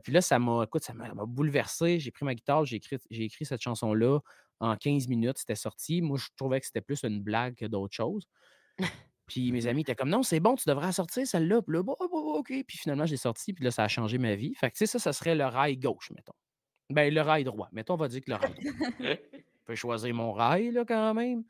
puis 0.00 0.12
là, 0.12 0.20
ça 0.20 0.40
m'a, 0.40 0.64
écoute, 0.64 0.82
ça 0.82 0.92
m'a 0.92 1.12
bouleversé. 1.24 2.00
J'ai 2.00 2.10
pris 2.10 2.24
ma 2.24 2.34
guitare, 2.34 2.64
j'ai 2.64 2.76
écrit, 2.76 2.98
j'ai 3.10 3.22
écrit 3.22 3.44
cette 3.44 3.60
chanson-là 3.62 4.18
en 4.58 4.76
15 4.76 5.06
minutes. 5.06 5.38
C'était 5.38 5.54
sorti. 5.54 6.02
Moi, 6.02 6.18
je 6.18 6.26
trouvais 6.36 6.58
que 6.58 6.66
c'était 6.66 6.80
plus 6.80 7.04
une 7.04 7.22
blague 7.22 7.54
que 7.54 7.66
d'autres 7.66 7.94
choses. 7.94 8.26
Puis 9.26 9.50
mes 9.52 9.66
amis 9.66 9.82
étaient 9.82 9.94
comme 9.94 10.10
non, 10.10 10.22
c'est 10.22 10.40
bon, 10.40 10.56
tu 10.56 10.68
devrais 10.68 10.92
sortir 10.92 11.26
celle-là. 11.26 11.62
Puis 11.62 11.74
là, 11.74 11.82
bon, 11.82 11.96
bon, 11.98 12.34
OK. 12.34 12.52
Puis 12.66 12.76
finalement, 12.76 13.06
j'ai 13.06 13.16
sorti. 13.16 13.52
Puis 13.52 13.64
là, 13.64 13.70
ça 13.70 13.84
a 13.84 13.88
changé 13.88 14.18
ma 14.18 14.34
vie. 14.34 14.54
Fait 14.54 14.70
que, 14.70 14.76
tu 14.76 14.78
sais, 14.78 14.86
ça, 14.86 14.98
ça 14.98 15.12
serait 15.12 15.34
le 15.34 15.46
rail 15.46 15.78
gauche, 15.78 16.10
mettons. 16.10 16.34
Ben, 16.90 17.12
le 17.12 17.20
rail 17.22 17.44
droit. 17.44 17.68
Mettons, 17.72 17.94
on 17.94 17.96
va 17.96 18.08
dire 18.08 18.20
que 18.20 18.30
le 18.30 18.36
rail 18.36 18.52
droit. 18.52 19.16
Je 19.62 19.66
peux 19.66 19.74
choisir 19.76 20.12
mon 20.12 20.32
rail, 20.32 20.72
là, 20.72 20.84
quand 20.84 21.14
même. 21.14 21.44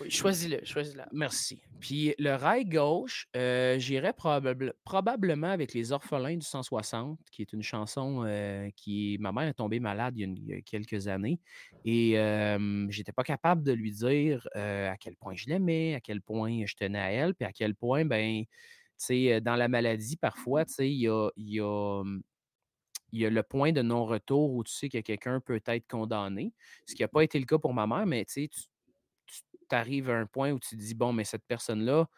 Oui, 0.00 0.10
choisis-le, 0.10 0.64
choisis-le. 0.64 1.04
Merci. 1.12 1.60
Puis 1.78 2.12
le 2.18 2.34
rail 2.34 2.64
gauche, 2.64 3.28
euh, 3.36 3.78
j'irais 3.78 4.12
probablement 4.84 5.46
avec 5.46 5.72
Les 5.72 5.92
Orphelins 5.92 6.36
du 6.36 6.44
160, 6.44 7.20
qui 7.30 7.42
est 7.42 7.52
une 7.52 7.62
chanson 7.62 8.24
euh, 8.26 8.68
qui. 8.74 9.16
Ma 9.20 9.30
mère 9.30 9.44
est 9.44 9.54
tombée 9.54 9.78
malade 9.78 10.14
il 10.16 10.44
y 10.44 10.54
a, 10.54 10.60
quelques 10.62 11.06
années 11.06 11.38
et 11.84 12.18
euh, 12.18 12.86
j'étais 12.90 13.12
pas 13.12 13.22
capable 13.22 13.62
de 13.62 13.72
lui 13.72 13.92
dire 13.92 14.48
à 14.54 14.96
quel 14.96 15.14
point 15.14 15.34
je 15.36 15.48
l'aimais, 15.48 15.94
à 15.94 16.00
quel 16.00 16.20
point 16.20 16.64
je 16.66 16.74
tenais 16.74 16.98
à 16.98 17.12
elle, 17.12 17.34
puis 17.36 17.46
à 17.46 17.52
quel 17.52 17.76
point, 17.76 18.04
ben, 18.04 18.42
tu 18.42 18.48
sais, 18.96 19.40
dans 19.40 19.54
la 19.54 19.68
maladie, 19.68 20.16
parfois, 20.16 20.64
tu 20.64 20.74
sais, 20.74 20.90
il 20.90 20.98
y 20.98 21.08
a, 21.08 21.30
y 21.36 21.60
a 21.60 22.02
il 23.12 23.20
y 23.20 23.26
a 23.26 23.30
le 23.30 23.42
point 23.42 23.72
de 23.72 23.82
non-retour 23.82 24.52
où 24.52 24.64
tu 24.64 24.72
sais 24.72 24.88
que 24.88 24.98
quelqu'un 24.98 25.40
peut 25.40 25.60
être 25.66 25.86
condamné, 25.86 26.52
ce 26.86 26.94
qui 26.94 27.02
n'a 27.02 27.08
pas 27.08 27.22
été 27.22 27.38
le 27.38 27.46
cas 27.46 27.58
pour 27.58 27.74
ma 27.74 27.86
mère, 27.86 28.06
mais 28.06 28.24
tu, 28.24 28.48
tu 28.48 28.62
arrives 29.70 30.10
à 30.10 30.18
un 30.18 30.26
point 30.26 30.52
où 30.52 30.58
tu 30.58 30.76
te 30.76 30.80
dis, 30.80 30.94
bon, 30.94 31.12
mais 31.12 31.24
cette 31.24 31.44
personne-là, 31.46 32.08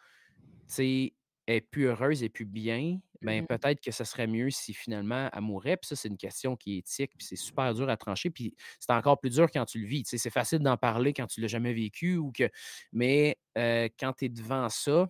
tu 0.73 1.13
est 1.47 1.61
plus 1.61 1.85
heureuse 1.85 2.23
et 2.23 2.29
plus 2.29 2.45
bien, 2.45 2.99
ben, 3.21 3.43
mmh 3.43 3.47
peut-être 3.47 3.81
que 3.81 3.91
ce 3.91 4.03
serait 4.03 4.27
mieux 4.27 4.49
si 4.49 4.73
finalement 4.73 5.29
elle 5.33 5.41
mourrait. 5.41 5.77
Puis 5.77 5.87
ça, 5.87 5.95
c'est 5.95 6.09
une 6.09 6.17
question 6.17 6.55
qui 6.55 6.75
est 6.75 6.77
éthique, 6.79 7.11
puis 7.17 7.25
c'est 7.25 7.35
super 7.35 7.73
dur 7.73 7.89
à 7.89 7.97
trancher. 7.97 8.29
Puis 8.29 8.55
c'est 8.79 8.91
encore 8.93 9.19
plus 9.19 9.31
dur 9.31 9.49
quand 9.51 9.65
tu 9.65 9.79
le 9.79 9.87
vis. 9.87 10.03
c'est 10.05 10.29
facile 10.29 10.59
d'en 10.59 10.77
parler 10.77 11.13
quand 11.13 11.27
tu 11.27 11.39
ne 11.39 11.45
l'as 11.45 11.49
jamais 11.49 11.73
vécu, 11.73 12.17
ou 12.17 12.31
que... 12.31 12.49
mais 12.91 13.37
quand 13.55 14.13
tu 14.13 14.25
es 14.25 14.29
devant 14.29 14.69
ça, 14.69 15.09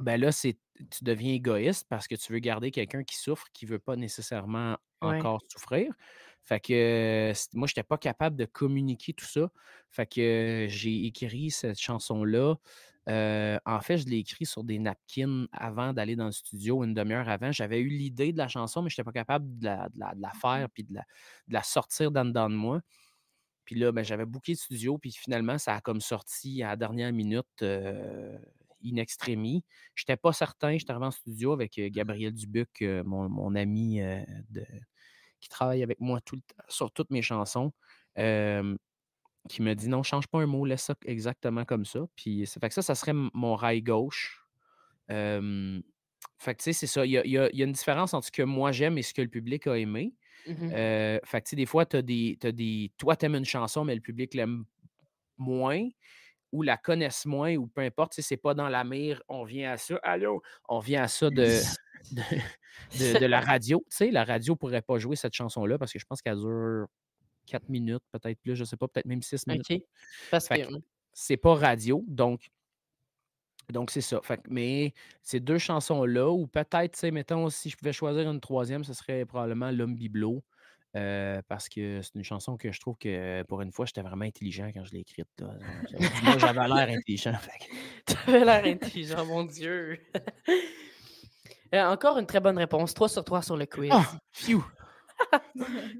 ben 0.00 0.18
là, 0.18 0.32
c'est 0.32 0.58
tu 0.90 1.04
deviens 1.04 1.34
égoïste 1.34 1.86
parce 1.88 2.08
que 2.08 2.14
tu 2.14 2.32
veux 2.32 2.38
garder 2.38 2.70
quelqu'un 2.70 3.04
qui 3.04 3.16
souffre, 3.16 3.46
qui 3.52 3.66
ne 3.66 3.72
veut 3.72 3.78
pas 3.78 3.96
nécessairement 3.96 4.78
encore 5.02 5.42
souffrir. 5.48 5.92
Fait 6.42 6.58
que 6.58 7.32
moi, 7.52 7.68
je 7.68 7.72
n'étais 7.72 7.82
pas 7.82 7.98
capable 7.98 8.36
de 8.36 8.46
communiquer 8.46 9.12
tout 9.12 9.26
ça. 9.26 9.50
Fait 9.90 10.06
que 10.06 10.66
j'ai 10.68 11.04
écrit 11.04 11.50
cette 11.50 11.78
chanson-là. 11.78 12.56
en 13.06 13.80
fait, 13.82 13.98
je 13.98 14.06
l'ai 14.06 14.18
écrit 14.18 14.46
sur 14.46 14.64
des 14.64 14.78
napkins 14.78 15.46
avant 15.52 15.92
d'aller 15.92 16.16
dans 16.16 16.26
le 16.26 16.32
studio, 16.32 16.82
une 16.82 16.94
demi-heure 16.94 17.28
avant. 17.28 17.52
J'avais 17.52 17.80
eu 17.80 17.88
l'idée 17.88 18.32
de 18.32 18.38
la 18.38 18.48
chanson, 18.48 18.80
mais 18.80 18.88
je 18.88 18.94
n'étais 18.94 19.04
pas 19.04 19.12
capable 19.12 19.58
de 19.58 19.66
la, 19.66 20.32
faire 20.40 20.68
puis 20.70 20.84
de 20.84 20.98
la, 21.48 21.62
sortir 21.62 22.10
dans 22.10 22.24
dedans 22.24 22.48
de 22.48 22.56
moi. 22.56 22.80
Puis 23.66 23.78
là, 23.78 23.92
ben, 23.92 24.02
j'avais 24.02 24.24
booké 24.24 24.52
le 24.52 24.56
studio, 24.56 24.96
puis 24.96 25.12
finalement, 25.12 25.58
ça 25.58 25.76
a 25.76 25.80
comme 25.82 26.00
sorti 26.00 26.62
à 26.62 26.68
la 26.68 26.76
dernière 26.76 27.12
minute 27.12 27.62
in 28.84 28.96
extremis. 28.96 29.64
Je 29.94 30.02
n'étais 30.02 30.16
pas 30.16 30.32
certain. 30.32 30.76
J'étais 30.76 30.90
arrivé 30.90 31.06
en 31.06 31.10
studio 31.10 31.52
avec 31.52 31.80
Gabriel 31.92 32.32
Dubuc, 32.32 32.82
mon, 33.04 33.54
ami 33.54 34.00
de, 34.50 34.66
qui 35.40 35.48
travaille 35.48 35.82
avec 35.82 36.00
moi 36.00 36.20
tout 36.20 36.40
sur 36.68 36.92
toutes 36.92 37.10
mes 37.10 37.22
chansons. 37.22 37.72
qui 38.16 39.62
me 39.62 39.74
dit 39.74 39.88
non, 39.88 40.02
change 40.02 40.26
pas 40.28 40.40
un 40.40 40.46
mot, 40.46 40.64
laisse 40.64 40.82
ça 40.82 40.94
exactement 41.06 41.64
comme 41.64 41.84
ça. 41.84 42.00
Puis 42.16 42.46
ça 42.46 42.60
fait 42.60 42.68
que 42.68 42.74
ça, 42.74 42.82
ça 42.82 42.94
serait 42.94 43.14
mon 43.14 43.54
rail 43.54 43.82
gauche. 43.82 44.44
fait 45.08 46.54
que 46.54 46.62
tu 46.62 46.64
sais, 46.64 46.72
c'est 46.72 46.86
ça. 46.86 47.04
Il 47.06 47.12
y, 47.12 47.38
a, 47.38 47.50
une 47.52 47.72
différence 47.72 48.14
entre 48.14 48.26
ce 48.26 48.32
que 48.32 48.42
moi 48.42 48.72
j'aime 48.72 48.98
et 48.98 49.02
ce 49.02 49.14
que 49.14 49.22
le 49.22 49.28
public 49.28 49.66
a 49.66 49.78
aimé. 49.78 50.14
Mmh 50.46 50.70
fait 51.24 51.42
que 51.42 51.46
tu 51.46 51.50
sais, 51.50 51.56
des 51.56 51.66
fois, 51.66 51.84
tu 51.84 51.96
as 51.96 52.02
des, 52.02 52.38
as 52.42 52.52
des. 52.52 52.90
Toi, 52.96 53.14
tu 53.14 53.26
aimes 53.26 53.34
une 53.34 53.44
chanson, 53.44 53.84
mais 53.84 53.94
le 53.94 54.00
public 54.00 54.34
l'aime 54.34 54.64
moins 55.36 55.88
ou 56.52 56.62
la 56.62 56.76
connaissent 56.76 57.26
moins, 57.26 57.56
ou 57.56 57.66
peu 57.66 57.80
importe, 57.82 58.14
c'est 58.20 58.36
pas 58.36 58.54
dans 58.54 58.68
la 58.68 58.84
mire, 58.84 59.22
on 59.28 59.44
vient 59.44 59.72
à 59.72 59.76
ça, 59.76 59.98
allô, 60.02 60.42
on 60.68 60.78
vient 60.78 61.02
à 61.02 61.08
ça 61.08 61.30
de, 61.30 61.58
de, 63.20 63.26
la 63.26 63.40
radio. 63.40 63.84
Tu 63.90 63.96
sais, 63.96 64.10
la 64.10 64.24
radio 64.24 64.56
pourrait 64.56 64.82
pas 64.82 64.98
jouer 64.98 65.16
cette 65.16 65.34
chanson-là 65.34 65.78
parce 65.78 65.92
que 65.92 65.98
je 65.98 66.06
pense 66.06 66.22
qu'elle 66.22 66.38
dure 66.38 66.86
4 67.46 67.68
minutes, 67.68 68.02
peut-être 68.12 68.40
plus, 68.40 68.56
je 68.56 68.64
sais 68.64 68.76
pas, 68.76 68.88
peut-être 68.88 69.06
même 69.06 69.22
6 69.22 69.46
minutes. 69.46 69.70
OK. 69.70 69.82
Parce 70.30 70.48
que 70.48 70.54
c'est 71.12 71.36
pas 71.36 71.54
radio, 71.54 72.04
donc 72.06 72.50
donc, 73.70 73.90
c'est 73.90 74.00
ça. 74.00 74.20
Fait, 74.22 74.40
mais 74.48 74.94
ces 75.22 75.40
deux 75.40 75.58
chansons-là, 75.58 76.30
ou 76.30 76.46
peut-être, 76.46 77.08
mettons, 77.10 77.48
si 77.50 77.70
je 77.70 77.76
pouvais 77.76 77.92
choisir 77.92 78.30
une 78.30 78.40
troisième, 78.40 78.84
ce 78.84 78.92
serait 78.92 79.24
probablement 79.24 79.70
L'homme 79.70 79.94
bibelot. 79.94 80.42
Euh, 80.96 81.40
parce 81.46 81.68
que 81.68 82.02
c'est 82.02 82.16
une 82.16 82.24
chanson 82.24 82.56
que 82.56 82.72
je 82.72 82.80
trouve 82.80 82.96
que 82.98 83.42
pour 83.44 83.60
une 83.62 83.70
fois, 83.70 83.86
j'étais 83.86 84.02
vraiment 84.02 84.24
intelligent 84.24 84.70
quand 84.74 84.84
je 84.84 84.92
l'ai 84.92 85.00
écrite. 85.00 85.28
Moi, 86.24 86.38
j'avais 86.38 86.66
l'air 86.66 86.88
intelligent. 86.88 87.38
Tu 88.06 88.14
avais 88.26 88.44
l'air 88.44 88.64
intelligent, 88.64 89.24
mon 89.24 89.44
Dieu. 89.44 89.98
Euh, 91.72 91.84
encore 91.84 92.18
une 92.18 92.26
très 92.26 92.40
bonne 92.40 92.58
réponse. 92.58 92.94
3 92.94 93.08
sur 93.08 93.24
3 93.24 93.42
sur 93.42 93.56
le 93.56 93.64
quiz. 93.64 93.92
Ah, 93.92 94.04
phew. 94.32 94.60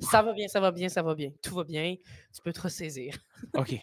ça 0.00 0.20
va 0.20 0.32
bien, 0.32 0.48
ça 0.48 0.58
va 0.58 0.72
bien, 0.72 0.88
ça 0.88 1.00
va 1.00 1.14
bien. 1.14 1.30
Tout 1.40 1.54
va 1.54 1.62
bien. 1.62 1.94
Tu 2.34 2.42
peux 2.42 2.52
te 2.52 2.60
ressaisir. 2.60 3.16
OK. 3.54 3.80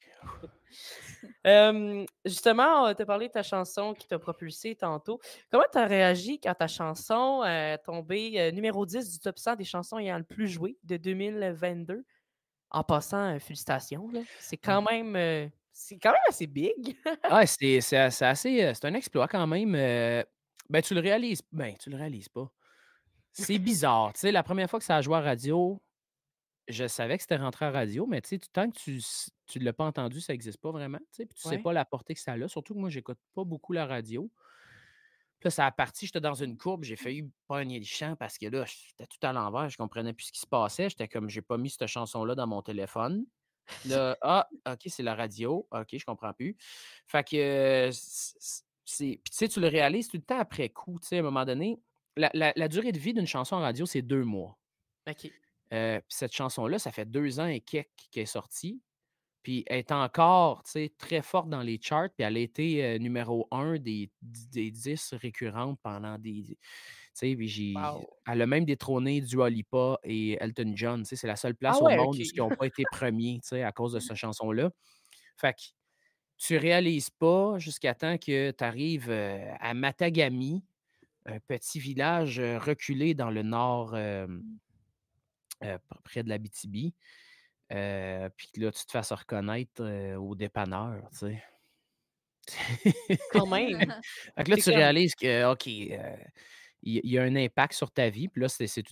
Justement, 2.26 2.94
tu 2.94 3.02
as 3.02 3.06
parlé 3.06 3.28
de 3.28 3.34
ta 3.34 3.44
chanson 3.44 3.94
qui 3.94 4.08
t'a 4.08 4.20
propulsé 4.20 4.76
tantôt. 4.76 5.20
Comment 5.52 5.66
tu 5.72 5.78
as 5.78 5.86
réagi 5.86 6.40
quand 6.40 6.54
ta 6.54 6.68
chanson 6.68 7.44
est 7.44 7.78
tombée 7.80 8.52
numéro 8.52 8.86
10 8.86 9.12
du 9.12 9.20
top 9.20 9.38
100 9.40 9.56
des 9.56 9.64
chansons 9.64 9.98
ayant 10.00 10.18
le 10.18 10.24
plus 10.24 10.48
joué 10.48 10.78
de 10.84 10.98
2022? 10.98 12.06
En 12.70 12.84
passant, 12.84 13.40
félicitations. 13.40 14.10
C'est 14.40 14.58
quand 14.58 14.82
mmh. 14.82 15.12
même. 15.12 15.52
c'est 15.72 15.98
quand 15.98 16.12
même 16.12 16.22
assez 16.28 16.48
big. 16.48 16.98
ah, 17.24 17.46
c'est, 17.46 17.78
assez. 17.94 18.74
C'est 18.74 18.86
un 18.86 18.94
exploit 18.94 19.28
quand 19.28 19.48
même. 19.48 19.72
ben, 19.72 20.82
tu 20.82 20.94
le 20.94 21.00
réalises. 21.00 21.42
Ben, 21.52 21.76
tu 21.78 21.90
le 21.90 21.98
réalises 21.98 22.30
pas. 22.30 22.52
C'est 23.32 23.60
bizarre. 23.60 24.14
tu 24.14 24.22
sais, 24.22 24.32
la 24.32 24.44
première 24.44 24.70
fois 24.70 24.80
que 24.80 24.86
ça 24.86 24.96
a 24.96 25.02
joué 25.02 25.16
à 25.16 25.22
radio, 25.22 25.82
je 26.68 26.88
savais 26.88 27.18
que 27.18 27.24
c'était 27.24 27.38
rentré 27.38 27.66
à 27.66 27.72
radio, 27.72 28.06
mais 28.06 28.22
tu 28.22 28.30
sais, 28.30 28.40
tant 28.52 28.70
que 28.70 28.78
tu 28.78 29.02
ne 29.56 29.64
l'as 29.64 29.74
pas 29.74 29.86
entendu, 29.86 30.22
ça 30.22 30.34
n'existe 30.34 30.60
pas 30.60 30.72
vraiment. 30.72 31.00
Tu 31.14 31.28
tu 31.28 31.41
sais 31.41 31.60
pas 31.60 31.74
la 31.74 31.86
portée 31.86 32.14
que 32.14 32.20
ça 32.20 32.34
a. 32.34 32.48
Surtout 32.48 32.74
que 32.74 32.80
moi, 32.80 32.89
j'écoute 32.89 33.20
pas 33.34 33.43
beaucoup 33.43 33.74
la 33.74 33.86
radio. 33.86 34.30
Puis 35.39 35.48
là, 35.48 35.52
ça 35.52 35.66
a 35.68 35.72
parti, 35.72 36.08
j'étais 36.08 36.20
dans 36.20 36.34
une 36.34 36.58
courbe, 36.58 36.84
j'ai 36.84 36.95
failli 36.95 37.30
pogner 37.48 37.78
le 37.78 37.86
chant 37.86 38.16
parce 38.16 38.38
que 38.38 38.48
là, 38.48 38.66
j'étais 38.66 39.06
tout 39.06 39.20
à 39.22 39.34
l'envers, 39.34 39.70
je 39.70 39.78
comprenais 39.78 40.14
plus 40.14 40.26
ce 40.26 40.32
qui 40.32 40.39
se 40.39 40.48
passait. 40.48 40.89
J'étais 40.89 41.08
comme, 41.08 41.30
j'ai 41.30 41.43
pas 41.43 41.58
mis 41.58 41.70
cette 41.70 41.86
chanson-là 41.88 42.34
dans 42.34 42.48
mon 42.48 42.62
téléphone. 42.62 43.26
Là, 43.86 44.18
ah, 44.22 44.48
OK, 44.68 44.82
c'est 44.88 45.04
la 45.04 45.14
radio. 45.14 45.68
OK, 45.72 45.89
je 45.93 46.06
comprends 46.06 46.34
plus. 46.34 46.56
Fait 47.06 47.24
que, 47.24 47.89
c'est. 47.91 48.64
Puis 49.24 49.32
tu 49.32 49.38
sais, 49.38 49.48
tu 49.48 49.60
le 49.60 49.68
réalises 49.68 50.08
tout 50.08 50.18
le 50.18 50.24
temps 50.24 50.39
après 50.39 50.70
coup. 50.70 50.98
Tu 51.02 51.08
sais, 51.08 51.18
à 51.18 51.20
un 51.20 51.24
moment 51.24 51.45
donné, 51.45 51.80
la, 52.16 52.32
la 52.34 52.68
durée 52.68 52.91
de 52.91 53.00
vie 53.00 53.14
d'une 53.14 53.28
chanson 53.28 53.58
en 53.58 53.60
radio, 53.60 53.86
c'est 53.86 54.02
deux 54.02 54.24
mois. 54.24 54.58
OK. 55.08 55.32
Euh, 55.74 56.00
cette 56.08 56.34
chanson-là, 56.34 56.80
ça 56.80 56.91
fait 56.91 57.06
deux 57.06 57.39
ans 57.39 57.48
et 57.48 57.60
quelques 57.60 57.89
qu'elle 58.12 58.24
est 58.24 58.26
sortie. 58.26 58.82
Puis 59.48 59.64
elle 59.68 59.78
est 59.78 59.93
encore 59.93 60.62
très 60.98 61.22
forte 61.22 61.48
dans 61.48 61.62
les 61.62 61.80
charts. 61.82 62.10
Puis 62.10 62.28
elle 62.28 62.36
a 62.36 62.39
été 62.41 62.84
euh, 62.84 62.98
numéro 62.98 63.48
un 63.52 63.78
des, 63.78 64.12
des 64.22 64.72
10 64.72 65.14
récurrentes 65.14 65.80
pendant 65.82 66.18
des. 66.18 66.58
Elle 68.28 68.41
a 68.41 68.45
même 68.45 68.66
détrôné 68.66 69.22
Dua 69.22 69.50
Lipa 69.50 70.00
et 70.04 70.38
Elton 70.41 70.74
John. 70.76 71.06
C'est 71.06 71.26
la 71.28 71.38
seule 71.38 71.56
place 71.56 71.78
ah 71.80 71.86
au 71.86 71.89
monde 71.89 72.18
où 72.18 72.20
ils 72.20 72.38
n'ont 72.38 72.50
pas 72.50 72.66
été 72.66 72.84
premiers 72.91 73.39
à 73.54 73.72
cause 73.72 73.93
de 73.93 74.02
cette 74.02 74.18
chanson-là. 74.18 74.70
Fait 75.38 75.54
que 75.54 75.62
tu 76.38 76.58
réalises 76.58 77.10
pas 77.10 77.58
jusqu'à 77.58 77.95
temps 77.95 78.18
que 78.18 78.52
tu 78.52 78.64
arrives 78.66 79.10
euh, 79.10 79.50
à 79.62 79.74
Matagami, 79.74 80.62
un 81.26 81.39
petit 81.39 81.80
village 81.80 82.41
reculé 82.41 83.14
dans 83.14 83.32
le 83.32 83.43
nord, 83.43 83.93
euh, 83.95 84.28
près 86.04 86.24
de 86.24 86.28
la 86.28 86.38
BTB. 86.38 86.91
Euh, 87.72 88.30
puis 88.36 88.49
là, 88.57 88.72
tu 88.72 88.86
te 88.86 88.91
fasses 88.91 89.11
reconnaître 89.11 89.82
euh, 89.82 90.15
au 90.15 90.36
dépanneur, 90.36 91.09
tu 91.11 91.18
sais. 91.18 91.43
Quand 93.32 93.47
même. 93.47 93.93
fait 94.38 94.47
là, 94.47 94.55
tu 94.55 94.70
réalises 94.70 95.15
que, 95.15 95.51
OK, 95.51 95.68
il 96.84 97.01
y, 97.03 97.18
a 97.18 97.24
un 97.24 97.36
impact 97.36 97.74
sur 97.74 97.91
ta 97.91 98.09
vie. 98.09 98.30
Puis 98.30 98.41
là, 98.41 98.47
c'est 98.47 98.84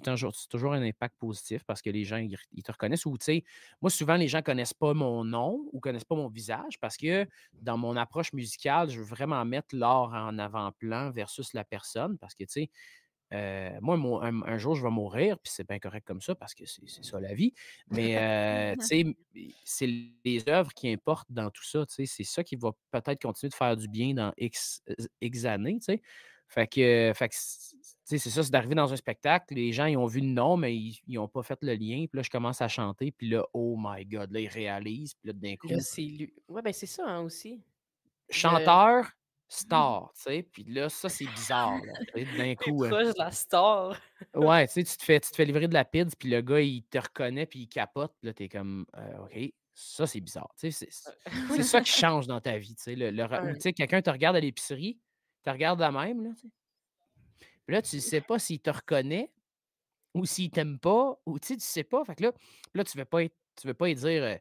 toujours 0.50 0.74
un 0.74 0.82
impact 0.82 1.16
positif 1.18 1.64
parce 1.64 1.82
que 1.82 1.90
les 1.90 2.04
gens, 2.04 2.18
ils, 2.18 2.64
te 2.64 2.72
reconnaissent. 2.72 3.06
Ou, 3.06 3.18
tu 3.18 3.26
sais, 3.26 3.44
moi, 3.82 3.90
souvent, 3.90 4.16
les 4.16 4.28
gens 4.28 4.40
ne 4.40 4.44
connaissent 4.44 4.74
pas 4.74 4.94
mon 4.94 5.24
nom 5.24 5.66
ou 5.72 5.78
ne 5.78 5.80
connaissent 5.80 6.04
pas 6.04 6.16
mon 6.16 6.28
visage 6.28 6.80
parce 6.82 6.98
que 6.98 7.26
dans 7.54 7.78
mon 7.78 7.96
approche 7.96 8.34
musicale, 8.34 8.90
je 8.90 9.00
veux 9.00 9.06
vraiment 9.06 9.46
mettre 9.46 9.76
l'art 9.76 10.14
en 10.14 10.38
avant-plan 10.38 11.12
versus 11.12 11.54
la 11.54 11.64
personne 11.64 12.18
parce 12.18 12.34
que, 12.36 12.44
tu 12.44 12.52
sais, 12.52 12.70
Euh, 13.34 13.78
moi, 13.82 13.98
mon- 13.98 14.22
un, 14.22 14.42
un 14.44 14.58
jour, 14.58 14.76
je 14.76 14.84
vais 14.84 14.92
mourir, 14.92 15.40
puis 15.40 15.52
c'est 15.54 15.68
bien 15.68 15.80
correct 15.80 16.06
comme 16.06 16.22
ça 16.22 16.36
parce 16.36 16.54
que 16.54 16.66
c'est 16.66 16.88
ça 17.04 17.20
la 17.20 17.34
vie. 17.34 17.54
Mais, 17.90 18.18
euh, 18.18 18.76
tu 18.80 18.86
sais, 18.86 19.00
m- 19.02 19.14
c'est 19.64 19.88
les 20.24 20.48
œuvres 20.48 20.72
qui 20.74 20.90
importent 20.92 21.32
dans 21.32 21.50
tout 21.50 21.64
ça. 21.64 21.86
tu 21.86 21.94
sais, 21.94 22.06
C'est 22.06 22.24
ça 22.24 22.44
qui 22.44 22.56
va 22.56 22.72
peut-être 22.92 23.22
continuer 23.22 23.50
de 23.50 23.56
faire 23.56 23.76
du 23.76 23.88
bien 23.88 24.14
dans 24.14 24.32
X, 24.38 24.82
euh, 24.90 24.94
X 25.22 25.46
années. 25.46 25.80
tu 25.80 25.86
sais. 25.86 26.02
Fait 26.48 26.68
que, 26.68 27.12
fait 27.16 27.30
que 27.30 27.36
c- 27.36 27.76
tu 27.82 27.88
sais, 28.04 28.18
c'est 28.20 28.30
ça, 28.30 28.44
c'est 28.44 28.52
d'arriver 28.52 28.76
dans 28.76 28.94
un 28.94 28.96
spectacle, 28.96 29.56
les 29.56 29.72
gens, 29.74 29.88
ils 29.88 29.98
ont 29.98 30.06
vu 30.06 30.20
le 30.22 30.28
nom, 30.28 30.58
mais 30.58 30.76
ils 30.78 31.02
n'ont 31.08 31.28
pas 31.28 31.42
fait 31.42 31.58
le 31.64 31.74
lien. 31.74 32.06
Puis 32.08 32.18
là, 32.18 32.22
je 32.22 32.30
commence 32.30 32.62
à 32.62 32.68
chanter, 32.68 33.12
puis 33.12 33.30
là, 33.30 33.44
oh 33.54 33.76
my 33.80 34.06
God, 34.06 34.32
là, 34.32 34.40
ils 34.42 34.48
réalisent, 34.48 35.16
puis 35.16 35.30
là, 35.30 35.34
d'un 35.34 35.56
coup, 35.56 35.70
c'est 35.80 36.02
lui. 36.04 36.32
Ouais, 36.48 36.62
ben 36.62 36.72
c'est 36.72 36.86
ça 36.86 37.04
hein, 37.08 37.22
aussi. 37.22 37.64
Chanteur, 38.30 39.12
star, 39.48 40.12
tu 40.16 40.22
sais. 40.24 40.44
Puis 40.44 40.64
là, 40.66 40.90
ça, 40.90 41.10
c'est 41.10 41.28
bizarre, 41.28 41.84
là, 41.86 41.94
tu 42.14 42.20
sais, 42.20 42.26
d'un 42.26 42.56
coup. 42.56 42.84
euh, 42.86 42.90
proche 42.90 43.14
de 43.14 43.20
la 43.20 43.32
star. 43.32 44.00
Ouais, 44.34 44.68
tu 44.68 44.74
sais, 44.74 44.84
tu 44.84 44.98
te 44.98 45.04
fais, 45.04 45.20
tu 45.20 45.32
te 45.32 45.36
fais 45.36 45.46
livrer 45.46 45.68
de 45.68 45.74
la 45.74 45.86
pizza, 45.86 46.16
puis 46.20 46.30
le 46.30 46.42
gars, 46.42 46.60
il 46.62 46.84
te 46.84 46.98
reconnaît, 46.98 47.46
puis 47.46 47.60
il 47.60 47.68
capote. 47.68 48.14
Puis 48.20 48.28
là, 48.28 48.34
t'es 48.34 48.50
comme, 48.50 48.86
euh, 48.98 49.18
OK, 49.26 49.54
ça, 49.74 50.08
c'est 50.08 50.22
bizarre. 50.22 50.54
Tu 50.60 50.72
sais, 50.72 50.88
c'est 50.90 51.64
ça 51.64 51.82
qui 51.82 51.92
change 51.92 52.28
dans 52.28 52.42
ta 52.42 52.58
vie. 52.58 52.76
Tu 52.76 52.84
sais, 52.84 52.96
le, 52.96 53.12
le 53.12 53.24
Ouais. 53.24 53.60
sais, 53.60 53.74
quelqu'un 53.74 54.02
te 54.02 54.10
regarde 54.10 54.36
à 54.36 54.40
l'épicerie, 54.40 55.00
te 55.44 55.50
regarde 55.50 55.80
la 55.80 55.92
même, 55.92 56.24
là, 56.24 56.32
tu 56.34 56.48
sais. 56.48 56.54
Puis 57.66 57.74
là, 57.76 57.82
tu 57.82 57.96
ne 57.96 58.02
sais 58.02 58.22
pas 58.22 58.38
s'il 58.40 58.60
te 58.60 58.70
reconnaît 58.70 59.32
ou 60.14 60.26
s'il 60.26 60.52
t'aime 60.52 60.80
pas, 60.80 61.20
ou 61.26 61.40
tu 61.40 61.48
sais, 61.48 61.56
tu 61.56 61.66
sais 61.66 61.84
pas. 61.84 62.06
Fait 62.06 62.16
que 62.16 62.24
là, 62.24 62.32
là 62.74 62.84
tu 62.84 62.98
ne 62.98 63.02
veux 63.02 63.06
pas 63.06 63.24
être- 63.24 63.36
tu 63.60 63.68
veux 63.68 63.74
pas 63.74 63.88
lui 63.88 63.96
dire 63.96 64.24
euh, 64.24 64.36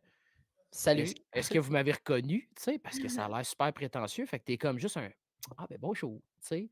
Salut. 0.77 1.07
est-ce 1.33 1.51
que 1.51 1.59
vous 1.61 1.71
m'avez 1.71 1.93
reconnu, 1.93 2.51
parce 2.83 2.99
que 2.99 3.07
ça 3.09 3.27
a 3.27 3.29
l'air 3.29 3.47
super 3.47 3.73
prétentieux. 3.73 4.27
Fait 4.27 4.41
que 4.41 4.45
t'es 4.45 4.59
comme 4.59 4.77
juste 4.79 4.97
un 4.97 5.09
Ah 5.57 5.67
ben 5.71 5.79
bonjour, 5.81 6.21
tu 6.41 6.49
sais? 6.49 6.69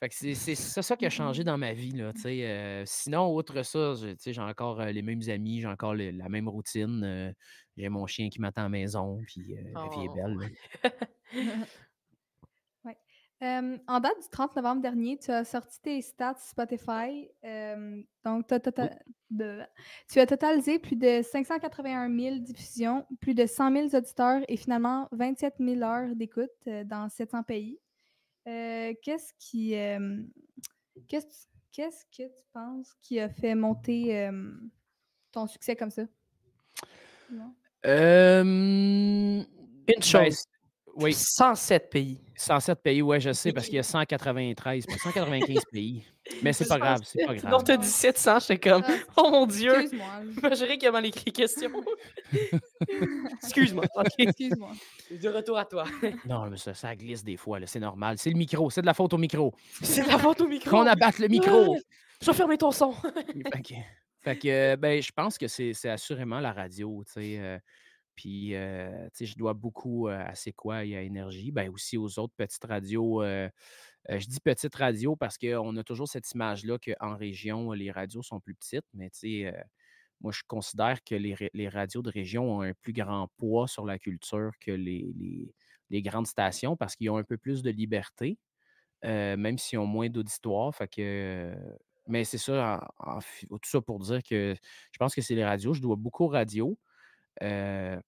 Fait 0.00 0.08
que 0.08 0.14
c'est 0.14 0.54
ça, 0.54 0.80
ça 0.82 0.96
qui 0.96 1.04
a 1.04 1.10
changé 1.10 1.42
dans 1.42 1.58
ma 1.58 1.72
vie, 1.72 1.90
là, 1.90 2.12
tu 2.12 2.20
sais. 2.20 2.46
euh, 2.46 2.84
sinon, 2.86 3.34
outre 3.34 3.64
ça, 3.64 3.94
j'ai 4.24 4.40
encore 4.40 4.80
euh, 4.80 4.92
les 4.92 5.02
mêmes 5.02 5.22
amis, 5.28 5.60
j'ai 5.60 5.66
encore 5.66 5.94
le- 5.94 6.12
la 6.12 6.28
même 6.28 6.48
routine. 6.48 7.02
euh, 7.02 7.32
j'ai 7.76 7.88
mon 7.88 8.06
chien 8.06 8.28
qui 8.28 8.40
m'attend 8.40 8.60
à 8.60 8.64
la 8.64 8.68
maison, 8.68 9.20
puis 9.26 9.56
euh, 9.56 9.62
la 9.74 9.88
vie 9.88 10.04
est 10.04 10.10
Oh. 10.10 10.38
belle. 10.38 10.50
Euh, 13.40 13.78
en 13.86 14.00
date 14.00 14.20
du 14.20 14.28
30 14.30 14.56
novembre 14.56 14.82
dernier, 14.82 15.16
tu 15.16 15.30
as 15.30 15.44
sorti 15.44 15.80
tes 15.80 16.02
stats 16.02 16.34
Spotify. 16.40 17.30
euh, 17.44 18.02
donc, 18.24 18.48
t'as 18.48 18.58
tota- 18.58 18.90
de- 19.30 19.62
tu 20.10 20.18
as 20.18 20.26
totalisé 20.26 20.80
plus 20.80 20.96
de 20.96 21.22
581 21.22 22.08
000 22.12 22.38
diffusions, 22.40 23.06
plus 23.20 23.34
de 23.34 23.46
100 23.46 23.72
000 23.72 23.94
auditeurs 23.96 24.42
et 24.48 24.56
finalement 24.56 25.08
27 25.12 25.54
000 25.60 25.82
heures 25.82 26.16
d'écoute 26.16 26.50
euh, 26.66 26.82
dans 26.84 27.08
700 27.08 27.44
pays. 27.44 27.78
Euh, 28.48 28.92
qu'est-ce 29.02 29.32
qui. 29.38 29.76
euh, 29.76 30.20
qu'est-ce, 31.06 31.46
qu'est-ce 31.70 32.04
que 32.06 32.24
tu 32.28 32.42
penses 32.52 32.92
qui 33.00 33.20
a 33.20 33.28
fait 33.28 33.54
monter 33.54 34.18
euh, 34.26 34.52
ton 35.30 35.46
succès 35.46 35.76
comme 35.76 35.90
ça? 35.90 36.02
Non? 37.30 37.54
Euh, 37.86 38.42
Une 38.42 39.44
ben, 39.86 40.02
chose. 40.02 40.44
C- 40.98 41.04
oui, 41.04 41.12
107 41.14 41.90
pays. 41.90 42.20
107 42.36 42.80
pays, 42.82 43.02
ouais, 43.02 43.20
je 43.20 43.32
sais, 43.32 43.52
parce 43.52 43.66
qu'il 43.66 43.74
y 43.76 43.78
a 43.78 43.82
193, 43.82 44.86
pas 44.86 44.96
195 44.98 45.62
pays. 45.72 46.04
Mais 46.42 46.52
c'est 46.52 46.68
pas 46.68 46.78
grave, 46.78 47.00
c'est 47.04 47.18
pas 47.20 47.28
107. 47.32 47.40
grave. 47.42 47.52
Non, 47.52 47.60
t'as 47.60 47.76
dit 47.76 47.86
700, 47.88 48.38
j'étais 48.40 48.58
comme, 48.70 48.82
Ah, 48.86 48.92
oh 49.16 49.30
mon 49.30 49.46
Dieu. 49.46 49.72
Excuse-moi. 49.80 50.06
Imaginez 50.42 50.78
comment 50.78 50.98
écrit 50.98 51.22
les 51.26 51.32
questions. 51.32 51.70
Excuse-moi. 53.42 53.84
OK. 53.94 54.06
Excuse-moi. 54.18 54.70
De 55.10 55.28
retour 55.28 55.58
à 55.58 55.64
toi. 55.64 55.84
Non, 56.26 56.48
mais 56.50 56.56
ça, 56.56 56.74
ça 56.74 56.94
glisse 56.94 57.24
des 57.24 57.36
fois, 57.36 57.58
là, 57.58 57.66
c'est 57.66 57.80
normal. 57.80 58.16
C'est 58.18 58.30
le 58.30 58.36
micro, 58.36 58.70
c'est 58.70 58.82
de 58.82 58.86
la 58.86 58.94
faute 58.94 59.12
au 59.14 59.18
micro. 59.18 59.54
C'est 59.82 60.02
de 60.02 60.08
la 60.08 60.18
faute 60.18 60.40
au 60.40 60.48
micro. 60.48 60.70
Qu'on 60.70 60.86
abatte 60.86 61.18
le 61.18 61.28
micro. 61.28 61.72
Ouais. 61.72 61.80
Je 62.20 62.26
vais 62.26 62.36
fermer 62.36 62.58
ton 62.58 62.70
son. 62.72 62.92
que, 62.92 63.74
fait 64.20 64.36
que, 64.38 64.48
euh, 64.48 64.76
ben, 64.76 65.00
je 65.00 65.12
pense 65.12 65.38
que 65.38 65.46
c'est 65.48 65.72
c'est 65.72 65.88
assurément 65.88 66.40
la 66.40 66.52
radio, 66.52 67.02
tu 67.06 67.12
sais. 67.12 67.36
euh, 67.38 67.58
puis, 68.18 68.54
euh, 68.56 69.06
tu 69.14 69.18
sais, 69.18 69.26
je 69.26 69.36
dois 69.38 69.54
beaucoup 69.54 70.08
euh, 70.08 70.18
à 70.18 70.34
C'est 70.34 70.52
quoi 70.52 70.84
et 70.84 70.96
à 70.96 71.02
Énergie, 71.02 71.52
ben 71.52 71.70
aussi 71.70 71.96
aux 71.98 72.18
autres 72.18 72.34
petites 72.36 72.64
radios. 72.64 73.22
euh, 73.22 73.48
je 74.10 74.26
dis 74.26 74.40
petites 74.40 74.74
radios 74.76 75.16
parce 75.16 75.38
qu'on 75.38 75.76
a 75.76 75.84
toujours 75.84 76.08
cette 76.08 76.30
image-là 76.32 76.78
qu'en 76.78 77.16
région, 77.16 77.72
les 77.72 77.90
radios 77.92 78.22
sont 78.22 78.40
plus 78.40 78.54
petites, 78.56 78.86
mais 78.94 79.10
tu 79.10 79.20
sais, 79.20 79.54
moi, 80.20 80.32
je 80.32 80.42
considère 80.48 81.02
que 81.04 81.14
les, 81.14 81.34
ra- 81.34 81.50
les 81.54 81.68
radios 81.68 82.02
de 82.02 82.10
région 82.10 82.58
ont 82.58 82.62
un 82.62 82.74
plus 82.74 82.92
grand 82.92 83.28
poids 83.38 83.68
sur 83.68 83.84
la 83.86 83.98
culture 83.98 84.52
que 84.60 84.72
les, 84.72 85.52
grandes 86.02 86.26
stations 86.26 86.76
parce 86.76 86.96
qu'ils 86.96 87.10
ont 87.10 87.18
un 87.18 87.24
peu 87.24 87.38
plus 87.38 87.62
de 87.62 87.70
liberté, 87.70 88.38
même 89.04 89.58
s'ils 89.58 89.78
ont 89.78 89.86
moins 89.86 90.08
d'auditoire. 90.10 90.72
Mais 92.06 92.24
c'est 92.24 92.38
ça, 92.38 92.88
tout 93.50 93.58
ça 93.64 93.80
pour 93.82 93.98
dire 94.00 94.22
que 94.22 94.54
je 94.92 94.98
pense 94.98 95.14
que 95.14 95.20
c'est 95.20 95.34
les 95.34 95.44
radios. 95.44 95.74
Je 95.74 95.82
dois 95.82 95.96
beaucoup 95.96 96.24
aux 96.24 96.28
radios. 96.28 96.78
Euh, 97.42 98.00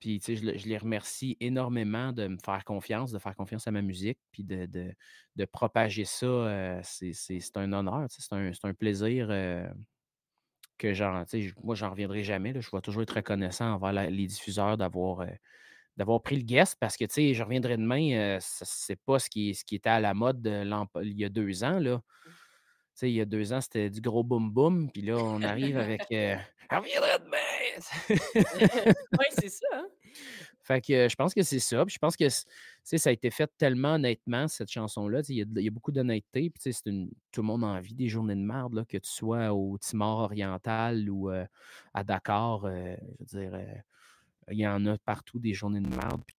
puis, 0.00 0.20
tu 0.20 0.26
sais, 0.26 0.36
je, 0.36 0.46
le- 0.46 0.58
je 0.58 0.66
les 0.68 0.78
remercie 0.78 1.36
énormément 1.40 2.12
de 2.12 2.28
me 2.28 2.38
faire 2.44 2.64
confiance, 2.64 3.12
de 3.12 3.18
faire 3.18 3.36
confiance 3.36 3.66
à 3.68 3.72
ma 3.72 3.82
musique, 3.82 4.18
puis 4.32 4.44
de, 4.44 4.66
de- 4.66 4.94
de 5.36 5.44
propager 5.46 6.04
ça. 6.04 6.26
euh, 6.26 6.80
c'est 6.84 7.56
un 7.56 7.72
honneur, 7.72 8.08
tu 8.10 8.16
sais, 8.20 8.28
c'est 8.28 8.34
un, 8.36 8.52
un 8.70 8.74
plaisir 8.74 9.28
euh, 9.30 9.66
que 10.78 10.92
j'en, 10.92 11.24
tu 11.24 11.48
sais, 11.48 11.54
moi, 11.62 11.74
j'en 11.74 11.90
reviendrai 11.90 12.24
jamais. 12.24 12.52
là. 12.52 12.60
Je 12.60 12.68
vais 12.72 12.80
toujours 12.80 13.02
être 13.02 13.14
reconnaissant 13.14 13.72
envers 13.74 13.92
la- 13.92 14.10
les 14.10 14.26
diffuseurs 14.26 14.76
d'avoir 14.76 15.20
euh, 15.20 15.26
d'avoir 15.96 16.22
pris 16.22 16.36
le 16.36 16.42
guest 16.42 16.76
parce 16.80 16.96
que, 16.96 17.04
tu 17.04 17.14
sais, 17.14 17.34
je 17.34 17.42
reviendrai 17.44 17.76
demain, 17.76 18.38
c'est 18.40 18.96
pas 19.04 19.18
ce 19.20 19.30
qui, 19.30 19.54
ce 19.54 19.64
qui 19.64 19.76
était 19.76 19.90
à 19.90 20.00
la 20.00 20.14
mode 20.14 20.44
il 21.02 21.18
y 21.18 21.24
a 21.24 21.28
deux 21.28 21.64
ans, 21.64 21.78
là. 21.78 22.02
Tu 22.94 23.00
sais, 23.00 23.10
il 23.10 23.14
y 23.14 23.20
a 23.20 23.24
deux 23.24 23.52
ans, 23.52 23.60
c'était 23.60 23.90
du 23.90 24.00
gros 24.00 24.24
boum, 24.24 24.90
puis 24.92 25.02
là, 25.02 25.14
on 25.16 25.42
arrive 25.44 25.78
avec 25.78 26.02
Je 26.10 26.76
reviendrai 26.76 27.18
demain! 27.24 27.38
oui, 28.08 29.26
c'est 29.30 29.48
ça. 29.48 29.66
hein. 29.74 29.86
Fait 30.62 30.80
que 30.80 30.92
euh, 30.92 31.08
je 31.08 31.16
pense 31.16 31.34
que 31.34 31.42
c'est 31.42 31.58
ça. 31.58 31.84
Puis 31.84 31.94
je 31.94 31.98
pense 31.98 32.16
que 32.16 32.28
ça 32.28 33.10
a 33.10 33.12
été 33.12 33.30
fait 33.30 33.50
tellement 33.58 33.94
honnêtement, 33.94 34.48
cette 34.48 34.70
chanson-là. 34.70 35.20
Il 35.28 35.36
y, 35.36 35.42
a 35.42 35.60
y 35.60 35.70
beaucoup 35.70 35.92
d'honnêteté. 35.92 36.50
Puis 36.50 36.72
c'est 36.72 36.86
une- 36.90 37.10
tout 37.32 37.42
le 37.42 37.46
monde 37.46 37.64
a 37.64 37.68
envie 37.68 37.94
des 37.94 38.08
journées 38.08 38.34
de 38.36 38.40
merde, 38.40 38.74
là, 38.74 38.84
que 38.84 38.96
tu 38.96 39.10
sois 39.10 39.52
au 39.52 39.76
Timor 39.78 40.20
oriental 40.20 41.10
ou 41.10 41.30
euh, 41.30 41.44
à 41.92 42.04
Dakar. 42.04 42.64
euh, 42.64 42.94
je 43.30 43.36
veux 43.36 43.42
dire, 43.42 43.54
euh, 43.54 43.74
il 44.50 44.58
y 44.58 44.66
en 44.66 44.84
a 44.86 44.96
partout 44.98 45.38
des 45.38 45.52
journées 45.54 45.80
de 45.80 45.88
merde. 45.88 46.22
Puis 46.26 46.36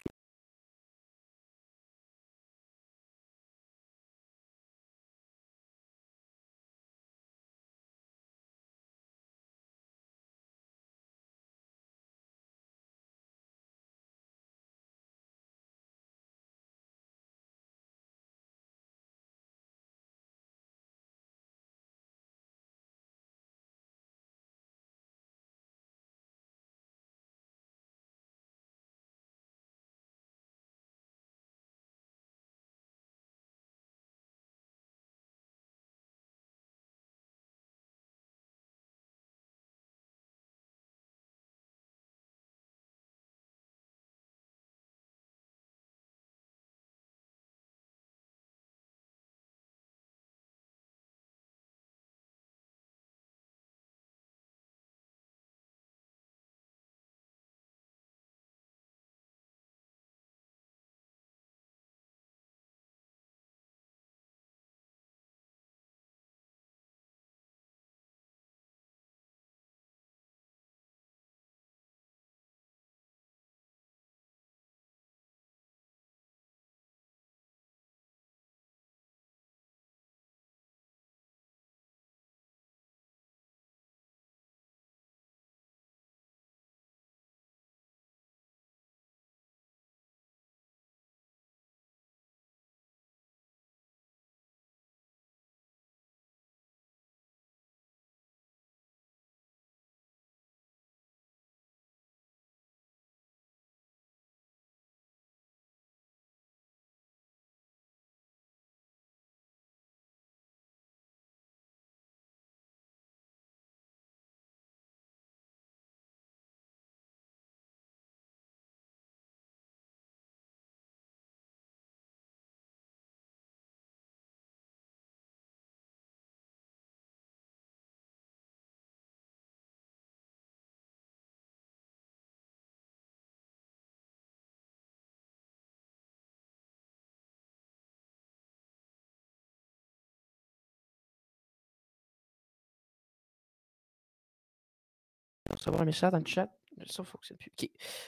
recevoir 145.50 145.82
un 145.82 145.84
message 145.86 146.10
dans 146.12 146.18
le 146.18 146.26
chat. 146.26 146.48
Ça 146.86 147.02
ne 147.02 147.06
fonctionne 147.06 147.38
plus. 147.38 147.52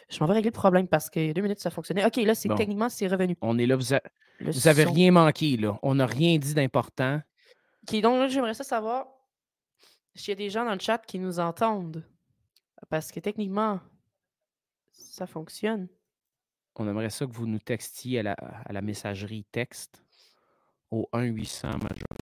Je 0.09 0.19
m'en 0.21 0.27
vais 0.27 0.33
régler 0.35 0.51
le 0.51 0.55
problème 0.55 0.89
parce 0.89 1.09
que 1.09 1.33
deux 1.33 1.41
minutes, 1.43 1.61
ça 1.61 1.71
fonctionnait. 1.71 2.05
OK, 2.05 2.17
là, 2.17 2.35
c'est 2.35 2.49
Bon. 2.49 2.57
techniquement, 2.57 2.89
c'est 2.89 3.07
revenu. 3.07 3.37
On 3.41 3.57
est 3.59 3.67
là, 3.67 3.77
vous, 3.77 3.95
a- 3.95 4.01
vous 4.41 4.67
avez 4.69 4.85
son. 4.85 4.93
rien 4.93 5.13
manqué, 5.13 5.57
là. 5.57 5.79
On 5.83 5.95
n'a 5.95 6.07
rien 6.07 6.37
dit 6.39 6.53
d'important. 6.55 7.21
OK, 7.89 8.01
donc 8.01 8.19
là, 8.19 8.29
j'aimerais 8.29 8.55
ça 8.55 8.65
savoir 8.65 9.07
s'il 10.17 10.31
y 10.31 10.33
a 10.33 10.35
des 10.37 10.51
gens 10.51 10.65
dans 10.65 10.73
le 10.73 10.81
chat 10.81 10.99
qui 10.99 11.19
nous 11.21 11.39
entendent. 11.39 12.05
Parce 12.89 13.13
que 13.13 13.21
techniquement, 13.21 13.81
ça 14.91 15.27
fonctionne. 15.27 15.89
On 16.75 16.89
aimerait 16.89 17.11
ça 17.11 17.25
que 17.25 17.33
vous 17.33 17.47
nous 17.47 17.59
textiez 17.61 18.19
à 18.19 18.23
la, 18.25 18.33
à 18.33 18.73
la 18.73 18.83
messagerie 18.83 19.45
texte 19.53 20.03
au 20.91 21.09
1-800 21.13 21.69
majeur. 21.83 22.16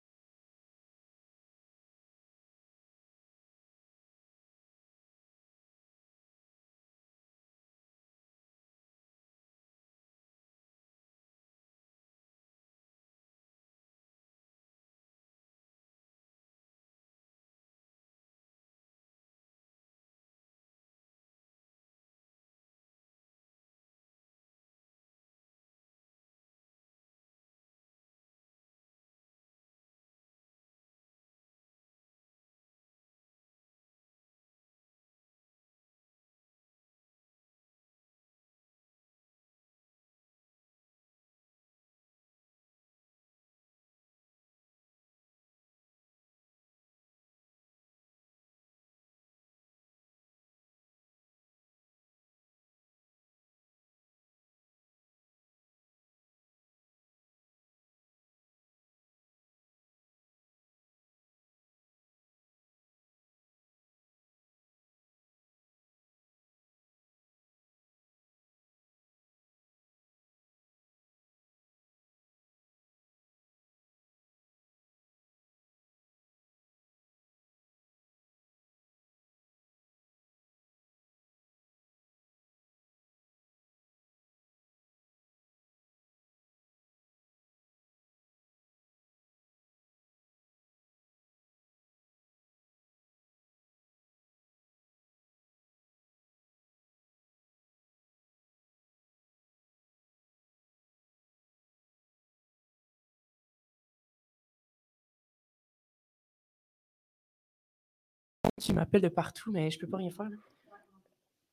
Tu 108.63 108.71
m'appelles 108.73 109.01
de 109.01 109.09
partout, 109.09 109.51
mais 109.51 109.69
je 109.71 109.77
peux 109.79 109.87
pas 109.87 109.97
rien 109.97 110.09
faire. 110.11 110.29
là. 110.29 110.37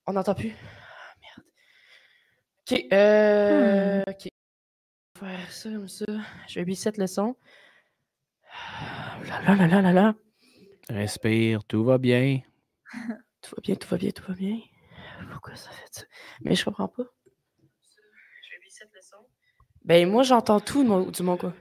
On 0.06 0.12
n'entend 0.12 0.34
plus. 0.34 0.54
Ah, 0.54 1.14
merde. 1.20 1.46
OK. 2.70 2.92
Euh, 2.92 4.02
OK. 4.06 4.28
On 5.20 5.26
va 5.26 5.36
Faire 5.38 5.52
ça 5.52 5.70
comme 5.70 5.88
ça. 5.88 6.04
Je 6.48 6.60
vais 6.60 6.70
reset 6.70 6.92
le 6.96 7.06
son. 7.06 7.36
Ah, 8.52 9.18
Là, 9.26 9.42
là, 9.42 9.54
là, 9.54 9.66
là, 9.66 9.82
là, 9.82 9.92
là. 9.92 10.14
Respire, 10.88 11.64
tout 11.64 11.84
va 11.84 11.98
bien. 11.98 12.40
Tout 13.42 13.54
va 13.56 13.60
bien, 13.62 13.74
tout 13.74 13.88
va 13.88 13.96
bien, 13.96 14.10
tout 14.10 14.24
va 14.28 14.34
bien. 14.34 14.60
Pourquoi 15.30 15.56
ça 15.56 15.70
fait 15.70 15.88
ça? 15.90 16.02
Mais 16.42 16.54
je 16.54 16.62
comprends 16.62 16.88
pas. 16.88 17.04
Je 17.24 18.50
vais 18.50 18.64
reset 18.66 18.84
le 18.92 19.00
son. 19.00 19.16
Ben, 19.82 20.06
moi, 20.10 20.22
j'entends 20.24 20.60
tout 20.60 20.82
de 20.84 20.88
mon, 20.88 21.06
de 21.10 21.22
mon 21.22 21.38
côté. 21.38 21.56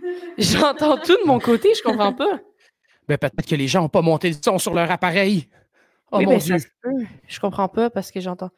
J'entends 0.38 0.96
tout 0.98 1.16
de 1.16 1.26
mon 1.26 1.40
côté, 1.40 1.74
je 1.74 1.82
comprends 1.82 2.12
pas. 2.12 2.40
Ben, 3.10 3.18
peut-être 3.18 3.48
que 3.48 3.56
les 3.56 3.66
gens 3.66 3.82
n'ont 3.82 3.88
pas 3.88 4.02
monté 4.02 4.30
le 4.30 4.36
son 4.40 4.60
sur 4.60 4.72
leur 4.72 4.88
appareil. 4.88 5.48
Oh 6.12 6.18
oui, 6.18 6.26
mon 6.26 6.34
ben, 6.34 6.38
Dieu. 6.38 6.58
ça. 6.58 6.68
Je 7.26 7.40
comprends 7.40 7.66
pas 7.66 7.90
parce 7.90 8.12
que 8.12 8.20
j'entends. 8.20 8.50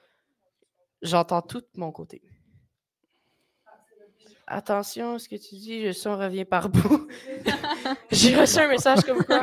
J'entends 1.00 1.40
tout 1.40 1.60
de 1.60 1.80
mon 1.80 1.90
côté. 1.90 2.20
Attention, 4.46 5.18
ce 5.18 5.28
que 5.28 5.36
tu 5.36 5.54
dis, 5.54 5.84
le 5.84 5.92
son 5.92 6.16
revient 6.16 6.44
par 6.44 6.68
bout. 6.68 7.06
J'ai 8.10 8.36
reçu 8.36 8.58
un 8.58 8.68
message 8.68 9.00
comme 9.02 9.22
quoi. 9.24 9.40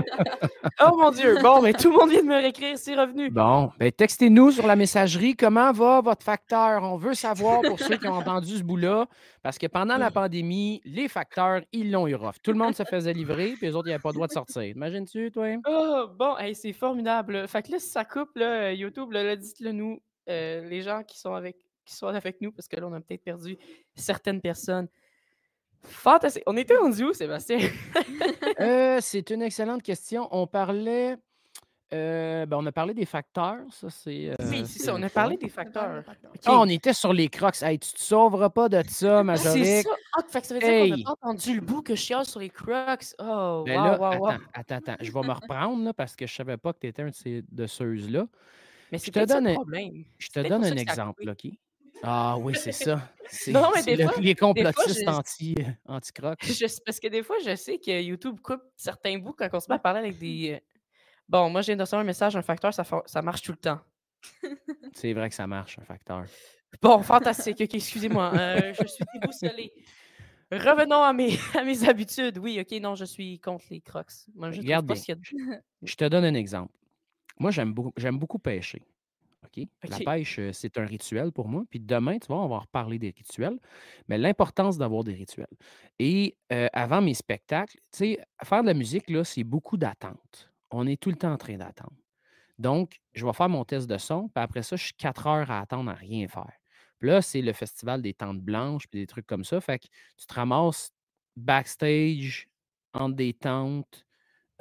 Oh 0.86 0.98
mon 0.98 1.12
Dieu! 1.12 1.38
Bon, 1.42 1.62
mais 1.62 1.74
tout 1.74 1.90
le 1.90 1.98
monde 1.98 2.10
vient 2.10 2.22
de 2.22 2.28
me 2.28 2.36
réécrire, 2.36 2.78
c'est 2.78 2.96
revenu. 2.96 3.30
Bon, 3.30 3.72
ben, 3.80 3.92
textez-nous 3.92 4.52
sur 4.52 4.68
la 4.68 4.76
messagerie 4.76 5.36
comment 5.36 5.72
va 5.72 6.02
votre 6.02 6.24
facteur? 6.24 6.84
On 6.84 6.98
veut 6.98 7.14
savoir 7.14 7.62
pour 7.62 7.80
ceux 7.80 7.98
qui 7.98 8.08
ont 8.08 8.14
entendu 8.14 8.58
ce 8.58 8.64
bout-là. 8.64 9.08
Parce 9.42 9.58
que 9.58 9.68
pendant 9.68 9.98
la 9.98 10.12
pandémie, 10.12 10.82
les 10.84 11.08
facteurs, 11.08 11.62
ils 11.72 11.92
l'ont 11.92 12.08
eu 12.08 12.16
rough. 12.16 12.36
Tout 12.44 12.52
le 12.52 12.58
monde 12.58 12.76
se 12.76 12.84
faisait 12.84 13.14
livrer, 13.14 13.54
puis 13.58 13.68
les 13.68 13.76
autres, 13.76 13.88
ils 13.88 13.92
n'avaient 13.92 14.02
pas 14.02 14.10
le 14.10 14.16
droit 14.16 14.28
de 14.28 14.34
sortir. 14.34 14.64
Imagines-tu, 14.64 15.32
toi? 15.32 15.48
Oh, 15.66 16.08
bon, 16.18 16.38
hey, 16.38 16.54
c'est 16.54 16.74
formidable. 16.74 17.48
Fait 17.48 17.64
que 17.64 17.72
là, 17.72 17.80
si 17.80 17.90
ça 17.90 18.04
coupe, 18.04 18.36
là, 18.36 18.74
YouTube, 18.74 19.12
là, 19.12 19.36
dites-le 19.36 19.72
nous, 19.72 20.02
euh, 20.30 20.68
les 20.68 20.82
gens 20.82 21.04
qui 21.04 21.18
sont, 21.18 21.34
avec, 21.34 21.56
qui 21.98 22.06
avec 22.06 22.42
nous, 22.42 22.52
parce 22.52 22.68
que 22.68 22.76
là, 22.78 22.88
on 22.88 22.94
a 22.94 23.00
peut-être 23.02 23.24
perdu 23.24 23.58
certaines 23.96 24.42
personnes. 24.42 24.88
Fantastique. 25.84 26.44
On 26.46 26.58
était 26.58 26.76
rendu 26.76 27.04
où, 27.06 27.14
Sébastien? 27.14 27.60
Euh, 28.60 28.98
c'est 29.02 29.30
une 29.30 29.42
excellente 29.42 29.82
question. 29.82 30.28
On 30.32 30.46
parlait. 30.46 31.16
euh, 31.94 32.46
ben, 32.46 32.58
on 32.58 32.66
a 32.66 32.72
parlé 32.74 32.94
des 32.94 33.06
facteurs. 33.06 33.60
Ça, 33.72 33.90
c'est. 33.90 34.36
oui, 34.40 34.60
euh, 34.62 34.66
c'est 34.66 34.80
ça, 34.80 34.94
on 34.94 35.02
a 35.02 35.10
parlé 35.10 35.38
des 35.38 35.48
facteurs. 35.48 36.04
Ah, 36.46 36.60
on 36.60 36.68
était 36.68 36.92
sur 36.92 37.14
les 37.14 37.30
crocs. 37.30 37.62
Hey, 37.64 37.80
tu 37.80 37.94
te 37.94 38.00
sauveras 38.02 38.50
pas 38.50 38.68
de 38.68 38.84
ça, 38.90 39.20
C'est 39.20 39.24
Majoric. 39.24 39.84
ça. 39.88 39.90
Ah, 40.18 40.24
fait 40.28 40.42
que 40.42 40.48
ça 40.48 40.54
veut 40.56 40.60
dire 40.60 40.70
qu'on 40.70 40.98
n'a 40.98 41.04
pas 41.06 41.12
entendu 41.12 41.56
le 41.56 41.62
bout 41.62 41.82
que 41.82 41.96
je 41.96 42.02
chiale 42.02 42.26
sur 42.26 42.42
les 42.42 42.50
crocs. 42.50 43.06
Oh, 43.20 43.64
Ben 43.66 43.78
wow, 43.80 43.86
là, 43.86 43.98
wow, 43.98 44.18
wow. 44.20 44.28
attends, 44.28 44.42
attends, 44.54 44.76
attends. 44.76 44.96
Je 45.00 45.12
vais 45.14 45.22
me 45.22 45.32
reprendre 45.32 45.84
là, 45.86 45.94
parce 45.94 46.16
que 46.18 46.28
je 46.28 46.34
savais 46.36 46.58
pas 46.58 46.74
que 46.74 46.80
tu 46.80 46.88
étais 46.88 47.02
un 47.04 47.10
de 47.10 47.16
ces 47.16 47.44
de 47.50 47.66
ceux-là. 47.66 48.26
Mais 48.92 48.98
je 48.98 49.06
c'est 49.06 49.12
te 49.12 49.26
donne 49.26 49.48
un- 49.48 49.54
problème. 49.54 50.04
Je 50.18 50.28
te 50.28 50.42
C'est 50.42 50.50
donne 50.50 50.66
un 50.66 50.76
exemple. 50.76 51.30
OK? 51.30 51.52
Ah 52.04 52.38
oui, 52.40 52.56
c'est 52.56 52.72
ça. 52.72 53.12
C'est 53.32 53.52
Non, 53.52 53.70
mais 53.76 53.82
c'est 53.82 53.96
des 53.96 54.04
le- 54.04 54.10
fois- 54.10 54.22
les 54.22 54.36
complotistes 54.36 55.04
je- 55.06 55.10
anti, 55.10 55.56
euh, 55.60 55.64
anti-crocs. 55.86 56.40
Je- 56.44 56.82
parce 56.86 57.00
que 57.00 57.08
des 57.08 57.22
fois, 57.22 57.36
je 57.46 57.56
sais 57.56 57.78
que 57.78 58.02
YouTube 58.02 58.40
coupe 58.42 58.62
certains 58.76 59.18
bouts 59.20 59.34
quand 59.38 59.48
on 59.54 59.60
se 59.60 59.70
met 59.70 59.76
à 59.76 59.80
parler 59.80 60.00
avec 60.00 60.18
des. 60.18 60.54
euh, 60.56 60.60
Bon, 61.28 61.48
moi, 61.50 61.62
viens 61.62 61.76
de 61.76 61.96
un 61.96 62.04
message, 62.04 62.36
un 62.36 62.42
facteur, 62.42 62.74
ça, 62.74 62.84
ça 63.06 63.22
marche 63.22 63.44
tout 63.44 63.52
le 63.52 63.58
temps. 63.60 63.80
C'est 64.96 65.14
vrai 65.14 65.30
que 65.30 65.36
ça 65.36 65.46
marche, 65.46 65.78
un 65.78 65.84
facteur. 65.84 66.26
Bon, 66.82 67.04
fantastique. 67.04 67.62
Ok, 67.62 67.76
excusez-moi. 67.76 68.32
euh, 68.36 68.74
je 68.74 68.88
suis 68.88 69.06
déboussolé. 69.14 69.72
Revenons 70.52 71.04
à 71.04 71.14
mes, 71.14 71.30
à 71.56 71.64
mes 71.64 71.88
habitudes. 71.88 72.40
Oui, 72.40 72.60
ok, 72.60 72.80
non, 72.82 72.96
je 72.96 73.06
suis 73.06 73.40
contre 73.40 73.66
les 73.70 73.82
crocs. 73.82 74.08
Moi, 74.34 74.50
je 74.52 74.60
Regarde 74.62 74.88
trouve 74.88 74.98
pas 74.98 75.04
bien. 75.06 75.16
qu'il 75.16 75.38
y 75.48 75.54
a 75.54 75.60
Je 75.84 75.96
te 75.96 76.06
donne 76.06 76.26
un 76.26 76.34
exemple. 76.34 76.74
Moi, 77.38 77.52
j'aime 77.52 77.74
beaucoup, 77.74 77.94
j'aime 77.96 78.18
beaucoup 78.18 78.40
pêcher. 78.40 78.82
OK? 79.46 79.66
La 79.88 80.00
pêche, 80.00 80.40
c'est 80.52 80.78
un 80.78 80.86
rituel 80.86 81.32
pour 81.32 81.48
moi. 81.48 81.64
Puis 81.70 81.80
demain, 81.80 82.20
tu 82.20 82.28
vois, 82.28 82.44
on 82.44 82.48
va 82.48 82.60
reparler 82.60 83.00
des 83.00 83.12
rituels. 83.16 83.58
Mais 84.08 84.18
l'importance 84.18 84.78
d'avoir 84.78 85.04
des 85.04 85.14
rituels. 85.14 85.48
Et 85.98 86.38
euh, 86.52 86.68
avant 86.74 87.02
mes 87.02 87.14
spectacles, 87.14 87.78
tu 87.92 87.98
sais, 87.98 88.20
faire 88.44 88.62
de 88.62 88.68
la 88.68 88.74
musique, 88.74 89.10
là, 89.10 89.24
c'est 89.24 89.44
beaucoup 89.44 89.78
d'attente. 89.78 90.52
On 90.72 90.86
est 90.88 91.02
tout 91.02 91.10
le 91.10 91.16
temps 91.16 91.34
en 91.34 91.38
train 91.38 91.58
d'attendre. 91.58 91.96
Donc, 92.58 93.00
je 93.14 93.26
vais 93.26 93.34
faire 93.34 93.50
mon 93.50 93.64
test 93.64 93.90
de 93.90 93.98
son, 93.98 94.28
puis 94.28 94.44
après 94.44 94.64
ça, 94.64 94.76
je 94.76 94.84
suis 94.84 94.94
quatre 94.94 95.28
heures 95.28 95.50
à 95.50 95.62
attendre 95.62 95.90
à 95.90 95.94
rien 95.94 96.28
faire. 96.28 96.52
Puis 97.00 97.10
là, 97.10 97.22
c'est 97.22 97.42
le 97.42 97.54
festival 97.54 98.02
des 98.02 98.14
tentes 98.14 98.42
blanches, 98.42 98.88
puis 98.90 99.00
des 99.00 99.08
trucs 99.08 99.26
comme 99.26 99.46
ça. 99.46 99.62
Fait 99.62 99.80
que 99.80 99.88
tu 100.18 100.28
te 100.28 100.34
ramasses 100.34 100.92
backstage, 101.38 102.50
entre 102.94 103.16
des 103.16 103.34
tentes, 103.34 104.06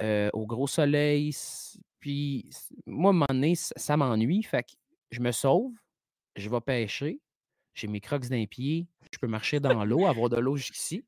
euh, 0.01 0.29
au 0.31 0.47
gros 0.47 0.67
soleil. 0.67 1.33
Puis, 1.99 2.49
moi, 2.85 3.09
à 3.09 3.11
un 3.11 3.13
moment 3.13 3.25
donné, 3.29 3.55
ça, 3.55 3.73
ça 3.77 3.97
m'ennuie. 3.97 4.43
Fait 4.43 4.63
que 4.63 4.71
je 5.11 5.19
me 5.19 5.31
sauve, 5.31 5.73
je 6.35 6.49
vais 6.49 6.61
pêcher, 6.61 7.19
j'ai 7.73 7.87
mes 7.87 8.01
crocs 8.01 8.27
d'un 8.27 8.45
pied, 8.45 8.87
je 9.11 9.17
peux 9.19 9.27
marcher 9.27 9.59
dans 9.59 9.83
l'eau, 9.85 10.05
avoir 10.05 10.29
de 10.29 10.37
l'eau 10.37 10.55
jusqu'ici. 10.57 11.05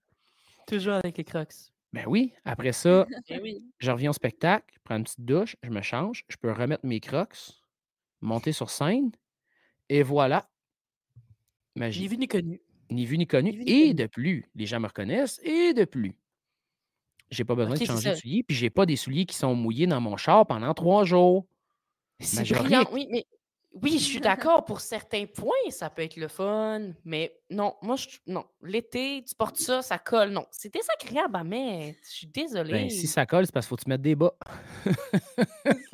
Toujours 0.67 0.93
avec 0.93 1.17
les 1.17 1.23
crocs. 1.23 1.53
Ben 1.93 2.05
oui, 2.07 2.33
après 2.45 2.71
ça, 2.73 3.05
oui. 3.29 3.63
je 3.79 3.91
reviens 3.91 4.11
au 4.11 4.13
spectacle, 4.13 4.65
je 4.73 4.79
prends 4.83 4.97
une 4.97 5.03
petite 5.03 5.25
douche, 5.25 5.55
je 5.63 5.69
me 5.69 5.81
change, 5.81 6.23
je 6.29 6.37
peux 6.37 6.51
remettre 6.51 6.85
mes 6.85 6.99
crocs, 6.99 7.37
monter 8.21 8.51
sur 8.53 8.69
scène 8.69 9.11
et 9.89 10.03
voilà. 10.03 10.49
Ni 11.75 11.79
Magie. 11.81 12.07
vu 12.07 12.17
ni 12.17 12.27
connu. 12.27 12.61
Ni 12.89 13.05
vu 13.05 13.17
ni 13.17 13.27
connu. 13.27 13.51
Ni 13.51 13.57
vu 13.57 13.63
ni 13.65 13.71
Et 13.71 13.81
connu. 13.81 13.93
de 13.95 14.05
plus, 14.07 14.45
les 14.55 14.65
gens 14.65 14.79
me 14.79 14.87
reconnaissent 14.87 15.39
et 15.43 15.73
de 15.73 15.85
plus. 15.85 16.15
J'ai 17.31 17.43
pas 17.45 17.55
besoin 17.55 17.75
de 17.75 17.83
changer 17.85 18.11
de 18.11 18.15
souliers, 18.15 18.43
puis 18.43 18.55
j'ai 18.55 18.69
pas 18.69 18.85
des 18.85 18.97
souliers 18.97 19.25
qui 19.25 19.35
sont 19.35 19.55
mouillés 19.55 19.87
dans 19.87 20.01
mon 20.01 20.17
char 20.17 20.45
pendant 20.45 20.73
3 20.73 21.05
jours. 21.05 21.45
C'est 22.19 22.47
brillant, 22.53 22.83
oui, 22.91 23.07
mais 23.09 23.25
oui, 23.73 23.93
je 23.93 24.03
suis 24.03 24.19
d'accord 24.19 24.65
pour 24.65 24.81
certains 24.81 25.25
points, 25.25 25.53
ça 25.69 25.89
peut 25.89 26.01
être 26.01 26.17
le 26.17 26.27
fun, 26.27 26.91
mais 27.05 27.33
non, 27.49 27.75
moi, 27.81 27.95
je 27.95 28.07
non. 28.27 28.43
L'été, 28.61 29.23
tu 29.25 29.33
portes 29.33 29.55
ça, 29.57 29.81
ça 29.81 29.97
colle, 29.97 30.31
non. 30.31 30.45
C'est 30.51 30.73
désagréable 30.73 31.37
à 31.37 31.43
mettre. 31.45 31.97
Je 32.03 32.11
suis 32.11 32.27
Ben, 32.27 32.43
désolée. 32.43 32.89
si 32.89 33.07
ça 33.07 33.25
colle, 33.25 33.45
c'est 33.45 33.53
parce 33.53 33.65
qu'il 33.65 33.69
faut 33.69 33.75
que 33.77 33.83
tu 33.83 33.89
mettes 33.89 34.01
des 34.01 34.15
bas. 34.15 34.33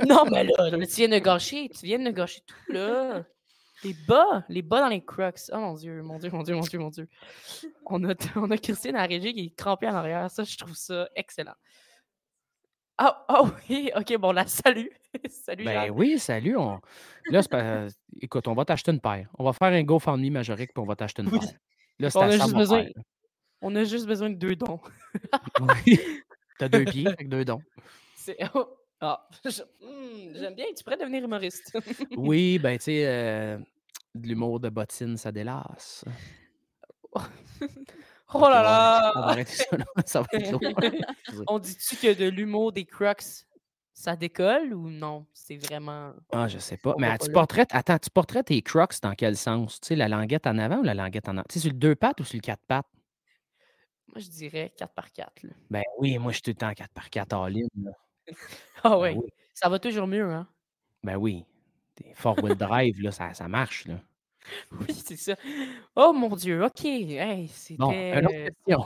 Non, 0.07 0.25
mais 0.31 0.43
là, 0.43 0.71
tu 0.71 0.95
viens 0.95 1.07
de 1.07 1.19
gâcher, 1.19 1.69
tu 1.69 1.85
viens 1.85 1.99
de 1.99 2.09
gâcher 2.09 2.41
tout, 2.47 2.73
là. 2.73 3.23
Les 3.83 3.93
bas, 4.07 4.43
les 4.49 4.61
bas 4.61 4.81
dans 4.81 4.87
les 4.87 5.03
crocs. 5.03 5.39
Oh 5.51 5.57
mon 5.57 5.73
Dieu, 5.75 6.01
mon 6.01 6.17
Dieu, 6.17 6.29
mon 6.31 6.43
Dieu, 6.43 6.55
mon 6.55 6.61
Dieu, 6.61 6.79
mon 6.79 6.89
Dieu. 6.89 7.07
On 7.85 8.03
a, 8.09 8.13
on 8.35 8.49
a 8.49 8.57
Christine 8.57 8.95
à 8.95 9.01
la 9.01 9.07
régie 9.07 9.33
qui 9.33 9.45
est 9.45 9.55
crampée 9.55 9.87
en 9.87 9.95
arrière. 9.95 10.29
Ça, 10.31 10.43
je 10.43 10.57
trouve 10.57 10.75
ça 10.75 11.07
excellent. 11.15 11.55
Ah, 12.97 13.25
ah 13.27 13.43
oui, 13.69 13.91
ok, 13.95 14.17
bon, 14.17 14.31
la 14.31 14.47
salut. 14.47 14.91
salut, 15.29 15.65
Ben 15.65 15.91
oui, 15.91 16.17
salut. 16.17 16.57
On... 16.57 16.81
Là, 17.29 17.43
c'est 17.43 17.51
pas... 17.51 17.87
écoute, 18.19 18.47
on 18.47 18.55
va 18.55 18.65
t'acheter 18.65 18.91
une 18.91 18.99
paire. 18.99 19.29
On 19.37 19.43
va 19.43 19.53
faire 19.53 19.67
un 19.67 19.83
GoFundMe 19.83 20.31
majorique, 20.31 20.73
puis 20.73 20.81
on 20.81 20.87
va 20.87 20.95
t'acheter 20.95 21.21
une 21.21 21.29
paire. 21.29 21.41
Là, 21.99 22.09
On 22.15 22.21
à 22.21 22.25
a 22.25 22.31
juste 22.31 22.53
besoin-. 22.53 22.85
On 23.61 23.75
a 23.75 23.83
juste 23.83 24.07
besoin 24.07 24.29
de 24.29 24.35
deux 24.35 24.55
dons. 24.55 24.79
Oui. 25.85 25.99
T'as 26.59 26.69
deux 26.69 26.85
pieds 26.85 27.07
avec 27.07 27.27
deux 27.29 27.43
dons. 27.45 27.61
C'est. 28.15 28.37
oh, 28.53 28.76
Ah, 28.99 29.27
hmm, 29.45 30.33
j'aime 30.33 30.55
bien. 30.55 30.65
Tu 30.75 30.83
pourrais 30.83 30.97
devenir 30.97 31.23
humoriste. 31.23 31.77
Oui, 32.17 32.57
ben 32.59 32.77
tu 32.77 32.85
sais, 32.85 33.05
euh, 33.07 33.57
de 34.15 34.27
l'humour 34.27 34.59
de 34.59 34.69
bottine, 34.69 35.17
ça 35.17 35.31
délasse. 35.31 36.03
oh 37.13 37.19
là 37.19 37.29
on 38.33 38.39
va 38.39 38.47
arrêter- 38.47 39.13
On 39.15 39.19
là! 39.19 39.27
arrêter 39.27 39.51
ça 39.51 39.77
là. 39.77 39.85
Ça 40.05 40.21
va 40.21 40.27
être. 40.33 40.59
Excusez. 41.19 41.43
On 41.47 41.59
dit-tu 41.59 41.95
que 41.95 42.13
de 42.13 42.25
l'humour 42.25 42.71
des 42.71 42.85
Crocs, 42.85 43.45
ça 43.93 44.15
décolle 44.15 44.73
ou 44.73 44.89
non? 44.89 45.25
C'est 45.33 45.57
vraiment. 45.57 46.13
Ah, 46.31 46.47
je 46.47 46.57
sais 46.59 46.77
pas. 46.77 46.93
On 46.95 46.99
Mais 46.99 47.07
ah, 47.07 47.17
pas 47.17 47.25
tu 47.25 47.27
là. 47.27 47.33
porterais, 47.33 47.65
attends, 47.71 47.97
tu 47.97 48.43
tes 48.43 48.61
crocs 48.61 49.01
dans 49.01 49.13
quel 49.13 49.37
sens? 49.37 49.79
Tu 49.79 49.87
sais, 49.87 49.95
la 49.95 50.07
languette 50.07 50.45
en 50.47 50.57
avant 50.57 50.79
ou 50.79 50.83
la 50.83 50.93
languette 50.93 51.27
en 51.29 51.31
arrière? 51.31 51.45
Tu 51.49 51.53
sais, 51.53 51.59
sur 51.61 51.71
le 51.71 51.77
deux 51.77 51.95
pattes 51.95 52.19
ou 52.19 52.23
sur 52.23 52.35
le 52.37 52.41
quatre 52.41 52.63
pattes? 52.67 52.85
Moi, 54.07 54.19
je 54.19 54.29
dirais 54.29 54.73
4 54.77 54.93
par 54.93 55.11
4 55.11 55.43
là. 55.43 55.53
Ben 55.69 55.83
oui, 55.99 56.17
moi, 56.17 56.31
je 56.31 56.35
suis 56.37 56.43
tout 56.43 56.51
le 56.51 56.55
temps 56.55 56.73
4 56.73 56.89
par 56.93 57.09
4 57.09 57.33
all 57.33 57.57
in. 57.57 57.67
là. 57.83 57.91
Ah 58.83 58.89
Ben 58.91 58.97
ouais. 58.99 59.15
oui. 59.15 59.29
Ça 59.53 59.69
va 59.69 59.79
toujours 59.79 60.07
mieux, 60.07 60.25
hein? 60.29 60.47
Ben 61.03 61.15
oui. 61.17 61.45
Des 61.97 62.13
four-wheel 62.13 62.55
drive, 62.55 63.01
là, 63.01 63.11
ça, 63.11 63.33
ça 63.33 63.47
marche, 63.47 63.85
là. 63.87 63.99
Oui, 64.71 64.93
c'est 64.93 65.17
ça. 65.17 65.35
Oh 65.95 66.13
mon 66.13 66.35
Dieu, 66.35 66.63
OK. 66.63 66.85
Hey, 66.85 67.49
Bon, 67.77 67.89
c'était. 67.91 68.19
une 68.19 68.25
autre 68.25 68.55
question. 68.55 68.85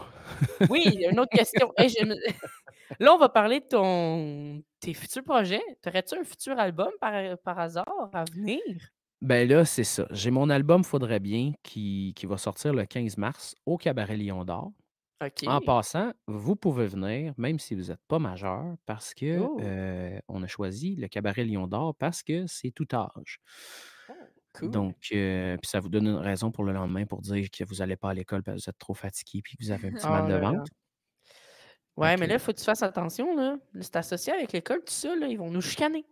Oui, 0.70 1.06
une 1.12 1.20
autre 1.20 1.38
question. 1.38 1.74
Hey, 1.78 1.94
Là, 3.00 3.14
on 3.14 3.18
va 3.18 3.30
parler 3.30 3.60
de 3.62 3.66
ton... 3.66 4.62
tes 4.80 4.94
futurs 4.94 5.24
projets. 5.24 5.62
T'aurais-tu 5.82 6.16
un 6.18 6.24
futur 6.24 6.60
album 6.60 6.90
par, 7.00 7.38
par 7.40 7.60
hasard 7.60 8.10
à 8.12 8.24
venir? 8.26 8.60
Ben 9.22 9.48
là, 9.48 9.64
c'est 9.66 9.84
ça. 9.84 10.08
J'ai 10.12 10.32
mon 10.32 10.50
album 10.50 10.84
Faudrait 10.84 11.20
bien 11.20 11.54
qui, 11.64 12.14
qui 12.16 12.26
va 12.26 12.38
sortir 12.38 12.74
le 12.74 12.86
15 12.86 13.18
mars 13.18 13.56
au 13.66 13.78
Cabaret 13.78 14.18
Lion 14.18 14.44
d'Or. 14.44 14.72
En 15.48 15.62
passant, 15.62 16.14
vous 16.28 16.56
pouvez 16.56 16.88
venir, 16.88 17.34
même 17.38 17.60
si 17.60 17.76
vous 17.76 17.90
n'êtes 17.90 18.02
pas 18.08 18.20
majeur, 18.20 18.76
parce 18.86 19.14
que 19.14 19.40
Oh. 19.40 19.60
euh, 19.62 20.20
on 20.28 20.42
a 20.44 20.48
choisi 20.48 20.96
le 20.96 21.08
Cabaret 21.08 21.44
Lion 21.46 21.68
d'Or 21.68 21.96
parce 21.96 22.24
que 22.24 22.48
c'est 22.48 22.72
tout 22.72 22.88
âge. 22.94 23.40
Cool. 24.54 24.70
Donc, 24.72 24.96
euh, 25.14 25.56
puis 25.58 25.70
ça 25.70 25.80
vous 25.80 25.88
donne 25.90 26.08
une 26.08 26.16
raison 26.18 26.52
pour 26.52 26.64
le 26.66 26.74
lendemain 26.74 27.06
pour 27.06 27.22
dire 27.22 27.50
que 27.50 27.64
vous 27.64 27.76
n'allez 27.76 27.96
pas 27.96 28.10
à 28.10 28.14
l'école 28.14 28.44
parce 28.44 28.58
que 28.58 28.64
vous 28.64 28.70
êtes 28.70 28.78
trop 28.80 28.94
fatigué 28.94 29.42
puis 29.42 29.56
que 29.56 29.64
vous 29.64 29.72
avez 29.72 29.88
un 29.88 29.92
petit 29.94 30.06
Oh 30.06 30.10
mal 30.10 30.28
de 30.28 30.34
là 30.34 30.40
là. 30.40 30.52
ventre. 30.52 30.72
Ouais, 31.98 32.18
mais 32.18 32.26
là, 32.28 32.34
il 32.36 32.40
faut 32.40 32.52
que 32.52 32.58
tu 32.58 32.64
fasses 32.66 32.84
attention. 32.84 33.36
Là, 33.36 33.58
c'est 33.80 33.96
associé 33.96 34.34
avec 34.34 34.52
l'école, 34.54 34.80
tout 34.80 34.92
ça. 34.94 35.16
Là, 35.16 35.28
ils 35.28 35.38
vont 35.38 35.52
nous 35.52 35.62
chicaner. 35.62 36.06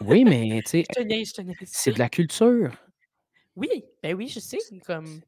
Oui, 0.00 0.24
mais 0.24 0.62
tu 0.64 0.70
sais, 0.82 0.84
c'est 1.64 1.92
de 1.92 1.98
la 1.98 2.08
culture. 2.08 2.72
Oui, 3.54 3.84
ben 4.02 4.14
oui, 4.14 4.28
je 4.28 4.40
sais. 4.40 4.58
Comme... 4.86 5.20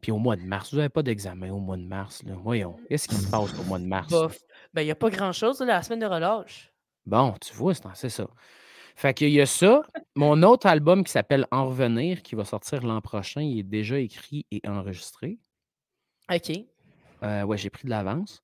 Puis 0.00 0.12
au 0.12 0.18
mois 0.18 0.36
de 0.36 0.42
mars, 0.42 0.70
vous 0.70 0.76
n'avez 0.76 0.88
pas 0.88 1.02
d'examen 1.02 1.50
au 1.50 1.58
mois 1.58 1.76
de 1.76 1.82
mars. 1.82 2.22
Là. 2.24 2.34
Voyons, 2.42 2.76
qu'est-ce 2.88 3.08
qui 3.08 3.14
se 3.14 3.30
passe 3.30 3.58
au 3.58 3.64
mois 3.64 3.78
de 3.78 3.84
mars? 3.84 4.12
Ben, 4.74 4.82
il 4.82 4.86
n'y 4.86 4.90
a 4.90 4.96
pas 4.96 5.10
grand-chose. 5.10 5.60
La 5.60 5.82
semaine 5.82 6.00
de 6.00 6.06
relâche. 6.06 6.72
Bon, 7.06 7.34
tu 7.40 7.54
vois, 7.54 7.72
c'est 7.94 8.10
ça. 8.10 8.28
Fait 8.96 9.14
qu'il 9.14 9.30
y 9.30 9.40
a 9.40 9.46
ça. 9.46 9.82
Mon 10.16 10.42
autre 10.42 10.66
album 10.66 11.04
qui 11.04 11.12
s'appelle 11.12 11.46
En 11.50 11.68
revenir, 11.68 12.22
qui 12.22 12.34
va 12.34 12.44
sortir 12.44 12.84
l'an 12.84 13.00
prochain, 13.00 13.40
il 13.40 13.60
est 13.60 13.62
déjà 13.62 13.98
écrit 13.98 14.44
et 14.50 14.60
enregistré. 14.66 15.38
OK. 16.32 16.52
Euh, 17.22 17.42
ouais, 17.44 17.56
j'ai 17.56 17.70
pris 17.70 17.84
de 17.84 17.90
l'avance. 17.90 18.42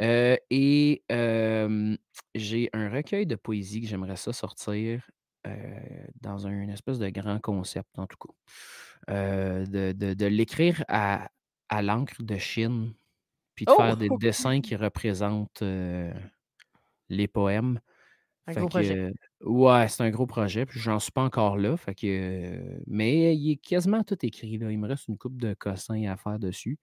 Euh, 0.00 0.36
et 0.48 1.02
euh, 1.12 1.96
j'ai 2.34 2.70
un 2.72 2.88
recueil 2.88 3.26
de 3.26 3.36
poésie 3.36 3.82
que 3.82 3.86
j'aimerais 3.86 4.16
ça 4.16 4.32
sortir 4.32 5.10
euh, 5.46 5.50
dans 6.20 6.46
un 6.46 6.68
espèce 6.68 6.98
de 6.98 7.08
grand 7.10 7.38
concept, 7.38 7.98
en 7.98 8.06
tout 8.06 8.16
cas. 8.16 8.32
Euh, 9.10 9.66
de 9.66 9.92
de- 9.92 10.14
de 10.14 10.26
l'écrire 10.26 10.84
à, 10.88 11.30
à 11.68 11.82
l'encre 11.82 12.22
de 12.22 12.38
Chine, 12.38 12.94
puis 13.56 13.66
de 13.66 13.72
Oh! 13.72 13.72
faire 13.72 13.96
des 13.96 14.10
dessins 14.10 14.60
qui 14.62 14.76
représentent 14.76 15.62
euh, 15.62 16.12
les 17.08 17.28
poèmes. 17.28 17.80
Un 18.46 18.54
Fait 18.54 18.60
gros 18.60 18.68
que, 18.68 18.80
projet. 18.80 18.96
euh, 19.10 19.12
ouais, 19.44 19.88
c'est 19.88 20.02
un 20.04 20.10
gros 20.10 20.26
projet, 20.26 20.66
puis 20.66 20.80
j'en 20.80 20.98
suis 21.00 21.12
pas 21.12 21.22
encore 21.24 21.56
là. 21.58 21.76
Fait 21.76 21.94
que, 21.94 22.60
mais 22.86 23.36
il 23.36 23.52
est 23.52 23.56
quasiment 23.56 24.04
tout 24.04 24.18
écrit. 24.26 24.58
Là. 24.58 24.70
Il 24.72 24.78
me 24.78 24.88
reste 24.88 25.08
une 25.08 25.18
coupe 25.18 25.40
de 25.40 25.54
cossins 25.54 26.04
à 26.10 26.16
faire 26.16 26.38
dessus. 26.40 26.78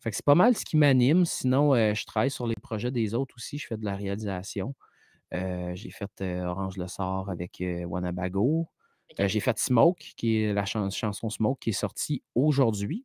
Fait 0.00 0.10
que 0.10 0.16
c'est 0.16 0.24
pas 0.26 0.34
mal 0.36 0.56
ce 0.56 0.64
qui 0.66 0.76
m'anime. 0.78 1.24
Sinon, 1.26 1.74
euh, 1.74 1.94
je 1.94 2.06
travaille 2.06 2.30
sur 2.32 2.46
les 2.48 2.56
projets 2.56 2.90
des 2.92 3.14
autres 3.14 3.36
aussi. 3.36 3.58
Je 3.58 3.66
fais 3.68 3.76
de 3.78 3.84
la 3.86 3.96
réalisation. 3.96 4.74
Euh, 5.34 5.74
j'ai 5.76 5.90
fait 5.90 6.10
euh, 6.22 6.44
Orange 6.46 6.76
le 6.78 6.88
sort 6.88 7.30
avec 7.30 7.62
Wanabago. 7.86 8.68
Euh, 9.20 9.28
j'ai 9.28 9.40
fait 9.40 9.58
Smoke, 9.58 9.98
qui 10.16 10.42
est 10.42 10.52
la 10.52 10.64
chan- 10.64 10.90
chanson 10.90 11.30
Smoke 11.30 11.58
qui 11.60 11.70
est 11.70 11.72
sortie 11.72 12.22
aujourd'hui 12.34 13.04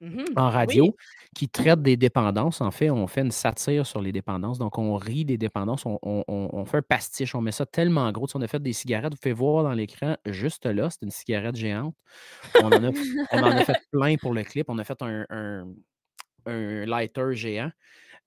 Mhm. 0.00 0.26
en 0.36 0.48
radio, 0.48 0.84
Oui. 0.84 0.92
qui 1.34 1.48
traite 1.48 1.82
des 1.82 1.96
dépendances. 1.96 2.60
En 2.60 2.70
fait, 2.70 2.88
on 2.88 3.08
fait 3.08 3.22
une 3.22 3.32
satire 3.32 3.84
sur 3.84 4.00
les 4.00 4.12
dépendances. 4.12 4.58
Donc, 4.58 4.78
on 4.78 4.94
rit 4.94 5.24
des 5.24 5.38
dépendances, 5.38 5.86
on, 5.86 5.98
on- 6.02 6.22
on- 6.28 6.50
on 6.52 6.64
fait 6.66 6.76
un 6.78 6.82
pastiche, 6.82 7.34
on 7.34 7.40
met 7.40 7.50
ça 7.50 7.66
tellement 7.66 8.10
gros. 8.12 8.26
Tu 8.28 8.32
sais, 8.32 8.38
on 8.38 8.42
a 8.42 8.46
fait 8.46 8.62
des 8.62 8.72
cigarettes, 8.72 9.12
vous 9.14 9.18
pouvez 9.20 9.32
voir 9.32 9.64
dans 9.64 9.72
l'écran, 9.72 10.16
juste 10.26 10.66
là, 10.66 10.88
c'est 10.90 11.02
une 11.02 11.10
cigarette 11.10 11.56
géante. 11.56 11.96
On 12.62 12.66
en 12.66 12.84
a, 12.84 12.90
on 13.32 13.38
en 13.38 13.50
a 13.56 13.64
fait 13.64 13.76
plein 13.90 14.14
pour 14.16 14.34
le 14.34 14.44
clip. 14.44 14.66
On 14.68 14.78
a 14.78 14.84
fait 14.84 15.02
un, 15.02 15.24
un- 15.30 15.66
un 16.46 16.86
lighter 16.86 17.34
géant. 17.34 17.70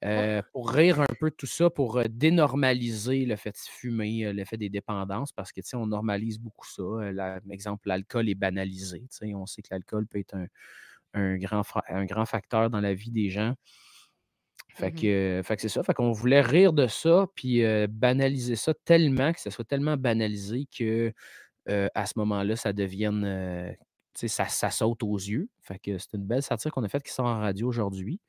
Euh, 0.03 0.41
pour 0.51 0.71
rire 0.71 0.99
un 1.01 1.13
peu 1.19 1.29
de 1.29 1.35
tout 1.35 1.45
ça, 1.47 1.69
pour 1.69 2.01
dénormaliser 2.09 3.25
le 3.25 3.35
fait 3.35 3.51
de 3.51 3.57
fumer, 3.57 4.33
le 4.33 4.45
fait 4.45 4.57
des 4.57 4.69
dépendances, 4.69 5.31
parce 5.31 5.51
que, 5.51 5.61
tu 5.61 5.69
sais, 5.69 5.77
on 5.77 5.87
normalise 5.87 6.39
beaucoup 6.39 6.67
ça. 6.67 6.83
La- 7.11 7.39
exemple, 7.51 7.87
l'alcool 7.87 8.29
est 8.29 8.35
banalisé. 8.35 8.99
tu 9.01 9.07
sais, 9.27 9.33
On 9.35 9.45
sait 9.45 9.61
que 9.61 9.67
l'alcool 9.71 10.07
peut 10.07 10.19
être 10.19 10.35
un, 10.35 10.47
un 11.13 11.37
grand, 11.37 11.63
un 11.89 12.05
grand 12.05 12.25
facteur 12.25 12.69
dans 12.69 12.81
la 12.81 12.93
vie 12.93 13.11
des 13.11 13.29
gens. 13.29 13.55
Fait 14.73 14.91
Mhm. 14.91 14.95
que, 15.01 15.07
euh, 15.07 15.43
que 15.43 15.61
c'est 15.61 15.69
ça. 15.69 15.83
Fait 15.83 15.93
qu'on 15.93 16.11
voulait 16.13 16.41
rire 16.41 16.71
de 16.73 16.87
ça, 16.87 17.27
puis 17.35 17.63
euh, 17.63 17.87
banaliser 17.89 18.55
ça 18.55 18.73
tellement, 18.73 19.33
que 19.33 19.39
ça 19.41 19.51
soit 19.51 19.65
tellement 19.65 19.97
banalisé 19.97 20.65
que 20.75 21.13
à 21.95 22.05
ce 22.05 22.13
moment-là, 22.17 22.55
ça 22.57 22.73
devienne. 22.73 23.75
tu 24.13 24.21
sais, 24.21 24.27
ça, 24.27 24.47
ça 24.47 24.71
saute 24.71 25.03
aux 25.03 25.17
yeux. 25.17 25.49
Fait 25.61 25.79
que 25.79 25.97
c'est 25.97 26.13
une 26.15 26.25
belle 26.25 26.43
satire 26.43 26.71
qu'on 26.71 26.83
a 26.83 26.89
faite 26.89 27.03
qui 27.03 27.13
sort 27.13 27.27
en 27.27 27.39
radio 27.39 27.67
aujourd'hui 27.67 28.19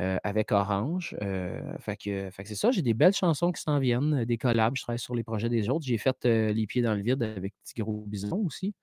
euh, 0.00 0.18
avec 0.24 0.50
Orange. 0.52 1.16
Euh, 1.22 1.60
fait 1.78 1.96
que, 1.96 2.30
fait 2.30 2.42
que 2.42 2.48
c'est 2.48 2.54
ça. 2.54 2.70
J'ai 2.70 2.82
des 2.82 2.94
belles 2.94 3.12
chansons 3.12 3.52
qui 3.52 3.62
s'en 3.62 3.78
viennent, 3.78 4.22
euh, 4.22 4.24
des 4.24 4.38
collabs. 4.38 4.74
Je 4.76 4.82
travaille 4.82 4.98
sur 4.98 5.14
les 5.14 5.22
projets 5.22 5.48
des 5.48 5.68
autres. 5.68 5.84
J'ai 5.86 5.98
fait 5.98 6.16
euh, 6.26 6.52
Les 6.52 6.66
pieds 6.66 6.82
dans 6.82 6.94
le 6.94 7.02
vide 7.02 7.22
avec 7.22 7.54
Petit 7.62 7.74
Gros 7.80 8.04
Bison 8.06 8.38
aussi. 8.44 8.74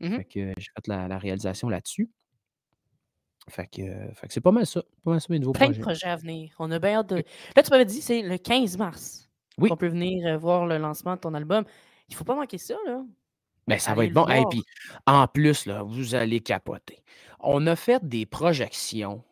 Mhm. 0.00 0.16
Fait 0.16 0.24
que 0.24 0.52
j'ai 0.58 0.70
fait 0.74 0.86
la, 0.86 1.08
la 1.08 1.18
réalisation 1.18 1.68
là-dessus. 1.68 2.10
Fait 3.48 3.66
que, 3.66 3.82
fait 4.14 4.26
que 4.26 4.32
c'est 4.32 4.40
pas 4.40 4.50
mal 4.50 4.66
ça. 4.66 4.82
Pas 5.04 5.12
mal 5.12 5.20
ça 5.20 5.26
mes 5.30 5.38
nouveaux 5.38 5.52
Plein 5.52 5.68
de 5.70 5.78
projets. 5.78 6.06
à 6.06 6.16
venir. 6.16 6.52
On 6.58 6.70
a 6.70 6.78
bien 6.78 6.98
hâte 6.98 7.10
de. 7.10 7.16
Là, 7.54 7.62
tu 7.62 7.70
m'avais 7.70 7.84
dit 7.84 8.00
c'est 8.00 8.22
le 8.22 8.38
15 8.38 8.76
mars 8.76 9.30
Oui. 9.58 9.68
qu'on 9.68 9.76
peut 9.76 9.86
venir 9.88 10.38
voir 10.38 10.66
le 10.66 10.78
lancement 10.78 11.14
de 11.14 11.20
ton 11.20 11.32
album. 11.34 11.64
Il 12.08 12.14
faut 12.14 12.24
pas 12.24 12.34
manquer 12.34 12.58
ça, 12.58 12.74
là. 12.86 13.02
Ben, 13.68 13.78
ça 13.78 13.94
va 13.94 14.04
être 14.04 14.12
bon. 14.12 14.26
Et 14.28 14.44
puis, 14.48 14.62
en 15.06 15.26
plus, 15.26 15.66
là, 15.66 15.82
vous 15.82 16.14
allez 16.14 16.40
capoter. 16.40 17.02
On 17.40 17.66
a 17.66 17.74
fait 17.76 18.06
des 18.06 18.24
projections 18.24 19.24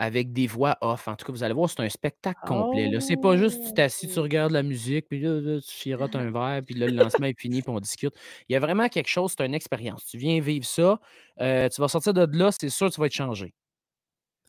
avec 0.00 0.32
des 0.32 0.46
voix 0.46 0.78
off. 0.80 1.08
En 1.08 1.16
tout 1.16 1.26
cas, 1.26 1.32
vous 1.32 1.44
allez 1.44 1.54
voir, 1.54 1.68
c'est 1.70 1.80
un 1.80 1.88
spectacle 1.90 2.40
complet. 2.46 2.88
là. 2.88 3.00
C'est 3.00 3.18
pas 3.18 3.36
juste 3.36 3.62
tu 3.66 3.74
t'assis, 3.74 4.08
tu 4.08 4.18
Oh! 4.18 4.22
regardes 4.22 4.52
la 4.52 4.62
musique, 4.62 5.08
puis 5.08 5.20
là, 5.20 5.40
là, 5.40 5.60
tu 5.60 5.70
chirotes 5.70 6.16
un 6.16 6.30
verre, 6.30 6.62
puis 6.64 6.74
là, 6.74 6.86
le 6.88 6.94
lancement 6.94 7.26
est 7.26 7.38
fini, 7.38 7.62
puis 7.62 7.70
on 7.70 7.80
discute. 7.80 8.14
Il 8.48 8.54
y 8.54 8.56
a 8.56 8.60
vraiment 8.60 8.88
quelque 8.88 9.08
chose, 9.08 9.34
c'est 9.36 9.44
une 9.46 9.54
expérience. 9.54 10.06
Tu 10.06 10.18
viens 10.18 10.40
vivre 10.40 10.64
ça, 10.66 10.98
euh, 11.40 11.68
tu 11.68 11.80
vas 11.82 11.88
sortir 11.88 12.14
de 12.14 12.26
là, 12.38 12.50
c'est 12.52 12.70
sûr 12.70 12.88
que 12.88 12.94
tu 12.94 13.00
vas 13.00 13.06
être 13.06 13.12
changé. 13.14 13.54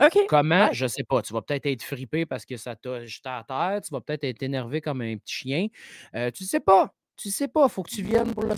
OK. 0.04 0.18
Comment? 0.28 0.68
Ouais. 0.68 0.74
Je 0.74 0.88
sais 0.88 1.04
pas. 1.04 1.22
Tu 1.22 1.34
vas 1.34 1.42
peut-être 1.44 1.66
être 1.68 1.84
frippé 1.84 2.26
parce 2.26 2.46
que 2.46 2.58
ça 2.58 2.76
t'a 2.76 3.06
jeté 3.06 3.30
à 3.30 3.44
terre. 3.48 3.82
Tu 3.84 3.90
vas 3.94 4.02
peut-être 4.02 4.24
être 4.24 4.42
énervé 4.42 4.82
comme 4.82 5.02
un 5.02 5.16
petit 5.18 5.34
chien. 5.36 5.68
Euh, 6.16 6.32
tu 6.32 6.44
sais 6.46 6.60
pas. 6.60 6.94
Tu 7.18 7.30
sais 7.30 7.48
pas. 7.48 7.68
Faut 7.70 7.84
que 7.84 7.92
tu 7.92 8.02
viennes 8.02 8.34
pour 8.34 8.44
le 8.44 8.56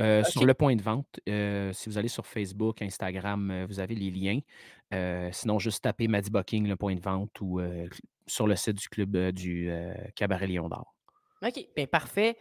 Euh, 0.00 0.22
Sur 0.24 0.44
le 0.44 0.54
point 0.54 0.76
de 0.76 0.82
vente, 0.82 1.20
euh, 1.28 1.72
si 1.72 1.88
vous 1.88 1.98
allez 1.98 2.08
sur 2.08 2.26
Facebook, 2.26 2.82
Instagram, 2.82 3.50
euh, 3.50 3.66
vous 3.68 3.80
avez 3.80 3.94
les 3.94 4.10
liens. 4.10 4.40
Sinon, 5.32 5.58
juste 5.58 5.82
tapez 5.82 6.08
Maddy 6.08 6.30
Bucking, 6.30 6.68
le 6.68 6.76
point 6.76 6.94
de 6.94 7.00
vente, 7.00 7.40
ou 7.40 7.60
sur 8.26 8.46
le 8.46 8.56
site 8.56 8.78
du 8.78 8.88
club 8.88 9.16
du 9.32 9.70
Cabaret 10.14 10.46
Lion 10.46 10.68
d'Or. 10.68 10.94
OK. 11.44 11.66
Bien, 11.76 11.86
parfait. 11.86 12.36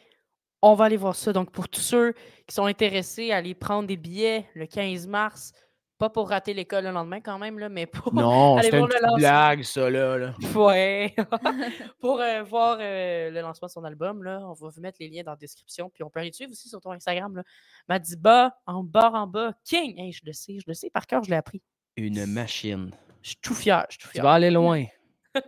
On 0.62 0.74
va 0.74 0.86
aller 0.86 0.98
voir 0.98 1.16
ça. 1.16 1.34
Donc, 1.34 1.52
pour 1.52 1.68
tous 1.68 1.82
ceux 1.82 2.14
qui 2.48 2.56
sont 2.56 2.66
intéressés 2.66 3.32
à 3.32 3.38
aller 3.38 3.54
prendre 3.54 3.88
des 3.88 3.98
billets 3.98 4.46
le 4.56 4.66
15 4.66 5.08
mars, 5.08 5.52
pas 5.98 6.10
pour 6.10 6.30
rater 6.30 6.54
l'école 6.54 6.84
le 6.86 6.92
lendemain 6.92 7.20
quand 7.22 7.38
même, 7.40 7.58
là, 7.60 7.70
mais 7.70 7.86
pour 7.86 8.14
Non, 8.14 8.58
aller 8.58 8.70
c'est 8.70 8.78
voir 8.78 8.84
une 8.84 8.88
le 8.88 8.94
petite 8.94 9.02
lancement. 9.04 9.18
blague, 9.18 9.64
ça, 9.64 9.90
là. 9.90 10.18
là. 10.18 10.34
Ouais. 10.56 11.16
pour 12.00 12.20
euh, 12.22 12.44
voir 12.44 12.78
euh, 12.80 13.30
le 13.32 13.42
lancement 13.42 13.66
de 13.68 13.72
son 13.72 13.84
album, 13.84 14.24
là, 14.24 14.40
on 14.44 14.54
va 14.54 14.70
vous 14.70 14.82
mettre 14.82 14.98
les 15.00 15.10
liens 15.10 15.24
dans 15.24 15.32
la 15.32 15.38
description. 15.38 15.90
Puis 15.90 16.04
on 16.04 16.10
peut 16.10 16.20
aller 16.20 16.32
te 16.32 16.36
suivre 16.36 16.52
aussi 16.52 16.70
sur 16.70 16.80
ton 16.80 16.92
Instagram. 16.92 17.36
Là. 17.38 17.44
Madiba, 17.90 18.58
en 18.66 18.84
bas, 18.84 19.12
en 19.14 19.28
bas, 19.28 19.54
King. 19.64 20.00
Hey, 20.00 20.12
je 20.12 20.22
le 20.26 20.34
sais, 20.34 20.58
je 20.60 20.66
le 20.68 20.74
sais 20.74 20.90
par 20.90 21.06
cœur, 21.08 21.24
je 21.24 21.30
l'ai 21.30 21.36
appris. 21.38 21.62
Une 21.96 22.26
machine. 22.26 22.92
Je 23.24 23.30
suis 23.30 23.38
tout 23.42 23.56
fier, 23.56 23.86
je 23.90 23.94
suis 23.96 24.00
tout 24.00 24.08
Tu 24.10 24.14
fier. 24.14 24.24
vas 24.24 24.34
aller 24.34 24.52
loin. 24.52 24.86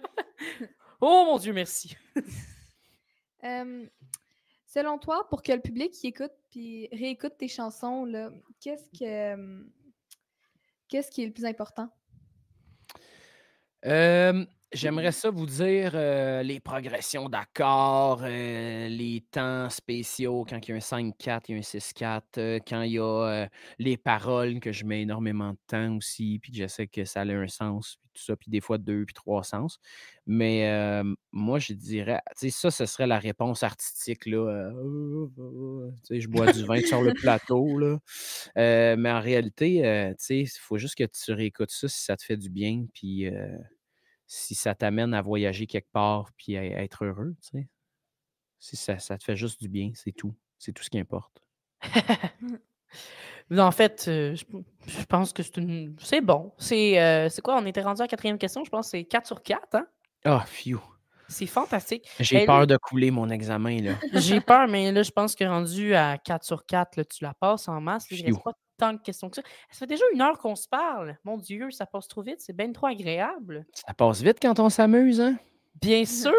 Oh 1.01 1.23
mon 1.25 1.37
Dieu, 1.37 1.53
merci. 1.53 1.95
Selon 4.65 4.97
toi, 4.99 5.27
pour 5.29 5.41
que 5.41 5.51
le 5.51 5.61
public 5.61 5.91
qui 5.91 6.07
écoute 6.07 6.31
puis 6.51 6.87
réécoute 6.91 7.37
tes 7.37 7.47
chansons, 7.47 8.05
là, 8.05 8.29
qu'est-ce 8.59 8.89
que 8.99 9.05
euh, 9.35 9.63
qu'est-ce 10.89 11.11
qui 11.11 11.23
est 11.23 11.27
le 11.27 11.31
plus 11.31 11.45
important? 11.45 11.89
Euh, 13.85 14.45
J'aimerais 14.71 15.11
ça 15.11 15.31
vous 15.31 15.47
dire 15.47 15.93
euh, 15.95 16.43
les 16.43 16.59
progressions 16.59 17.27
d'accords, 17.27 18.21
euh, 18.21 18.87
les 18.87 19.25
temps 19.31 19.67
spéciaux, 19.67 20.45
quand 20.47 20.59
il 20.67 20.69
y 20.69 20.73
a 20.73 20.75
un 20.75 20.79
5-4, 20.79 21.41
il 21.47 21.53
y 21.53 21.55
a 21.55 21.57
un 21.57 21.61
6-4, 21.61 22.21
euh, 22.37 22.59
quand 22.67 22.83
il 22.83 22.91
y 22.91 22.99
a 22.99 23.47
les 23.79 23.97
paroles, 23.97 24.59
que 24.59 24.71
je 24.71 24.85
mets 24.85 25.01
énormément 25.01 25.53
de 25.53 25.57
temps 25.65 25.95
aussi, 25.95 26.37
puis 26.39 26.51
que 26.51 26.59
je 26.59 26.67
sais 26.67 26.85
que 26.85 27.03
ça 27.03 27.21
a 27.21 27.25
un 27.25 27.47
sens, 27.47 27.97
puis 27.99 28.09
tout 28.13 28.23
ça, 28.23 28.35
puis 28.35 28.51
des 28.51 28.61
fois 28.61 28.77
deux, 28.77 29.05
puis 29.05 29.15
trois 29.15 29.43
sens. 29.43 29.79
Mais 30.27 31.01
moi, 31.31 31.57
je 31.57 31.73
dirais, 31.73 32.21
tu 32.39 32.51
sais, 32.51 32.69
ça, 32.69 32.69
ce 32.69 32.85
serait 32.85 33.07
la 33.07 33.17
réponse 33.17 33.63
artistique, 33.63 34.27
là. 34.27 34.71
tu 34.75 35.91
sais, 36.03 36.21
je 36.21 36.27
bois 36.27 36.51
du 36.51 36.63
vin 36.63 36.81
sur 36.81 37.01
le 37.01 37.13
plateau, 37.19 37.79
là. 37.79 37.97
Mais 38.55 39.11
en 39.11 39.19
réalité, 39.19 40.13
tu 40.19 40.25
sais, 40.25 40.39
il 40.41 40.59
faut 40.59 40.77
juste 40.77 40.95
que 40.95 41.05
tu 41.05 41.31
réécoutes 41.31 41.71
ça 41.71 41.87
si 41.87 42.03
ça 42.03 42.15
te 42.15 42.23
fait 42.23 42.37
du 42.37 42.51
bien, 42.51 42.85
puis 42.93 43.27
si 44.31 44.53
ça 44.53 44.75
t'amène 44.75 45.15
à 45.15 45.23
voyager 45.23 45.65
quelque 45.65 45.91
part, 45.91 46.31
puis 46.37 46.55
à, 46.55 46.61
à 46.61 46.83
être 46.83 47.03
heureux, 47.03 47.35
tu 47.41 47.49
sais. 47.59 47.67
Si 48.59 48.75
ça, 48.75 48.99
ça 48.99 49.17
te 49.17 49.23
fait 49.23 49.35
juste 49.35 49.59
du 49.59 49.67
bien, 49.69 49.91
c'est 49.95 50.11
tout. 50.11 50.35
C'est 50.59 50.71
tout 50.71 50.83
ce 50.83 50.89
qui 50.91 50.99
importe. 50.99 51.41
Mais 53.49 53.61
en 53.61 53.71
fait, 53.71 54.05
euh, 54.07 54.35
je, 54.35 54.45
je 54.87 55.05
pense 55.05 55.33
que 55.33 55.41
c'est 55.41 55.57
une... 55.57 55.95
c'est 55.99 56.21
bon. 56.21 56.53
C'est 56.59 57.01
euh, 57.01 57.29
c'est 57.29 57.41
quoi? 57.41 57.57
On 57.57 57.65
était 57.65 57.81
rendu 57.81 58.01
à 58.01 58.03
la 58.03 58.07
quatrième 58.07 58.37
question. 58.37 58.63
Je 58.63 58.69
pense 58.69 58.87
que 58.87 58.91
c'est 58.91 59.05
4 59.05 59.25
sur 59.25 59.41
4. 59.41 59.75
Hein? 59.75 59.87
Ah, 60.25 60.45
phew. 60.45 60.79
C'est 61.27 61.45
fantastique. 61.47 62.07
J'ai 62.19 62.45
peur 62.45 62.59
là- 62.61 62.65
de 62.67 62.77
couler 62.77 63.09
mon 63.11 63.29
examen, 63.29 63.81
là. 63.81 63.93
J'ai 64.13 64.41
peur, 64.41 64.67
mais 64.67 64.91
là, 64.91 65.01
je 65.03 65.11
pense 65.11 65.35
que 65.35 65.43
rendu 65.45 65.95
à 65.95 66.17
4 66.19 66.43
sur 66.43 66.65
4, 66.65 66.97
là, 66.97 67.05
tu 67.05 67.23
la 67.23 67.33
passes 67.33 67.67
en 67.67 67.79
masse. 67.81 68.09
là, 68.11 68.17
Il 68.17 68.23
ne 68.23 68.27
reste 68.27 68.37
Phew. 68.39 68.43
pas 68.43 68.53
tant 68.79 68.93
de 68.93 68.99
questions 68.99 69.29
que 69.29 69.35
ça. 69.35 69.41
Ça 69.69 69.77
fait 69.79 69.87
déjà 69.87 70.03
une 70.13 70.21
heure 70.21 70.39
qu'on 70.39 70.55
se 70.55 70.67
parle. 70.67 71.17
Mon 71.23 71.37
Dieu, 71.37 71.69
ça 71.71 71.85
passe 71.85 72.07
trop 72.07 72.21
vite. 72.23 72.41
C'est 72.41 72.55
bien 72.55 72.71
trop 72.71 72.87
agréable. 72.87 73.65
Ça 73.73 73.93
passe 73.93 74.21
vite 74.21 74.37
quand 74.41 74.59
on 74.59 74.69
s'amuse, 74.69 75.21
hein? 75.21 75.37
Bien 75.81 76.03
sûr. 76.05 76.33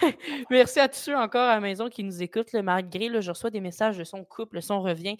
Merci 0.50 0.80
à 0.80 0.88
tous 0.88 0.98
ceux 0.98 1.16
encore 1.16 1.48
à 1.48 1.54
la 1.54 1.60
maison 1.60 1.88
qui 1.88 2.04
nous 2.04 2.22
écoutent. 2.22 2.52
là, 2.52 2.62
malgré, 2.62 3.08
là, 3.08 3.20
je 3.20 3.30
reçois 3.30 3.50
des 3.50 3.60
messages 3.60 3.98
de 3.98 4.04
son 4.04 4.24
couple, 4.24 4.56
le 4.56 4.60
son 4.60 4.80
revient. 4.80 5.16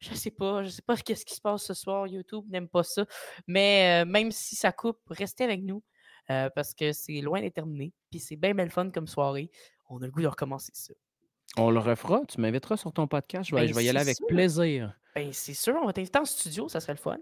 Je 0.00 0.14
sais 0.14 0.30
pas, 0.30 0.62
je 0.62 0.68
sais 0.68 0.82
pas 0.82 0.96
qu'est-ce 1.04 1.24
qui 1.26 1.34
se 1.34 1.40
passe 1.40 1.64
ce 1.64 1.74
soir. 1.74 2.06
YouTube 2.06 2.44
n'aime 2.48 2.68
pas 2.68 2.82
ça. 2.84 3.04
Mais 3.46 4.02
euh, 4.02 4.08
même 4.08 4.30
si 4.32 4.56
ça 4.56 4.72
coupe, 4.72 4.98
restez 5.10 5.44
avec 5.44 5.62
nous 5.62 5.82
euh, 6.30 6.48
parce 6.54 6.74
que 6.74 6.92
c'est 6.92 7.20
loin 7.20 7.40
d'être 7.40 7.54
terminé. 7.54 7.92
Puis 8.10 8.20
c'est 8.20 8.36
bien 8.36 8.54
belle 8.54 8.70
fun 8.70 8.90
comme 8.90 9.06
soirée. 9.08 9.50
On 9.90 10.00
a 10.02 10.06
le 10.06 10.12
goût 10.12 10.22
de 10.22 10.26
recommencer 10.28 10.72
ça. 10.74 10.94
On 11.56 11.70
le 11.70 11.78
refera. 11.80 12.20
Tu 12.28 12.40
m'inviteras 12.40 12.76
sur 12.76 12.92
ton 12.92 13.06
podcast. 13.06 13.48
Je 13.48 13.54
vais, 13.54 13.62
Ben, 13.62 13.68
je 13.68 13.74
vais 13.74 13.84
y 13.84 13.88
aller 13.88 13.98
avec 14.00 14.16
sûr. 14.16 14.26
plaisir. 14.26 14.94
Ben, 15.18 15.32
c'est 15.32 15.52
sûr, 15.52 15.76
on 15.82 15.86
va 15.86 15.92
t'inviter 15.92 16.16
en 16.20 16.24
studio, 16.24 16.68
ça 16.68 16.78
serait 16.78 16.92
le 16.92 16.98
fun. 16.98 17.18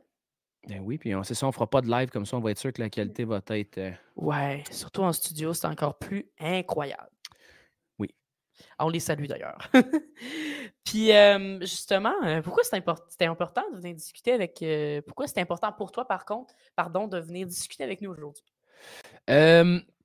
Ben 0.68 0.80
oui, 0.80 0.98
puis 0.98 1.14
on, 1.14 1.22
c'est 1.22 1.32
ça, 1.32 1.46
on 1.46 1.52
fera 1.52 1.66
pas 1.66 1.80
de 1.80 1.90
live 1.90 2.10
comme 2.10 2.26
ça. 2.26 2.36
On 2.36 2.40
va 2.40 2.50
être 2.50 2.58
sûr 2.58 2.70
que 2.70 2.82
la 2.82 2.90
qualité 2.90 3.24
va 3.24 3.40
être. 3.48 3.78
euh, 3.78 3.90
Ouais, 4.16 4.62
surtout 4.70 5.00
en 5.00 5.14
studio, 5.14 5.54
c'est 5.54 5.66
encore 5.66 5.96
plus 5.96 6.30
incroyable. 6.38 7.08
Oui. 7.98 8.14
On 8.78 8.90
les 8.90 9.00
salue 9.00 9.24
d'ailleurs. 9.24 9.70
Puis 10.84 11.10
euh, 11.10 11.58
justement, 11.60 12.12
euh, 12.22 12.42
pourquoi 12.42 12.64
import- 12.72 13.06
c'était 13.08 13.24
important 13.24 13.62
de 13.72 13.78
venir 13.78 13.94
discuter 13.94 14.32
avec. 14.32 14.60
euh, 14.60 15.00
pourquoi 15.00 15.26
c'est 15.26 15.40
important 15.40 15.72
pour 15.72 15.90
toi, 15.90 16.06
par 16.06 16.26
contre, 16.26 16.54
pardon, 16.74 17.08
de 17.08 17.18
venir 17.18 17.46
discuter 17.46 17.82
avec 17.82 18.02
nous 18.02 18.10
aujourd'hui? 18.10 18.44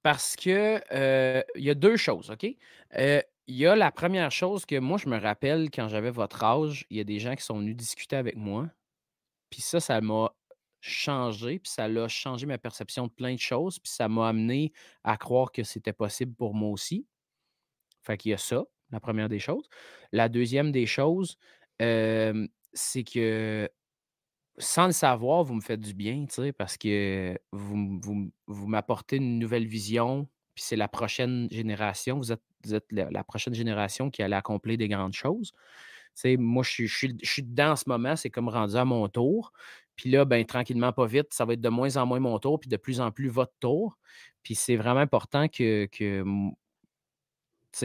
Parce 0.01 0.37
que 0.37 0.81
il 1.57 1.63
y 1.65 1.69
a 1.69 1.75
deux 1.75 1.97
choses, 1.97 2.31
OK? 2.31 2.55
Il 3.51 3.57
y 3.57 3.67
a 3.67 3.75
la 3.75 3.91
première 3.91 4.31
chose 4.31 4.65
que 4.65 4.79
moi, 4.79 4.97
je 4.97 5.09
me 5.09 5.19
rappelle 5.19 5.69
quand 5.71 5.89
j'avais 5.89 6.09
votre 6.09 6.41
âge, 6.41 6.85
il 6.89 6.95
y 6.95 6.99
a 7.01 7.03
des 7.03 7.19
gens 7.19 7.35
qui 7.35 7.43
sont 7.43 7.59
venus 7.59 7.75
discuter 7.75 8.15
avec 8.15 8.37
moi. 8.37 8.69
Puis 9.49 9.59
ça, 9.59 9.81
ça 9.81 9.99
m'a 9.99 10.33
changé, 10.79 11.59
puis 11.59 11.69
ça 11.69 11.83
a 11.83 12.07
changé 12.07 12.45
ma 12.45 12.57
perception 12.57 13.07
de 13.07 13.11
plein 13.11 13.33
de 13.33 13.39
choses, 13.39 13.77
puis 13.77 13.91
ça 13.91 14.07
m'a 14.07 14.29
amené 14.29 14.71
à 15.03 15.17
croire 15.17 15.51
que 15.51 15.63
c'était 15.63 15.91
possible 15.91 16.33
pour 16.33 16.53
moi 16.53 16.69
aussi. 16.69 17.05
Fait 18.03 18.15
qu'il 18.15 18.31
y 18.31 18.33
a 18.33 18.37
ça, 18.37 18.63
la 18.89 19.01
première 19.01 19.27
des 19.27 19.39
choses. 19.39 19.67
La 20.13 20.29
deuxième 20.29 20.71
des 20.71 20.85
choses, 20.85 21.37
c'est 21.77 23.03
que 23.03 23.69
sans 24.59 24.85
le 24.85 24.93
savoir, 24.93 25.43
vous 25.43 25.55
me 25.55 25.61
faites 25.61 25.81
du 25.81 25.93
bien, 25.93 26.25
tu 26.25 26.35
sais, 26.35 26.53
parce 26.53 26.77
que 26.77 27.37
vous, 27.51 27.99
vous, 28.01 28.31
vous 28.47 28.67
m'apportez 28.67 29.17
une 29.17 29.39
nouvelle 29.39 29.67
vision, 29.67 30.29
puis 30.55 30.63
c'est 30.63 30.77
la 30.77 30.87
prochaine 30.87 31.49
génération. 31.51 32.17
Vous 32.17 32.31
êtes, 32.31 32.41
vous 32.64 32.76
êtes 32.76 32.86
la, 32.91 33.24
prochaine 33.24 33.53
génération 33.53 34.09
qui 34.09 34.24
allait 34.24 34.36
accomplir 34.36 34.78
des 34.78 34.88
grandes 34.88 35.14
choses. 35.14 35.53
Moi, 36.26 36.64
je 36.64 36.86
suis, 36.86 37.43
dedans 37.43 37.72
en 37.72 37.76
ce 37.76 37.86
moment, 37.88 38.16
c'est 38.16 38.30
comme 38.30 38.49
rendu 38.49 38.76
à 38.76 38.86
mon 38.86 39.07
tour. 39.07 39.53
Puis 39.95 40.09
là, 40.09 40.26
ben, 40.26 40.45
tranquillement, 40.45 40.91
pas 40.93 41.05
vite, 41.05 41.34
ça 41.34 41.45
va 41.45 41.53
être 41.53 41.62
de 41.62 41.70
moins 41.70 41.97
en 41.97 42.05
moins 42.05 42.20
mon 42.20 42.38
tour, 42.39 42.59
puis 42.59 42.70
de 42.70 42.78
plus 42.78 43.01
en 43.01 43.12
plus 43.12 43.30
votre 43.30 43.53
tour. 43.59 43.97
Puis 44.43 44.55
c'est 44.55 44.76
vraiment 44.76 44.99
important 44.99 45.47
que, 45.47 45.86
que 45.86 46.24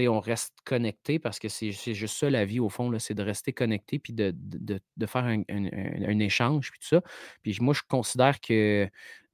on 0.09 0.21
reste 0.21 0.55
connecté 0.65 1.19
parce 1.19 1.39
que 1.39 1.49
c'est 1.49 1.73
juste 1.73 2.17
ça 2.17 2.29
la 2.31 2.45
vie 2.45 2.61
au 2.61 2.69
fond, 2.69 2.97
c'est 2.99 3.15
de 3.15 3.23
rester 3.23 3.53
connecté 3.53 3.99
puis 3.99 4.13
de, 4.13 4.33
de- 4.35 4.81
de- 4.97 5.07
faire 5.07 5.25
un- 5.25 5.43
un 5.49 6.19
échange 6.19 6.71
puis 6.71 6.81
tout 6.81 6.89
ça. 6.89 7.03
Puis 7.43 7.57
moi, 7.61 7.75
je 7.75 7.83
considère 7.89 8.41
que 8.41 8.89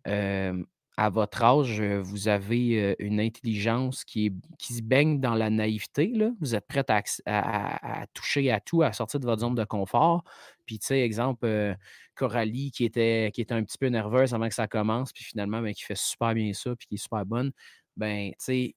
euh, 0.07 0.65
à 0.97 1.09
votre 1.09 1.43
âge, 1.43 1.81
euh, 1.81 2.03
vous 2.03 2.29
avez 2.29 2.81
euh, 2.81 2.95
une 2.99 3.19
intelligence 3.19 4.05
qui, 4.05 4.27
est, 4.27 4.33
qui 4.59 4.75
se 4.75 4.83
baigne 4.83 5.21
dans 5.21 5.35
la 5.35 5.49
naïveté. 5.49 6.09
Là. 6.09 6.31
Vous 6.41 6.55
êtes 6.55 6.67
prête 6.67 6.91
à, 6.91 7.03
à- 7.27 8.07
toucher 8.09 8.51
à 8.51 8.61
tout, 8.61 8.83
à 8.83 8.93
sortir 8.93 9.19
de 9.19 9.25
votre 9.25 9.41
zone 9.41 9.55
de 9.55 9.65
confort. 9.65 10.23
Puis, 10.67 10.79
tu 10.79 10.89
sais, 10.89 11.01
exemple, 11.01 11.47
euh, 11.47 11.75
Coralie 12.15 12.71
qui 12.71 12.85
était, 12.85 13.31
qui 13.33 13.41
était 13.41 13.55
un 13.55 13.65
petit 13.65 13.79
peu 13.79 13.87
nerveuse 13.87 14.35
avant 14.35 14.49
que 14.49 14.55
ça 14.55 14.69
commence, 14.69 15.13
puis 15.13 15.25
finalement, 15.25 15.63
ben, 15.63 15.73
qui 15.73 15.83
fait 15.83 15.97
super 15.97 16.35
bien 16.35 16.53
ça, 16.53 16.77
puis 16.77 16.87
qui 16.87 16.95
est 16.97 16.99
super 16.99 17.25
bonne. 17.25 17.53
Ben, 17.97 18.31
tu 18.33 18.37
sais, 18.39 18.75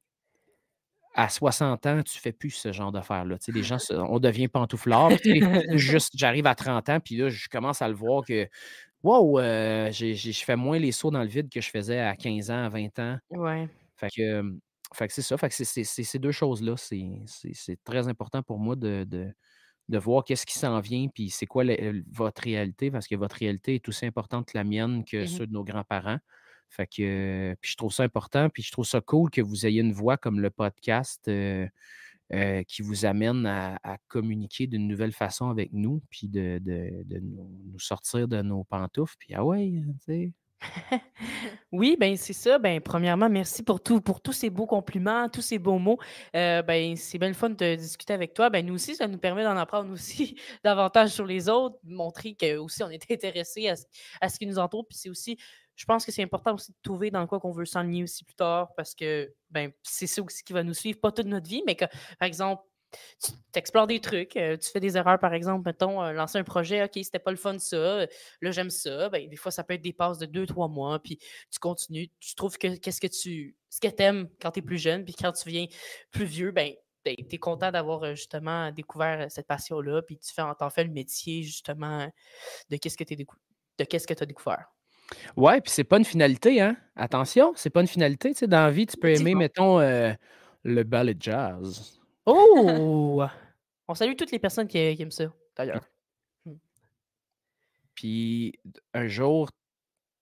à 1.16 1.30
60 1.30 1.86
ans, 1.86 2.02
tu 2.04 2.20
fais 2.20 2.34
plus 2.34 2.52
ce 2.52 2.72
genre 2.72 2.92
d'affaires-là. 2.92 3.38
Tu 3.38 3.46
sais, 3.46 3.52
les 3.52 3.64
gens, 3.64 3.78
on 3.90 4.20
devient 4.20 4.48
pantouflard. 4.48 5.12
juste, 5.78 6.12
j'arrive 6.16 6.46
à 6.46 6.56
30 6.56 6.90
ans, 6.90 7.00
puis 7.00 7.16
là, 7.18 7.30
je 7.30 7.48
commence 7.48 7.82
à 7.82 7.88
le 7.88 7.94
voir 7.94 8.24
que, 8.26 8.48
wow, 9.06 9.40
euh, 9.40 9.92
je 9.92 10.44
fais 10.46 10.56
moins 10.56 10.80
les 10.80 10.92
sauts 10.92 11.12
dans 11.12 11.22
le 11.22 11.28
vide 11.30 11.50
que 11.50 11.62
je 11.62 11.70
faisais 11.70 12.00
à 12.00 12.16
15 12.16 12.50
ans, 12.52 12.66
à 12.66 12.70
20 12.70 13.00
ans. 13.00 13.18
Ouais. 13.30 13.68
Fait 13.98 14.10
que, 14.16 14.44
fait 14.94 15.08
que 15.08 15.14
c'est 15.14 15.22
ça. 15.22 15.38
Fait 15.38 15.50
que 15.50 15.56
c'est- 15.56 15.84
ces 15.84 16.20
deux 16.20 16.32
choses-là. 16.32 16.76
C'est 16.78 17.84
très 17.84 18.08
important 18.08 18.42
pour 18.44 18.60
moi 18.60 18.76
de, 18.76 19.06
de, 19.08 19.32
de 19.90 19.98
voir 19.98 20.24
qu'est-ce 20.24 20.46
qui 20.46 20.58
s'en 20.58 20.80
vient, 20.80 21.08
puis 21.14 21.30
c'est 21.30 21.46
quoi 21.46 21.64
votre 22.12 22.42
réalité, 22.42 22.92
parce 22.92 23.08
que 23.08 23.16
votre 23.16 23.36
réalité 23.38 23.76
est 23.76 23.88
aussi 23.88 24.06
importante 24.06 24.48
que 24.52 24.58
la 24.58 24.64
mienne, 24.64 25.04
que 25.06 25.18
Mhm. 25.22 25.28
ceux 25.28 25.48
de 25.48 25.54
nos 25.54 25.64
grands-parents. 25.64 26.20
Fait 26.70 26.88
que, 26.88 27.56
puis 27.62 27.72
je 27.72 27.78
trouve 27.78 27.94
ça 27.94 28.04
important, 28.04 28.50
puis 28.50 28.64
je 28.64 28.72
trouve 28.72 28.86
ça 28.86 29.00
cool 29.00 29.30
que 29.30 29.42
vous 29.42 29.66
ayez 29.68 29.82
une 29.82 29.94
voix 29.94 30.18
comme 30.18 30.40
le 30.40 30.50
podcast 30.50 31.28
euh, 31.28 31.68
euh, 32.34 32.64
qui 32.64 32.82
vous 32.82 33.06
amène 33.06 33.46
à, 33.46 33.98
communiquer 34.08 34.68
d'une 34.68 34.88
nouvelle 34.88 35.14
façon 35.14 35.50
avec 35.50 35.72
nous, 35.74 36.02
puis 36.10 36.28
de, 36.28 36.60
nous, 37.22 37.80
sortir 37.80 38.28
de 38.28 38.42
nos 38.42 38.64
pantoufles, 38.64 39.16
puis 39.20 39.34
ah 39.34 39.46
ouais, 39.46 39.72
tu 40.06 40.06
sais, 40.06 40.34
Oui, 41.72 41.98
ben 42.00 42.16
c'est 42.18 42.34
ça. 42.34 42.58
Ben, 42.58 42.80
premièrement, 42.82 43.30
merci 43.30 43.64
pour 43.64 43.82
tout, 43.82 44.02
pour 44.02 44.22
tous 44.22 44.32
ces 44.34 44.50
beaux 44.50 44.66
compliments, 44.66 45.30
tous 45.30 45.42
ces 45.42 45.60
beaux 45.60 45.80
mots. 45.80 45.98
Euh, 46.36 46.62
ben, 46.62 46.96
c'est 46.96 47.18
bien 47.18 47.28
le 47.28 47.34
fun 47.34 47.50
de 47.50 47.76
discuter 47.76 48.14
avec 48.14 48.34
toi. 48.34 48.50
Ben, 48.50 48.66
nous 48.66 48.76
aussi, 48.76 48.96
ça 48.96 49.08
nous 49.08 49.18
permet 49.18 49.44
d'en 49.44 49.58
apprendre 49.58 49.92
aussi 49.92 50.36
davantage 50.64 51.10
sur 51.10 51.26
les 51.26 51.50
autres, 51.50 51.78
montrer 51.84 52.36
que 52.36 52.58
aussi 52.58 52.84
on 52.84 52.90
est 52.90 53.12
intéressé 53.12 53.70
à, 53.70 53.76
à 54.22 54.30
ce 54.30 54.40
qui 54.40 54.48
nous 54.48 54.60
entoure. 54.60 54.88
Puis 54.88 54.98
c'est 54.98 55.10
aussi, 55.10 55.38
je 55.76 55.86
pense 55.86 56.06
que 56.06 56.12
c'est 56.12 56.24
important 56.24 56.56
aussi 56.56 56.72
de 56.72 56.78
trouver 56.82 57.12
dans 57.12 57.26
quoi 57.28 57.40
qu'on 57.40 57.52
veut 57.52 57.66
s'enligner 57.66 58.04
aussi 58.04 58.24
plus 58.24 58.36
tard 58.36 58.74
parce 58.76 58.96
que 58.96 59.34
ben, 59.50 59.72
c'est 59.84 60.08
ça 60.08 60.22
aussi 60.22 60.44
qui 60.44 60.54
va 60.54 60.64
nous 60.64 60.74
suivre, 60.74 61.00
pas 61.00 61.12
toute 61.12 61.28
notre 61.28 61.48
vie, 61.48 61.64
mais 61.66 61.76
que, 61.76 61.86
par 62.20 62.28
exemple, 62.28 62.64
tu 63.22 63.32
explores 63.56 63.88
des 63.88 64.00
trucs, 64.00 64.38
euh, 64.38 64.58
tu 64.58 64.70
fais 64.70 64.80
des 64.80 64.98
erreurs, 64.98 65.20
par 65.20 65.34
exemple, 65.34 65.68
mettons, 65.68 66.02
euh, 66.02 66.14
lancer 66.14 66.38
un 66.38 66.44
projet, 66.44 66.84
OK, 66.84 66.92
c'était 66.96 67.20
pas 67.20 67.32
le 67.32 67.38
fun 67.38 67.58
ça, 67.60 67.76
euh, 67.76 68.08
là 68.42 68.52
j'aime 68.52 68.70
ça, 68.70 69.10
ben, 69.10 69.28
des 69.28 69.36
fois 69.36 69.52
ça 69.52 69.64
peut 69.64 69.74
être 69.74 69.82
des 69.82 69.94
passes 69.94 70.18
de 70.18 70.26
deux, 70.26 70.46
trois 70.46 70.68
mois, 70.68 71.00
puis 71.00 71.18
tu 71.52 71.60
continues, 71.60 72.10
tu 72.20 72.36
trouves 72.36 72.58
que 72.58 72.78
qu'est-ce 72.78 73.02
que 73.02 73.08
tu, 73.08 73.58
ce 73.70 73.80
que 73.80 73.88
t'aimes 73.88 74.30
quand 74.42 74.52
tu 74.52 74.60
es 74.60 74.62
plus 74.62 74.78
jeune, 74.78 75.04
puis 75.04 75.14
quand 75.14 75.32
tu 75.32 75.50
viens 75.50 75.66
plus 76.12 76.26
vieux, 76.26 76.52
ben, 76.52 76.72
ben 77.04 77.16
tu 77.18 77.36
es 77.36 77.38
content 77.38 77.72
d'avoir 77.72 78.16
justement 78.16 78.72
découvert 78.72 79.30
cette 79.30 79.48
passion-là, 79.48 80.02
puis 80.04 80.18
tu 80.18 80.34
fais, 80.34 80.44
fais 80.72 80.84
le 80.84 80.92
métier 80.92 81.44
justement 81.44 82.10
de 82.70 82.78
qu'est-ce 82.78 82.98
que 82.98 83.04
tu 83.04 83.16
de 83.16 83.84
qu'est-ce 83.84 84.08
que 84.08 84.14
tu 84.14 84.24
as 84.24 84.26
découvert. 84.26 84.75
Ouais, 85.38 85.62
puis 85.62 85.72
c'est 85.72 85.84
pas 85.84 85.98
une 85.98 86.06
finalité, 86.06 86.62
hein? 86.62 86.78
Attention, 86.96 87.54
c'est 87.56 87.70
pas 87.70 87.82
une 87.82 87.88
finalité. 87.88 88.30
Tu 88.34 88.40
sais, 88.40 88.48
dans 88.48 88.64
la 88.66 88.72
vie, 88.72 88.86
tu 88.86 88.98
peux 88.98 89.10
aimer, 89.10 89.36
mettons, 89.36 89.80
euh, 89.80 90.14
le 90.64 90.84
ballet 90.84 91.16
jazz. 91.20 92.00
Oh! 92.26 93.24
On 93.88 93.96
salue 93.96 94.16
toutes 94.18 94.32
les 94.32 94.40
personnes 94.40 94.68
qui, 94.68 94.96
qui 94.96 95.02
aiment 95.02 95.12
ça, 95.12 95.32
d'ailleurs. 95.58 95.86
Puis 97.96 98.54
d- 98.66 98.80
un 98.94 99.08
jour, 99.08 99.50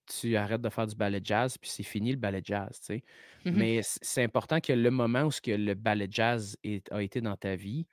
tu 0.06 0.36
arrêtes 0.36 0.62
de 0.62 0.68
faire 0.70 0.86
du 0.86 0.96
ballet 0.96 1.20
jazz, 1.24 1.58
puis 1.58 1.70
c'est 1.70 1.82
fini 1.84 2.12
le 2.12 2.18
ballet 2.18 2.42
jazz, 2.44 2.80
tu 2.80 2.86
sais. 2.86 3.04
Mhm. 3.44 3.52
Mais 3.56 3.80
c'est 3.82 4.24
important 4.24 4.60
que 4.60 4.72
le 4.72 4.90
moment 4.90 5.24
où 5.24 5.32
ce 5.32 5.40
que 5.40 5.52
le 5.52 5.74
ballet 5.74 6.08
jazz 6.10 6.56
est- 6.64 6.90
a 6.92 7.02
été 7.02 7.20
dans 7.22 7.36
ta 7.36 7.56
vie, 7.56 7.86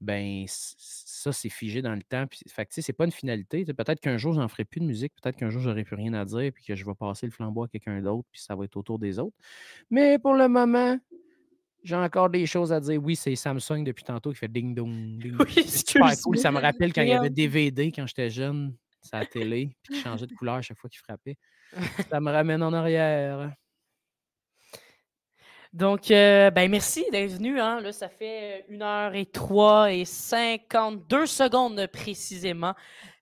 ben 0.00 0.44
ça, 0.48 1.32
c'est 1.32 1.48
figé 1.48 1.82
dans 1.82 1.94
le 1.94 2.02
temps. 2.02 2.26
Puis, 2.26 2.40
fait 2.48 2.66
que, 2.66 2.70
tu 2.70 2.74
sais, 2.76 2.82
c'est 2.82 2.92
pas 2.92 3.04
une 3.04 3.12
finalité. 3.12 3.64
Peut-être 3.64 4.00
qu'un 4.00 4.16
jour, 4.16 4.34
j'en 4.34 4.48
ferai 4.48 4.64
plus 4.64 4.80
de 4.80 4.86
musique. 4.86 5.12
Peut-être 5.20 5.36
qu'un 5.36 5.50
jour, 5.50 5.62
j'aurai 5.62 5.84
plus 5.84 5.96
rien 5.96 6.12
à 6.14 6.24
dire, 6.24 6.52
puis 6.52 6.64
que 6.64 6.74
je 6.74 6.84
vais 6.84 6.94
passer 6.94 7.26
le 7.26 7.32
flambeau 7.32 7.64
à 7.64 7.68
quelqu'un 7.68 8.00
d'autre, 8.00 8.28
puis 8.30 8.40
ça 8.40 8.54
va 8.54 8.64
être 8.64 8.76
autour 8.76 8.98
des 8.98 9.18
autres. 9.18 9.36
Mais 9.90 10.18
pour 10.18 10.34
le 10.34 10.48
moment, 10.48 10.98
j'ai 11.82 11.96
encore 11.96 12.30
des 12.30 12.46
choses 12.46 12.72
à 12.72 12.80
dire. 12.80 13.02
Oui, 13.02 13.16
c'est 13.16 13.34
Samsung 13.36 13.84
depuis 13.84 14.04
tantôt 14.04 14.32
qui 14.32 14.38
fait 14.38 14.48
ding 14.48 14.74
dong. 14.74 14.90
Ding. 15.22 15.36
Oui, 15.38 15.52
C'est 15.54 15.90
super 15.90 16.12
cool. 16.22 16.38
Ça 16.38 16.50
me 16.50 16.58
rappelle 16.58 16.92
quand 16.92 17.02
il 17.02 17.08
y 17.08 17.12
avait. 17.12 17.30
DVD 17.30 17.92
quand 17.92 18.06
j'étais 18.06 18.30
jeune, 18.30 18.74
la 19.12 19.26
télé, 19.26 19.76
puis 19.82 19.94
qui 19.94 20.00
changeait 20.02 20.26
de 20.26 20.34
couleur 20.34 20.56
à 20.56 20.62
chaque 20.62 20.78
fois 20.78 20.90
qu'il 20.90 21.00
frappait. 21.00 21.36
Ça 22.10 22.20
me 22.20 22.30
ramène 22.32 22.62
en 22.62 22.72
arrière. 22.72 23.52
Donc, 25.74 26.12
euh, 26.12 26.50
ben 26.52 26.70
merci 26.70 27.04
d'être 27.10 27.32
venu. 27.32 27.58
Hein. 27.60 27.80
Là, 27.80 27.90
ça 27.90 28.08
fait 28.08 28.64
1 28.70 28.80
heure 28.80 29.14
et 29.16 29.26
3 29.26 29.92
et 29.92 30.04
52 30.04 31.26
secondes 31.26 31.84
précisément. 31.88 32.74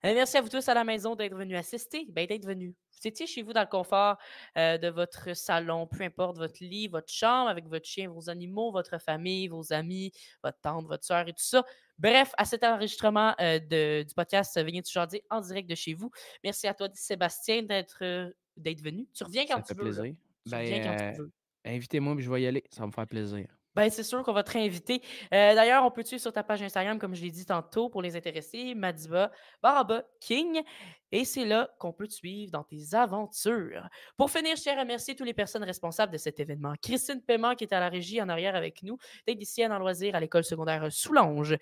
Euh, 0.04 0.12
merci 0.14 0.36
à 0.36 0.42
vous 0.42 0.50
tous 0.50 0.68
à 0.68 0.74
la 0.74 0.84
maison 0.84 1.14
d'être 1.16 1.34
venus 1.34 1.56
assister, 1.56 2.06
ben, 2.10 2.26
d'être 2.26 2.44
venus. 2.44 2.74
Vous 3.00 3.08
étiez 3.08 3.26
chez 3.26 3.42
vous 3.42 3.54
dans 3.54 3.62
le 3.62 3.66
confort 3.68 4.18
euh, 4.58 4.76
de 4.76 4.88
votre 4.88 5.34
salon, 5.34 5.86
peu 5.86 6.04
importe 6.04 6.36
votre 6.36 6.58
lit, 6.62 6.88
votre 6.88 7.10
chambre, 7.10 7.48
avec 7.48 7.66
votre 7.68 7.86
chien, 7.86 8.10
vos 8.10 8.28
animaux, 8.28 8.70
votre 8.70 8.98
famille, 9.00 9.48
vos 9.48 9.72
amis, 9.72 10.12
votre 10.44 10.60
tante, 10.60 10.86
votre 10.86 11.04
soeur 11.06 11.26
et 11.26 11.32
tout 11.32 11.42
ça. 11.42 11.64
Bref, 11.98 12.32
à 12.36 12.44
cet 12.44 12.64
enregistrement 12.64 13.34
euh, 13.40 13.58
de- 13.60 14.02
du 14.02 14.14
podcast 14.14 14.54
euh, 14.58 14.62
Venez 14.62 14.82
toujours 14.82 15.06
en 15.30 15.40
direct 15.40 15.70
de 15.70 15.74
chez 15.74 15.94
vous. 15.94 16.10
Merci 16.44 16.66
à 16.68 16.74
toi, 16.74 16.88
Sébastien, 16.92 17.62
d'être 17.62 17.98
euh, 18.02 18.30
d'être 18.58 18.82
venu. 18.82 19.08
Tu 19.14 19.24
reviens 19.24 19.46
quand 19.46 19.56
Ça 19.56 19.62
tu 19.62 19.68
fait 19.68 19.74
veux. 19.74 19.80
plaisir. 19.84 20.04
Tu 20.44 20.50
Ben, 20.50 20.58
reviens 20.58 20.82
quand 20.84 21.02
euh, 21.02 21.12
tu 21.12 21.18
veux. 21.22 21.32
Invitez-moi, 21.64 22.14
puis 22.14 22.24
je 22.24 22.30
vais 22.30 22.42
y 22.42 22.46
aller. 22.46 22.64
Ça 22.70 22.80
va 22.82 22.86
me 22.88 22.92
faire 22.92 23.06
plaisir. 23.06 23.46
Ben, 23.74 23.88
c'est 23.90 24.02
sûr 24.02 24.22
qu'on 24.22 24.32
va 24.32 24.42
te 24.42 24.52
réinviter. 24.52 25.00
Euh, 25.32 25.54
D'ailleurs, 25.54 25.84
on 25.84 25.90
peut 25.90 26.02
te 26.02 26.08
suivre 26.08 26.22
sur 26.22 26.32
ta 26.32 26.42
page 26.42 26.62
Instagram, 26.62 26.98
comme 26.98 27.14
je 27.14 27.22
l'ai 27.22 27.30
dit 27.30 27.46
tantôt, 27.46 27.88
pour 27.88 28.02
les 28.02 28.16
intéressés, 28.16 28.74
Madiba 28.74 29.30
Baraba 29.62 30.04
King. 30.20 30.62
Et 31.10 31.24
c'est 31.26 31.44
là 31.44 31.70
qu'on 31.78 31.92
peut 31.92 32.08
te 32.08 32.12
suivre 32.14 32.50
dans 32.52 32.64
tes 32.64 32.94
aventures. 32.94 33.88
Pour 34.16 34.30
finir, 34.30 34.56
je 34.56 34.62
tiens 34.62 34.76
à 34.76 34.80
remercier 34.80 35.14
toutes 35.14 35.26
les 35.26 35.34
personnes 35.34 35.62
responsables 35.62 36.10
de 36.12 36.18
cet 36.18 36.40
événement. 36.40 36.74
Christine 36.82 37.20
Paiement, 37.20 37.54
qui 37.54 37.64
est 37.64 37.72
à 37.74 37.80
la 37.80 37.90
régie 37.90 38.20
en 38.20 38.28
arrière 38.30 38.54
avec 38.56 38.82
nous, 38.82 38.96
technicienne 39.26 39.72
en 39.72 39.78
loisirs 39.78 40.14
à 40.14 40.20
l'école 40.20 40.44
secondaire 40.44 40.90
Soulanges. 40.90 41.56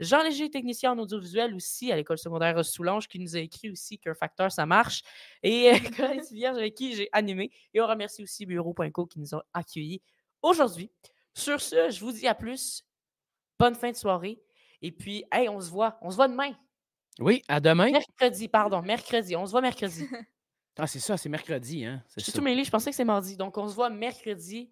Jean 0.00 0.22
Léger, 0.22 0.50
technicien 0.50 0.92
en 0.92 0.98
audiovisuel 0.98 1.54
aussi 1.54 1.92
à 1.92 1.96
l'école 1.96 2.18
secondaire 2.18 2.64
Soulanges, 2.64 3.06
qui 3.06 3.20
nous 3.20 3.36
a 3.36 3.40
écrit 3.40 3.70
aussi 3.70 3.98
qu'un 3.98 4.14
facteur, 4.14 4.50
ça 4.50 4.66
marche. 4.66 5.02
Et 5.42 5.70
euh, 5.70 5.76
Coralie 5.96 6.20
Vierge, 6.32 6.58
avec 6.58 6.74
qui 6.74 6.94
j'ai 6.94 7.08
animé. 7.12 7.50
Et 7.74 7.80
on 7.80 7.86
remercie 7.86 8.22
aussi 8.22 8.44
Bureau.co 8.44 9.06
qui 9.06 9.20
nous 9.20 9.34
ont 9.34 9.42
accueillis 9.52 10.02
aujourd'hui. 10.42 10.90
Sur 11.36 11.60
ce, 11.60 11.90
je 11.90 12.00
vous 12.00 12.12
dis 12.12 12.26
à 12.26 12.34
plus. 12.34 12.82
Bonne 13.58 13.74
fin 13.74 13.90
de 13.90 13.96
soirée. 13.96 14.40
Et 14.80 14.90
puis, 14.90 15.24
hey, 15.30 15.48
on 15.48 15.60
se 15.60 15.70
voit. 15.70 15.98
On 16.00 16.10
se 16.10 16.16
voit 16.16 16.28
demain. 16.28 16.52
Oui, 17.18 17.42
à 17.46 17.60
demain. 17.60 17.90
Mercredi, 17.90 18.48
pardon. 18.48 18.80
Mercredi. 18.82 19.36
On 19.36 19.44
se 19.46 19.50
voit 19.52 19.60
mercredi. 19.60 20.06
Ah, 20.78 20.86
c'est 20.86 20.98
ça, 21.00 21.16
c'est 21.16 21.30
mercredi, 21.30 21.86
hein? 21.86 22.02
C'est 22.06 22.20
Je 22.20 22.24
suis 22.24 22.32
tout 22.34 22.42
mêlé. 22.42 22.62
Je 22.62 22.70
pensais 22.70 22.90
que 22.90 22.96
c'est 22.96 23.02
mardi. 23.02 23.34
Donc, 23.38 23.56
on 23.56 23.66
se 23.66 23.74
voit 23.74 23.88
mercredi 23.88 24.70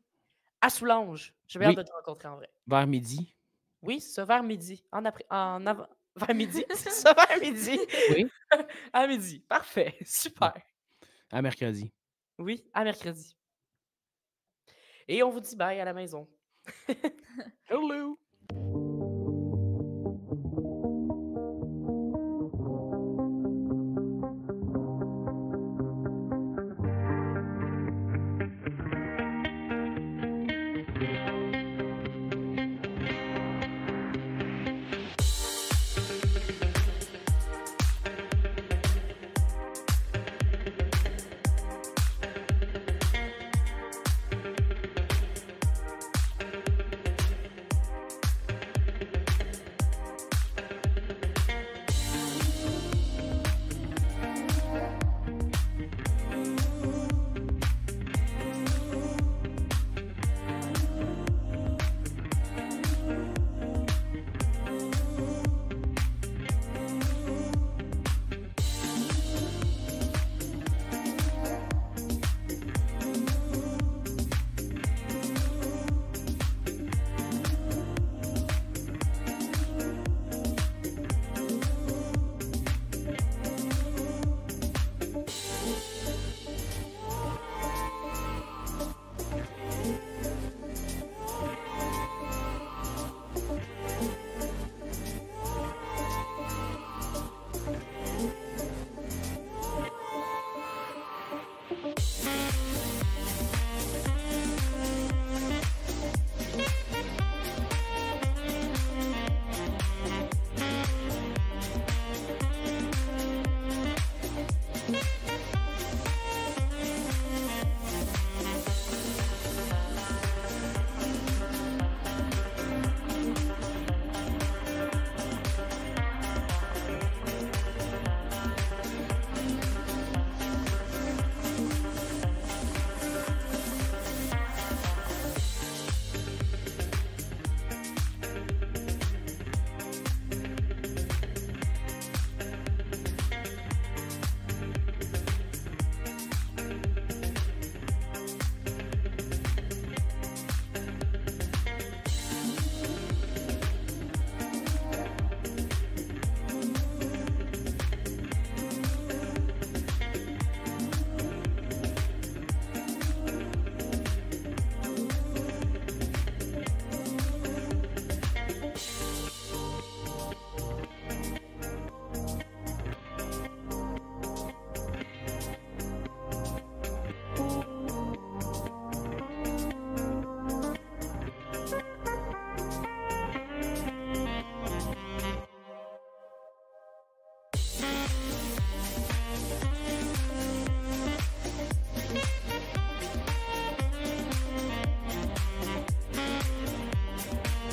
à 0.61 0.69
Soulanges. 0.69 1.33
Je 1.49 1.59
vais 1.59 1.65
Oui. 1.67 1.73
hâte 1.73 1.79
de 1.79 1.83
te 1.83 1.93
rencontrer 1.95 2.29
en 2.29 2.37
vrai. 2.37 2.51
Vers 2.67 2.87
midi. 2.87 3.35
Oui, 3.81 4.01
c'est 4.03 4.11
ça, 4.13 4.27
vers 4.27 4.43
midi. 4.43 4.85
En 4.93 5.03
après, 5.07 5.25
en 5.31 5.65
avant. 5.65 5.87
Vers 6.17 6.35
midi. 6.35 6.63
C'est 6.75 6.91
ça, 6.91 7.15
vers 7.15 7.41
midi. 7.41 7.79
Oui. 8.11 8.27
à 8.93 9.07
midi. 9.07 9.41
Parfait. 9.49 9.97
Super. 10.05 10.53
À 11.33 11.41
mercredi. 11.41 11.91
Oui, 12.39 12.63
à 12.75 12.85
mercredi. 12.85 13.35
Et 15.09 15.23
on 15.23 15.31
vous 15.31 15.41
dit 15.41 15.57
bye 15.57 15.81
à 15.81 15.87
la 15.87 15.95
maison. 15.95 16.29
Hello. 17.69 18.17